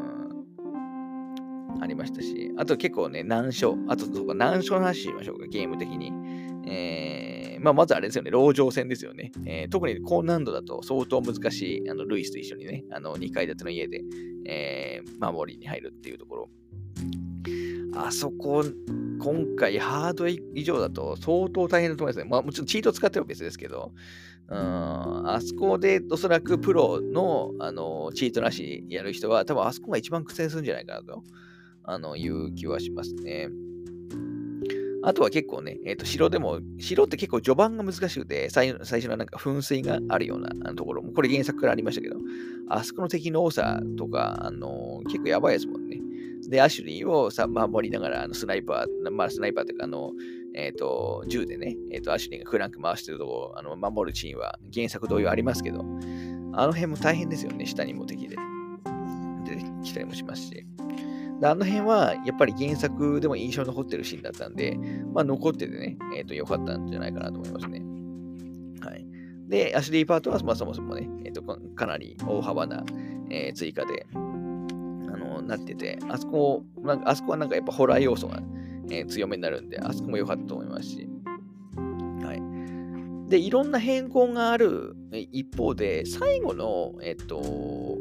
[1.80, 6.12] ありましたし、あと結構ね、難所、あとそうか難所の話しましょうか、ゲーム的に。
[6.66, 9.32] えー、まあ、まずあれですよね、籠城戦ですよね。
[9.46, 14.02] えー、特に高難度だと相当難しい、あのルイスと一緒にね、あの2階建ての家で、
[14.46, 16.50] えー、守りに入るっていうところ。
[17.96, 18.64] あそこ、
[19.20, 22.30] 今回ハード以上だと相当大変だと思いますね。
[22.30, 23.92] まあもちろんチート使っては別ですけど、
[24.50, 31.24] うん、あそこでおそらくプロのあのチートなしやる人は多分あそこが一番苦戦するんじゃないかなと。
[31.90, 33.48] あの、いう気はしますね。
[35.08, 42.18] あとは結構ね、えっ、ー、と、城でも、城って結構序盤が難しくて、最最初のなんか噴水があるようなところも、これ原作からありましたけど、
[42.68, 46.02] あそこの敵の多さとか、あのー、結構やばいですもんね。
[46.50, 50.12] で、アシュリーをさ、守りながら、あのスナイパー、まあ、スナイパーというか、あの、
[50.54, 55.86] えっ、ー、と、銃でね、えっ、と、アシュリーがクランク回してるところ、あの、守るシーンは原作同様ありますけど、
[56.52, 58.36] あの辺も大変ですよね、下にも敵で。
[59.46, 60.66] 出てきたりもしますし。
[61.44, 64.78] あの辺は、やっぱり原作でも印象に残ってるシーンだったんで、
[65.14, 67.82] まあ、残っててね、えっ、ー、と、良かったんじゃないかなと思いますね。
[68.82, 69.06] はい。
[69.48, 71.44] で、アシュリーパートは、まあ、そもそもね、えっ、ー、と、
[71.76, 72.84] かなり大幅な、
[73.30, 78.42] えー、追加で、あの、なってて、あそこ、なんかあそこはなんかやっぱホラー要素が、
[78.90, 81.08] え強めになるんで、あそこも良かったと思いますし、
[82.24, 83.30] はい。
[83.30, 87.98] で、いろんな変更がある一方で、最後の、えっと、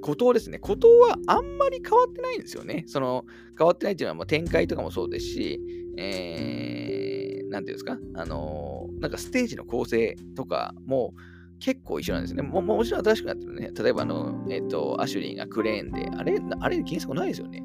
[0.00, 0.58] 孤島ですね。
[0.58, 2.84] 孤島はあんまり変わってないんですよね。
[2.86, 3.24] その、
[3.56, 5.60] 変わってないっていうのは、もう展開とかもそうですし、
[5.96, 11.14] えー、なんていうんですか、あのー、なんかステージの構成とかも
[11.60, 12.42] 結構一緒なんですね。
[12.42, 13.70] ももちろん新しくなってるね。
[13.76, 17.62] 例えば、あの、えっ、ー、と、アシュリーがクレーンで、あれ、あれ、原則ないですよね。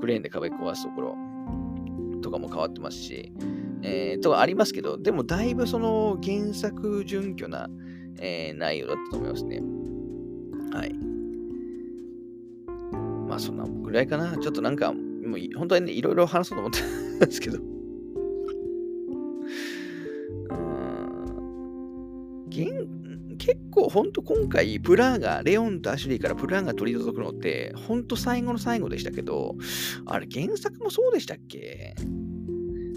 [0.00, 1.16] クレーンで壁壊すところ
[2.20, 3.32] とかも変わってますし、
[3.82, 7.68] えー、とかありますけど、でもだいぶその原作準拠な、
[8.20, 9.62] えー、内容だったと思いますね。
[10.72, 11.07] はい。
[13.28, 14.36] まあそんなぐらいかな。
[14.38, 16.80] ちょっとなんか、もう本当にね、いろいろ話そうと思った
[17.26, 17.58] んですけど。
[17.60, 17.62] う
[20.54, 20.58] ん
[23.38, 29.54] 結構本当今回プラーが、レオンとアシュリーからプラーが取り除くのって本当最後の最後でしたけど、
[30.06, 31.94] あれ原作もそうでしたっけ？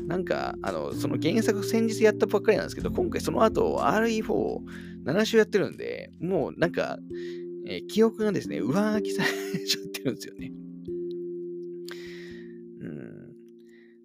[0.08, 4.26] なんか、あの、その原作先日やったばっかりなんですけど、今回その後 RE4、
[5.06, 6.99] 7週やってるんで、もうなんか、
[7.65, 10.51] えー、記憶がですね、上書きされちゃってるんですよね。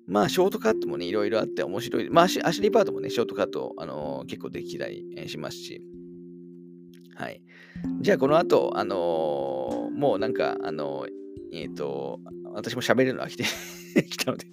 [0.09, 2.09] まあ、ショートカットもね、いろいろあって面白い。
[2.11, 5.83] まあ、アシリパートもね、ショートカット、あのー、結構できたりしますし。
[7.17, 7.43] はい。
[8.01, 11.07] じゃあ、この後、あのー、もうなんか、あの
[11.53, 12.21] えっ、と、
[12.53, 13.45] 私も喋るのは 来て
[14.05, 14.47] きたので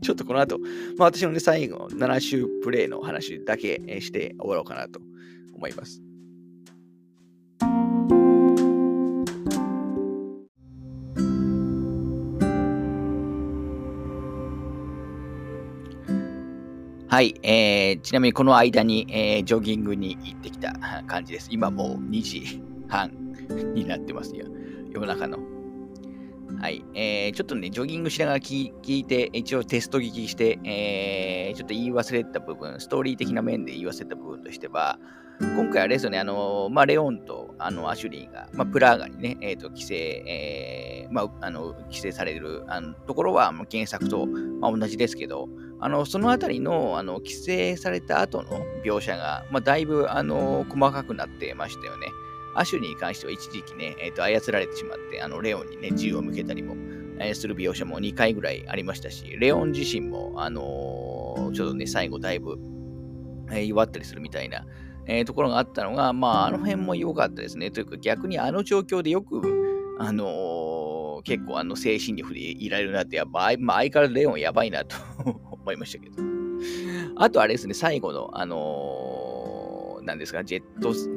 [0.00, 5.00] ちょっとこの後、まあ、私のね、最後、7週プレイの話だけして終わろうかなと
[5.54, 6.00] 思います。
[17.12, 20.72] はい、えー、ちなみにこの間に、えー、ジョギングに行ってきた
[21.06, 21.48] 感じです。
[21.50, 23.12] 今もう2時半
[23.74, 24.46] になってますよ。
[24.90, 25.36] 夜中の。
[26.58, 34.98] はい、えー、ちょっとね、ジョギングしながら聞いて、一応テスト聞きして、えー、ちょっと言い忘れた部分、ストーリー的な面で言い忘れた部分としては、
[35.40, 45.48] 今回あれですよね、あのまあ、レオンとあのアシュリーが、まあ、プラーガにね、えーと、規制、えーまあ、あの規制されるあのところは、まあ、原作と、まあ、同じですけど、
[45.84, 52.06] あのそのあたりのあの規制された後の描写が、まあ、だいぶあの細かくなってましたよね。
[52.54, 56.76] アシュに関しては一時期ね、えーと、操られてしまって、あのレオンにね、銃を向けたりも、
[57.18, 62.58] えー、する描写も2回ぐらいありましたし、レオン自身も、あのー、ちょっとね、最後だいぶ、
[63.50, 64.64] えー、弱ったりするみたいな、
[65.06, 67.70] えー、ところがあったのが、まあ、あの辺も良かったですね。
[67.70, 69.40] というか、逆にあの状況でよく、
[69.98, 74.96] あの、結構あの精神力でいられるなって、やっぱ、まあ、相変わらずレオンやばいなと
[75.62, 76.16] 思いましたけど。
[77.16, 81.08] あとあれですね、最後の、あのー、なんですか、ジェットス、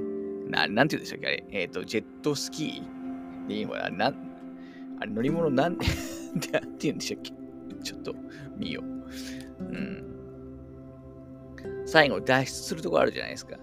[0.48, 4.16] ななんて言うんでしたっけあれ、えっ、ー、と、ジェットスキーでいいのかななん
[5.00, 5.90] あれ、乗り物なん、なんて
[6.80, 7.32] 言うんでしたっけ
[7.84, 8.16] ちょっと
[8.58, 9.64] 見よう。
[9.64, 10.04] うん。
[11.86, 13.58] 最後、脱出するとこあるじゃないですか。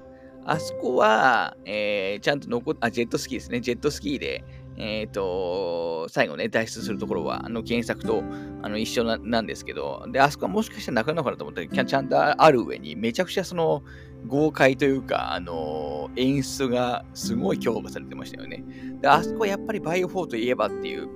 [0.44, 3.60] あそこは、えー、ちゃんと残っ、あ、ジェットスキーですね。
[3.60, 4.44] ジェットスキーで、
[4.76, 8.22] えっ、ー、と、最後ね、脱出するところは、あの原作と
[8.62, 13.82] あの一緒なんですけど、で、あそこはもしかしたらなくなかなと思ったら、ちゃんとある上に、めちゃくちゃその
[14.26, 18.64] 豪快というか、あの演出がすごい強化されてましたよね。
[19.00, 21.08] で、あそこはやっぱりバイオ4といえばっていう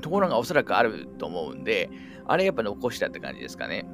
[0.00, 1.90] ところがおそらくあると思うんで、
[2.26, 3.86] あれやっぱ残したって感じですかね。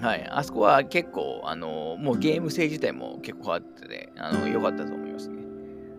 [0.00, 0.26] はい。
[0.30, 5.42] あそこは結構、あのもうゲーム性自体も結構変わってて、あの良かったと思いますね。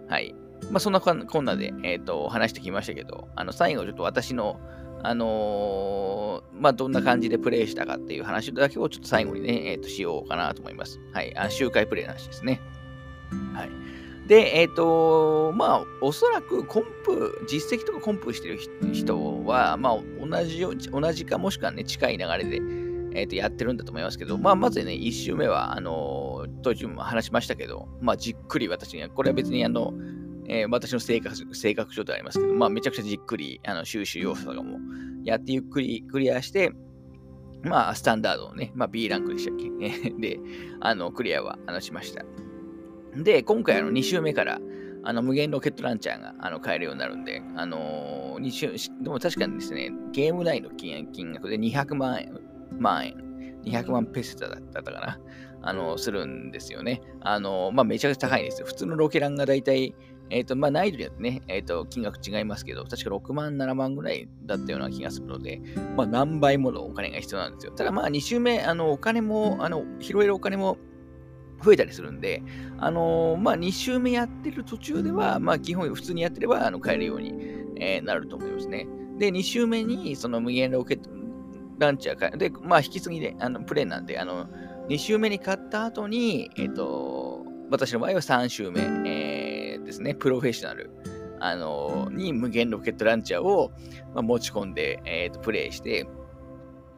[0.07, 0.35] はい。
[0.71, 4.59] まあ、そんなこんなで、え、ー、と、話してきましたけど、あの、最後ちょっと私の、
[5.03, 10.99] あのー、まあ、どんな感じでプレイしたかっていう話だけをちょっと最後にね、え、ー、と、しようかなと思います。
[11.13, 11.35] はい。
[11.37, 12.61] あ周回プレイの話ですね。
[13.53, 13.69] はい。
[14.27, 18.59] で、えっ、と、まあ、おそらくコンプ、実績とかコンプしてる
[18.93, 22.61] 人は、まあ、同じ、同じかもしくはね、近い流れで、
[23.13, 29.93] え、と、やってるんだと思いますけど、まあ、まずね、1周目は、あの途中も話しましたけど、まあ、じっくり私には、これは別にあの、
[30.47, 34.79] えー、私の性格性格上ではありますけど、まあ、めちゃくちゃじっくりあの収集要素とかも
[35.23, 36.71] やってゆっくりクリアして、
[37.63, 40.09] まあ、スタンダードのね、まあ、B ランクでしたっけ？
[40.19, 40.39] で、
[40.79, 42.25] あの、クリアはあのしました。
[43.15, 44.59] で、今回あの2周目から、
[45.03, 48.71] あの無限ロケットランチャーがあの買えるようになるんで、あのー、週、
[49.03, 52.39] でも確かにですね、ゲーム内の金額で200万円、
[52.79, 53.15] 万円、
[53.65, 55.19] 200万ペセタだったかな、
[55.61, 57.01] あの、するんですよね。
[57.21, 58.67] あの、まあ、めちゃくちゃ高いんですよ。
[58.67, 59.95] 普通のロケランがだいたい
[60.31, 65.61] えっ、ー、と、まあ、内によってね、えっ、ー、と、金額違いますけど、確か6万、7万ぐらいだったような気がするので、
[65.97, 67.73] まあ、何倍ものお金が必要なんですよ。
[67.73, 70.77] ただ、まあ、2週目、あの、お金も、あの、拾えるお金も
[71.63, 72.41] 増えたりするんで、
[72.77, 77.33] あの、まあ、2週目やってる途中では、まあ、基本普通にやってれば、あの、買えるように、
[77.75, 78.87] えー、なると思いますね。
[79.17, 81.09] で、2週目に、その無限ロケット、
[81.77, 84.47] ランチャー買で、まあ、引き継ぎで、あの、プレイなんで、あの、
[84.87, 89.40] 2周目に勝った後に、えっ、ー、と、私の場合は3周目、えー、
[89.91, 90.89] ですね、プロフェッショナル、
[91.39, 93.71] あのに無限ロケットランチャーを、
[94.13, 96.07] まあ、持ち込んで、えーと、プレイして、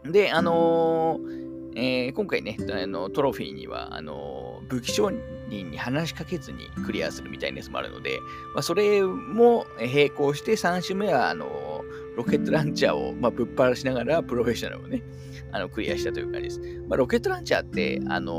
[0.05, 1.43] で、あのー、
[1.75, 5.09] えー、今回ね、あのトロフィーには、あの武器商
[5.49, 8.19] 人に話しかけずにクリアするみたいなやつもあるので、
[8.53, 11.83] まあ、それも並行して3周目は、あの
[12.15, 15.03] ロケットランチャーを、まあ、ぶっ放しながらプロフェッショナルをね、
[15.51, 16.59] あのクリアしたという感じです。
[16.87, 18.33] まあ、ロケットランチャーって、あの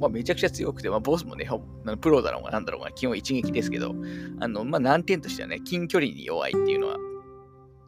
[0.00, 1.48] まあ、めちゃくちゃ強くて、まあ、ボスもね、
[2.00, 3.94] プロだろうがなんだろうが、基本一撃ですけど、
[4.40, 6.98] あのまあ、難点としてはね、近距離に弱いっていうのは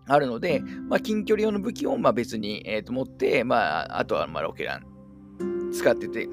[0.06, 6.28] あるので、まあ、近距離用の武器をまあ別に、えー、と持って、まあ、あとはまあロケラン使ってて、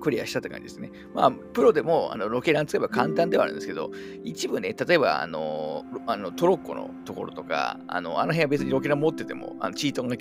[0.00, 0.90] クリアしたって感じですね。
[1.14, 3.90] まあ、プロでもあのロケラン使えば簡単ではあるんですけど、
[4.24, 10.16] 一部ね、例えばあのあのトロッコのところとか、あのあの辺は別にロケラン持ってても、あのチートが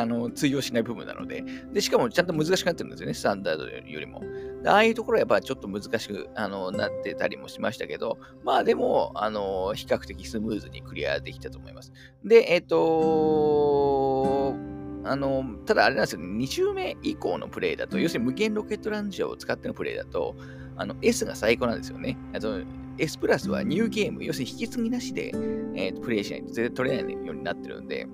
[0.00, 4.22] あの通用しない部分なのでで、しかもちゃんと難しくなってるんですよね、スタンダードよりも。
[4.64, 11.92] ああいうところはやっぱちょっと難しくあのなってたりもしましたけど、まあでも、あの比較的スムーズにクリアできたと思います。
[12.24, 14.75] で、えっ、ー、と
[15.06, 20.34] あの、ただあれなんですよ、2周目以降のプレイだと、要するに無限ロケットランジャーを使ってのプレイだと、
[20.76, 22.18] あの S が最高なんですよね。
[22.34, 22.60] あと
[22.98, 25.32] S プラスはニューゲーム、要するに引き継ぎなしで、
[25.74, 28.06] えー、プレイしないと絶対取れないようになってるんで、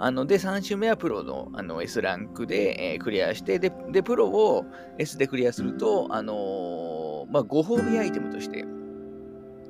[0.00, 4.64] あので、3周目はプロのあの S ランクで、えー、クリアしてで、で、プロを
[4.98, 8.64] S でクリアすると、あのー、まあ、ご褒美アイテムとして、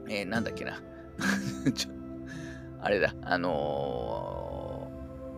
[0.09, 0.83] えー、なんだっけな。
[2.81, 4.48] あれだ、あの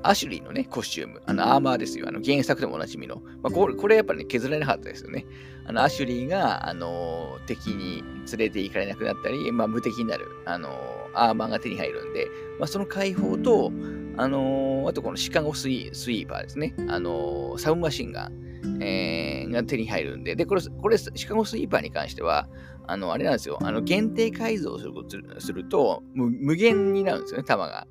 [0.03, 2.07] アシュリーのね、コスチューム、あの、アーマーですよ。
[2.09, 3.17] あの、原作でもおなじみの。
[3.43, 5.27] まあ、これ、これやっぱりね、削られなかったですよね。
[5.67, 10.71] あの、アシュリーが、あの、敵に連れて行かれなくなったり、まあ、無敵になる、あの、
[11.15, 12.29] アーマーが手に入るんで、
[12.59, 13.73] まあ、その解放と、
[14.17, 16.75] あのあとこのシカゴスイスイーパーですね。
[16.89, 22.49] あのサウンマシンガン、えー、が手に入るんで、で、これ、これ、シカゴスイーパーに関しては、
[22.87, 23.59] あの、あれなんですよ。
[23.63, 24.93] あの、限定改造する
[25.39, 27.87] すると無限になるんですよね、弾が。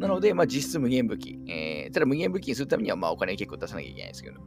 [0.00, 1.38] なので、まあ、実質無限武器。
[1.46, 4.40] えー、ただ無限武器にするためには、まあ、お金結構出さなきゃいけないんですけど、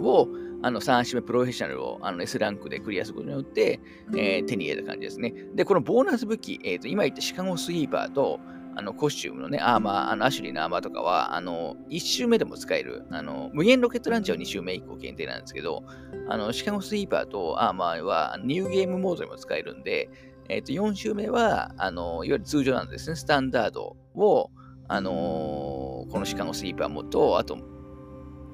[0.00, 0.28] を、
[0.62, 3.80] あの、3種目プロフェッショナルをあの S ランクでクリアすることによって、
[4.16, 5.34] えー、手に入れた感じですね。
[5.56, 8.38] で、このボーナス武器、えーと、今言ったシカゴスイーパーと、
[8.76, 15.84] あのコスチュームのね、アーマー、あのアシュリーのアーマーとかは、あの、1周目でも使える、あの、無限ロケットランチャーは2周目以降限定なんですけど、
[16.28, 20.10] あの、シカゴスイーパーとアーマーはニューゲームモードでも使えるんで、
[20.48, 24.50] えっ、と、4周目は、あの、いわゆる通常なんですね、スタンダードを、
[24.88, 27.58] あのー、このシカゴスイーパーもと、あと、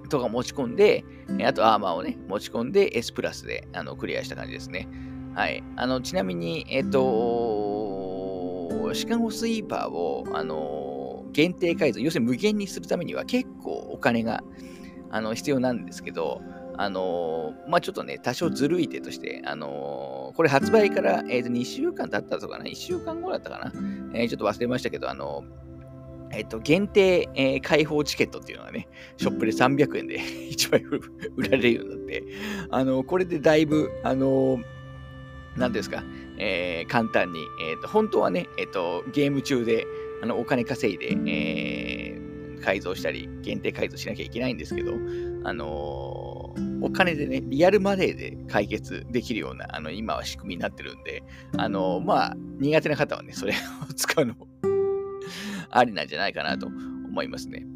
[0.09, 1.05] とか持ち込んで、
[1.45, 4.89] あとアーマーをね、持ち込んで S プラスであのクリアした感じですね。
[5.35, 5.63] はい。
[5.77, 7.01] あの、ちなみに、えっ、と、
[8.93, 14.43] シカゴスイーパーを、あのー、限定改造、要するに無限にするためには結構お金が
[15.11, 16.43] あの必要なんですけど、
[16.77, 23.73] あのー、まあ、ちょっとね、多少ずるい手として、あのー、これ発売から、えー、と2週間経ったとかな、1週間後だったかな、
[24.15, 25.45] えー、ちょっと忘れましたけど、あの
[26.33, 30.21] えっと、限定、えー、開放チケットっていうのがね、ショップで300円で
[30.51, 30.85] 1枚
[31.37, 32.25] 売られるようになって、
[32.71, 34.61] あの、これでだいぶ、あの、
[35.57, 36.05] 何ですか、
[36.39, 39.87] えー、簡単に、えーと、本当はね、えーと、ゲーム中で
[40.23, 44.93] あのお金稼いで、えー、改造したり、限定改造しなきゃいけないんですけど、
[45.45, 51.23] あのー、お金でね、リアルマネーで解決できるような、あの、今は仕組みになってるんで、
[51.57, 53.55] あのー、まあ、苦手な方はね、それ
[53.89, 54.49] を使うのも
[55.71, 57.67] ありなんじゃないかなと思いますね。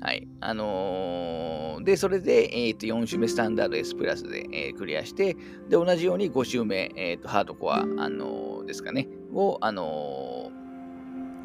[0.00, 0.28] はい。
[0.40, 10.50] あのー、で、それで、えー、と4周目スタンダード S プラスで、えー、クリアして、で、同じように5周目、えー、とハードコア、あのー、ですかね、を、あの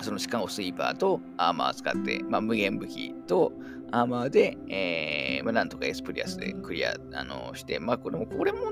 [0.02, 3.52] そのシカゴスイーパーとアーマー使って、まあ、無限武器と
[3.92, 8.72] アーマーで、えー、まあ、なんとか Sプラスでクリア、あのして、まあ、これも、これも、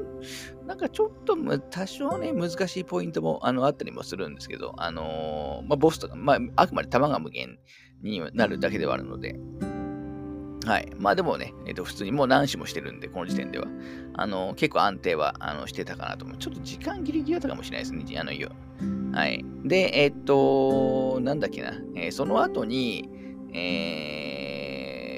[0.65, 1.35] なんかちょっと
[1.69, 7.59] 多少ね、難しいポイントもあのあったりもするんですけど、あのまあ、ボスとか、まあ、あくまで弾が無限
[8.01, 9.39] になるだけではあるので、
[10.67, 10.91] はい。
[10.97, 13.67] まあでもね、えっ、ー、と、普通にもう何周もしてるんで、この時点では。
[14.15, 16.37] あの、結構安定はあのしてたかなと思う。
[16.37, 18.31] ちょっと時間ギリギリだったかもしれないですね、あの、
[19.17, 19.45] はい。
[19.63, 21.71] で、えっ、と、なんだっけな。
[21.95, 23.09] え、その後に、
[23.53, 24.46] えー、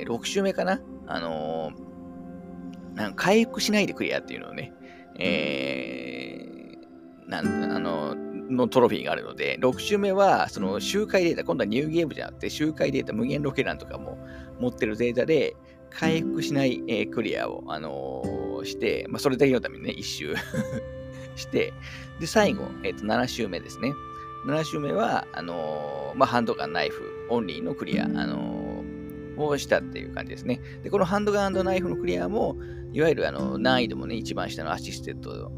[0.09, 0.81] 6周目かな？
[1.07, 1.71] あの
[2.95, 4.73] なんか回復しないでクリアっていうのをね、
[5.17, 8.15] えー、なん、あの
[8.49, 14.17] のトロフィーがあるので、6周目は、その周回データ、今度はニューゲームじゃなくて、周回データ、無限ロケランとかも
[14.59, 15.55] 持ってるデータで、
[15.91, 20.35] 回復しない、えー、クリアを、あのー、して、まあ、それだけのためにね、1周
[21.35, 21.73] して、
[22.19, 23.93] で、最後、えっ、ー、と、7周目ですね。
[24.45, 28.68] 7周目は、あのー、まあ、ハンドガン、ナイフ、オンリーのクリア、あの
[29.47, 30.59] をしたっていう感じですね。
[30.83, 32.55] で、このハンドガンナイフのクリアも、
[32.91, 35.51] いわゆるあの難易度もね、一番下のアシステント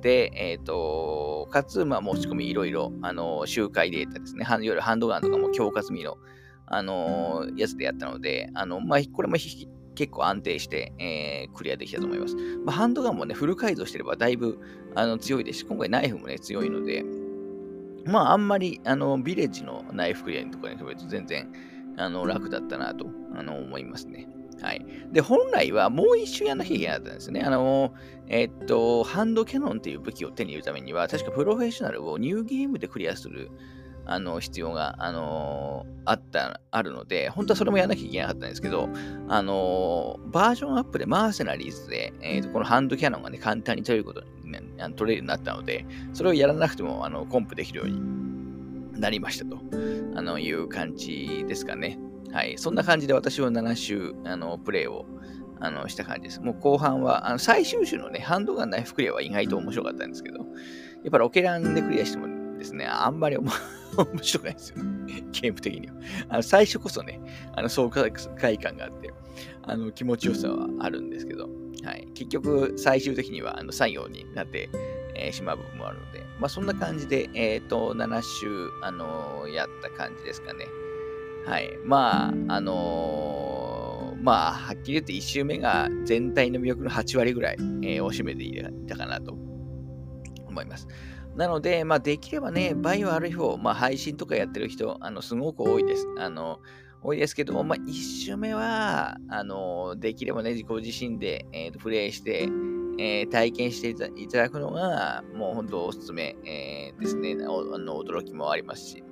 [0.00, 4.44] で、えっ、ー、と、かつ、まあ、持ち込みいろいろ、あの、周回データですね。
[4.48, 6.18] いわゆるハンドガンとかも強化済みの、
[6.68, 12.36] あのやつでやったので、あの、まあ、これも結構安定して、えー、クリアできたと思います。
[12.64, 14.58] まあ、ハンドガンもね、フル改造してればだいぶ
[14.94, 17.04] あの強いですし、今回ナイフもね、強いので、
[18.04, 21.50] まあ、あんまり、あの、ビレッジのナイフクリアとかに比べると全然、
[21.96, 24.28] あの、楽だったなと、あの、思いますね。
[24.60, 24.86] はい。
[25.12, 27.42] で、本来はもう一周やんなきゃいけなかったんですね。
[27.42, 27.94] あの、
[28.28, 33.50] えっと、ハンドキャノンっていう武器を手に入れるためには、確かプロフェッショナルをニューゲームでクリアする、
[34.06, 38.88] あの、必要が、あのあった、あるので、本当はそれもやらなきゃいけなかったんですけど、
[39.28, 44.60] あのバージョンアップでマーセナリーズで、えーと、このハンドキャノンがね、簡単に取れることに、ね、
[44.94, 49.58] 取れるようになったので、それをやらなくても、あの、コンプできるようになりましたと、
[50.16, 51.98] あの、いう感じですかね。
[52.32, 52.56] はい。
[52.56, 55.04] そんな感じで私は7周、あの、プレイを、
[55.60, 56.40] あの、した感じです。
[56.40, 60.44] もう後半は、あの最終週のね、ハンドガンナイフクリアは意外と面白かったんですけど、や
[61.08, 63.46] っぱりオケランでクリアしてもですね、あんまり 面
[64.22, 64.76] 白くないですよ。
[65.32, 65.94] ゲーム的には。
[66.30, 67.20] あの最初こそね、
[67.54, 68.10] あの爽快
[68.58, 69.12] 感があって、
[69.62, 71.48] あの気持ちよさはあるんですけど、
[71.84, 74.70] はい、結局最終的にはあの作業になって、
[75.14, 80.66] えー、しまう部分もあるので、まあそんな感じで、えっ、ー、と、7週、あのー、やった感じですかね。
[81.46, 81.78] はい。
[81.84, 89.32] まあ、あのー、まあ、はっきり言って1周目が全体の魅力の8割ぐらい、え、を占めていたかなと
[90.46, 90.88] 思います。
[91.36, 96.06] なので、まあ、できればね、バイオ RFO、まあ、配信とかやってる人、あの、すごく多いです。
[96.18, 96.60] あの、
[97.02, 97.92] 多いですけども、まあ、1
[98.24, 102.48] 周目は、あの、できればね、自己自身で、えーと、プレイして、
[102.98, 107.36] えー、体験していただくのが、もう本当おすすめ、えー、ですねあ
[107.78, 108.02] の。
[108.02, 109.04] 驚きもありますし。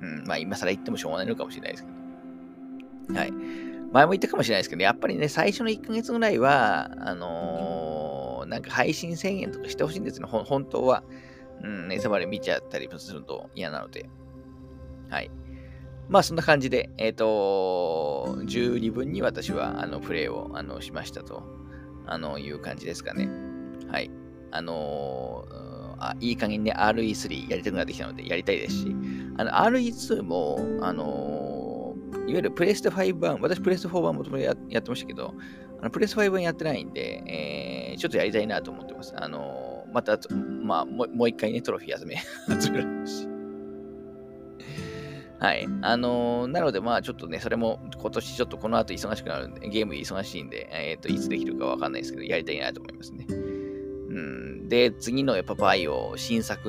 [0.00, 3.18] うん、まあ今更言ってもしょうがないのかもしれないですけど。
[3.18, 3.32] はい。
[3.92, 11.02] 前も言ったかもしれないですけど、やっぱりね、最初の1ヶ月ぐらいは、あのー、なんか配信制限とかしてほしいんですよ、本当は。
[11.62, 14.08] うん、ネタバレ見ちゃったりすると嫌なので。
[15.10, 15.30] はい。
[16.08, 21.42] まあそんな感じで、えっ、ー、と、十二分に私はあのプレイをあのしましたと
[22.08, 23.28] あのいう感じですかね。
[23.90, 24.10] はい。
[24.50, 28.86] あのー、あいい加減ね、RE3 やりたくなってきたのでやりたいですし、
[29.36, 35.34] RE2 も、あのー、いわゆるプレステ5版、私プレステ4版もともとやってましたけど、
[35.80, 39.12] あのプレス5版やってないんで、えー、ちょっとやりたいなと思ってます。
[39.16, 40.18] あのー、また、
[40.62, 42.16] まあも、う一回ね、トロフィー集め、
[42.60, 43.37] 集めるし。
[45.40, 45.68] はい。
[45.82, 53.24] あのー、なので、まあ、ちょっとね、それも今年ちょっとこの後忙しくなるんで、ゲーム忙しいんで、えっ、ー、と、いつできるかわかんないですけど、やりたいなと思いますね。
[53.28, 54.68] うん。
[54.68, 56.68] で、次のやっぱバイオ、新作、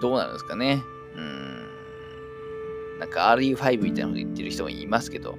[0.00, 0.80] どうなるんですかね。
[1.16, 1.68] うん。
[3.00, 5.36] なんか RE5 みたいなこと言ってる人もいますけど、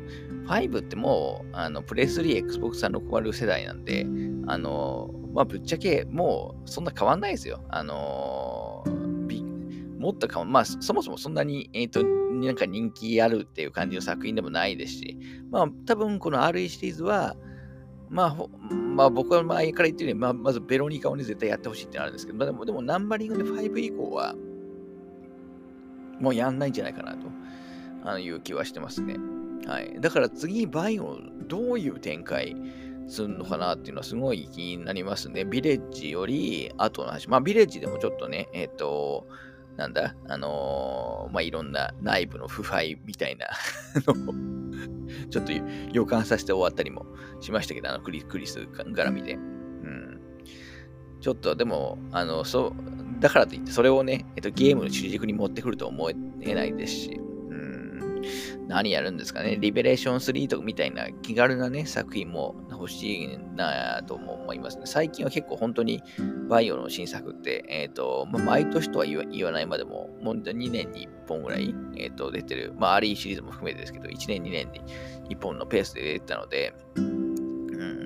[0.48, 4.06] 5ってもう、あの、プレス3、Xbox 360世代なんで、
[4.48, 7.62] あの、まあ、ぶっちゃけもうそんな変わんないですよ。
[7.70, 9.14] あのー
[10.04, 15.18] もっとかも、まあ、そもそもそんなに、えっ、ー、と、なんか人気あるっていう感じの作品でもないですし、
[15.50, 17.38] まあ、多分この RE シリーズは、
[18.10, 24.36] まあ、まあ、僕は前から言ってるように、まあ、まずベロニカをね、絶対やってほしいってあるんですけど、まあ、でも、でもナンバリングで5以降は、
[26.20, 27.28] もうやんないんじゃないかなと
[28.04, 29.16] あのいう気はしてますね。
[29.66, 29.96] はい。
[30.02, 31.18] だから次、バイオ、
[31.48, 32.56] どういう展開
[33.08, 35.46] するのかなっていうのはすごい気になりますね。
[35.46, 37.30] ビレッジより後の話。
[37.30, 39.28] まあ、ビレッジでもちょっとね、えっ、ー、と、
[39.78, 43.48] なんだ、あのー、まあ、いろんな内部の腐敗みたいな
[45.30, 45.52] ちょっと
[45.92, 47.06] 予感させて終わったりも
[47.40, 49.34] しましたけど、あのクリクリス絡みで。
[49.34, 50.22] うん。
[51.20, 52.74] ちょっとでも、あの、そう、
[53.20, 57.20] だからといって、それをね、えっと、ゲームの主軸に持ってくると思えないですし、
[58.68, 59.58] 何やるんですかね。
[59.60, 64.84] リベレーション3とかみたいな気軽なね、作品も欲しいなとも思いますね。
[64.86, 66.02] 最近は結構本当に
[66.50, 72.74] バイオの新作って、えっ、ー、と、まあ、毎年とは言わないまでも、本当に2年に1本ぐらい、えっ、ー、と、出てる。
[72.78, 74.82] まあ、アリーシリーズも含めてですけど、1年2年に
[75.30, 77.24] 1本のペースで出てたので、うん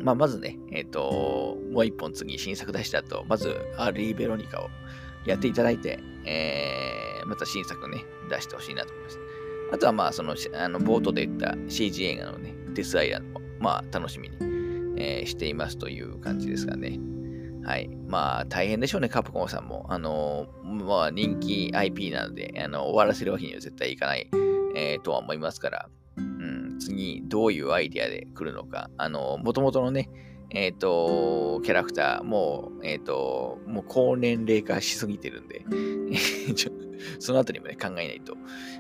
[0.04, 4.70] まあ、まずね、えっ、ー、と、もう1本次新作出した後、まず、アリー・ベロニカを
[5.26, 9.20] やっていただいて、えー、また新作ね、出してほしいなと思います。
[9.72, 14.38] あとはまあ、その、あの冒頭で言った CG 映画のね、デスアイランドも、まあ、楽しみに、
[14.98, 17.00] えー、していますという感じですかね。
[17.64, 17.90] はい。
[18.08, 19.86] まあ、大変でしょうね、カプコンさんも。
[19.90, 24.30] あのまあ、人気 IP なので、あの、終わらせるわけには絶対いかない、
[24.76, 28.90] えー、とは思いますから、うん、次、どういうアイディアで来るのか。
[28.98, 30.10] あの、もともとのね、
[30.50, 35.66] えっ、ー、と、キャラクター、も、えっ、ー、と、もう高年齢化しすぎてるんで、
[36.56, 36.72] ち ょ
[37.20, 38.36] そのあたりもね、考えないと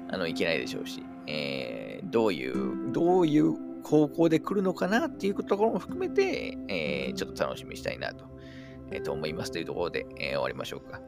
[0.10, 3.54] あのいけないでしょうし、えー、どういう、どういう
[3.84, 8.26] 方向で来るのかなっていうところも含めて、えー、ちょっと楽しみにしたいなと,、
[8.92, 11.02] えー、と思いますというところで、えー、終わりましょうか。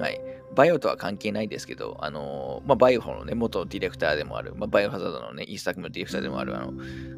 [0.00, 0.20] はい。
[0.54, 6.72] バイオとは関係ないですけど、あのー、まあ、バイオのね、元ディレクターでもある、まあ、バイオハザードのね、一作目のディレクターでもある、あの、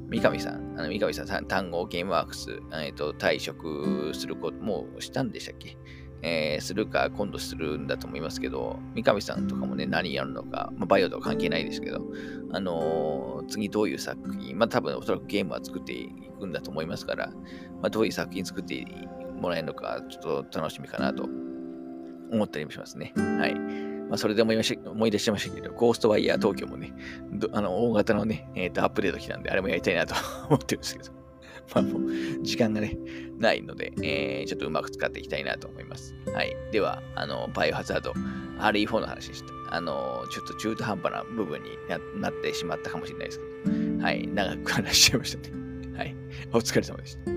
[0.08, 5.78] 三上さん、あの三上さん、単語ゲームワークス、えっ、ー、と、退職すること、もしたんでしたっけ
[6.22, 12.00] えー、するか今度するんだと思いますけど、三上さんとかもね、何やるのか、まあ、バイオとは関係ないですけど、
[12.52, 18.86] あのー、次どういう作品、まあ多分おそらくゲームは作っていくんだと思いますから、まあ、どういう作品作って
[19.40, 21.28] もらえるのか、ちょっと楽しみかなと
[22.32, 23.12] 思ったりもしますね。
[23.16, 23.54] はい。
[24.10, 26.92] まあ、それで思いまし思い出しましたけど、ゴーストワイヤー東京もね、
[27.52, 30.14] あの大型のね、えーと、アップデート来たんで、あれもやりたいなと
[30.48, 31.19] 思ってるんですけど、
[31.74, 32.02] まあもう、
[32.42, 32.98] 時間がね、
[33.38, 36.14] ないので、えー、ちょっとうまく使っていきたいなと思います。
[36.34, 36.56] はい。
[36.72, 38.12] では、あの、バイオハザード
[38.58, 39.76] RE4 の話でした。
[39.76, 41.70] あの、ちょっと中途半端な部分に
[42.20, 44.26] なってしまったかもしれないですけど、はい。
[44.26, 45.54] 長く話しちゃいましたね。
[45.96, 46.16] はい。
[46.52, 47.30] お疲れ様でした。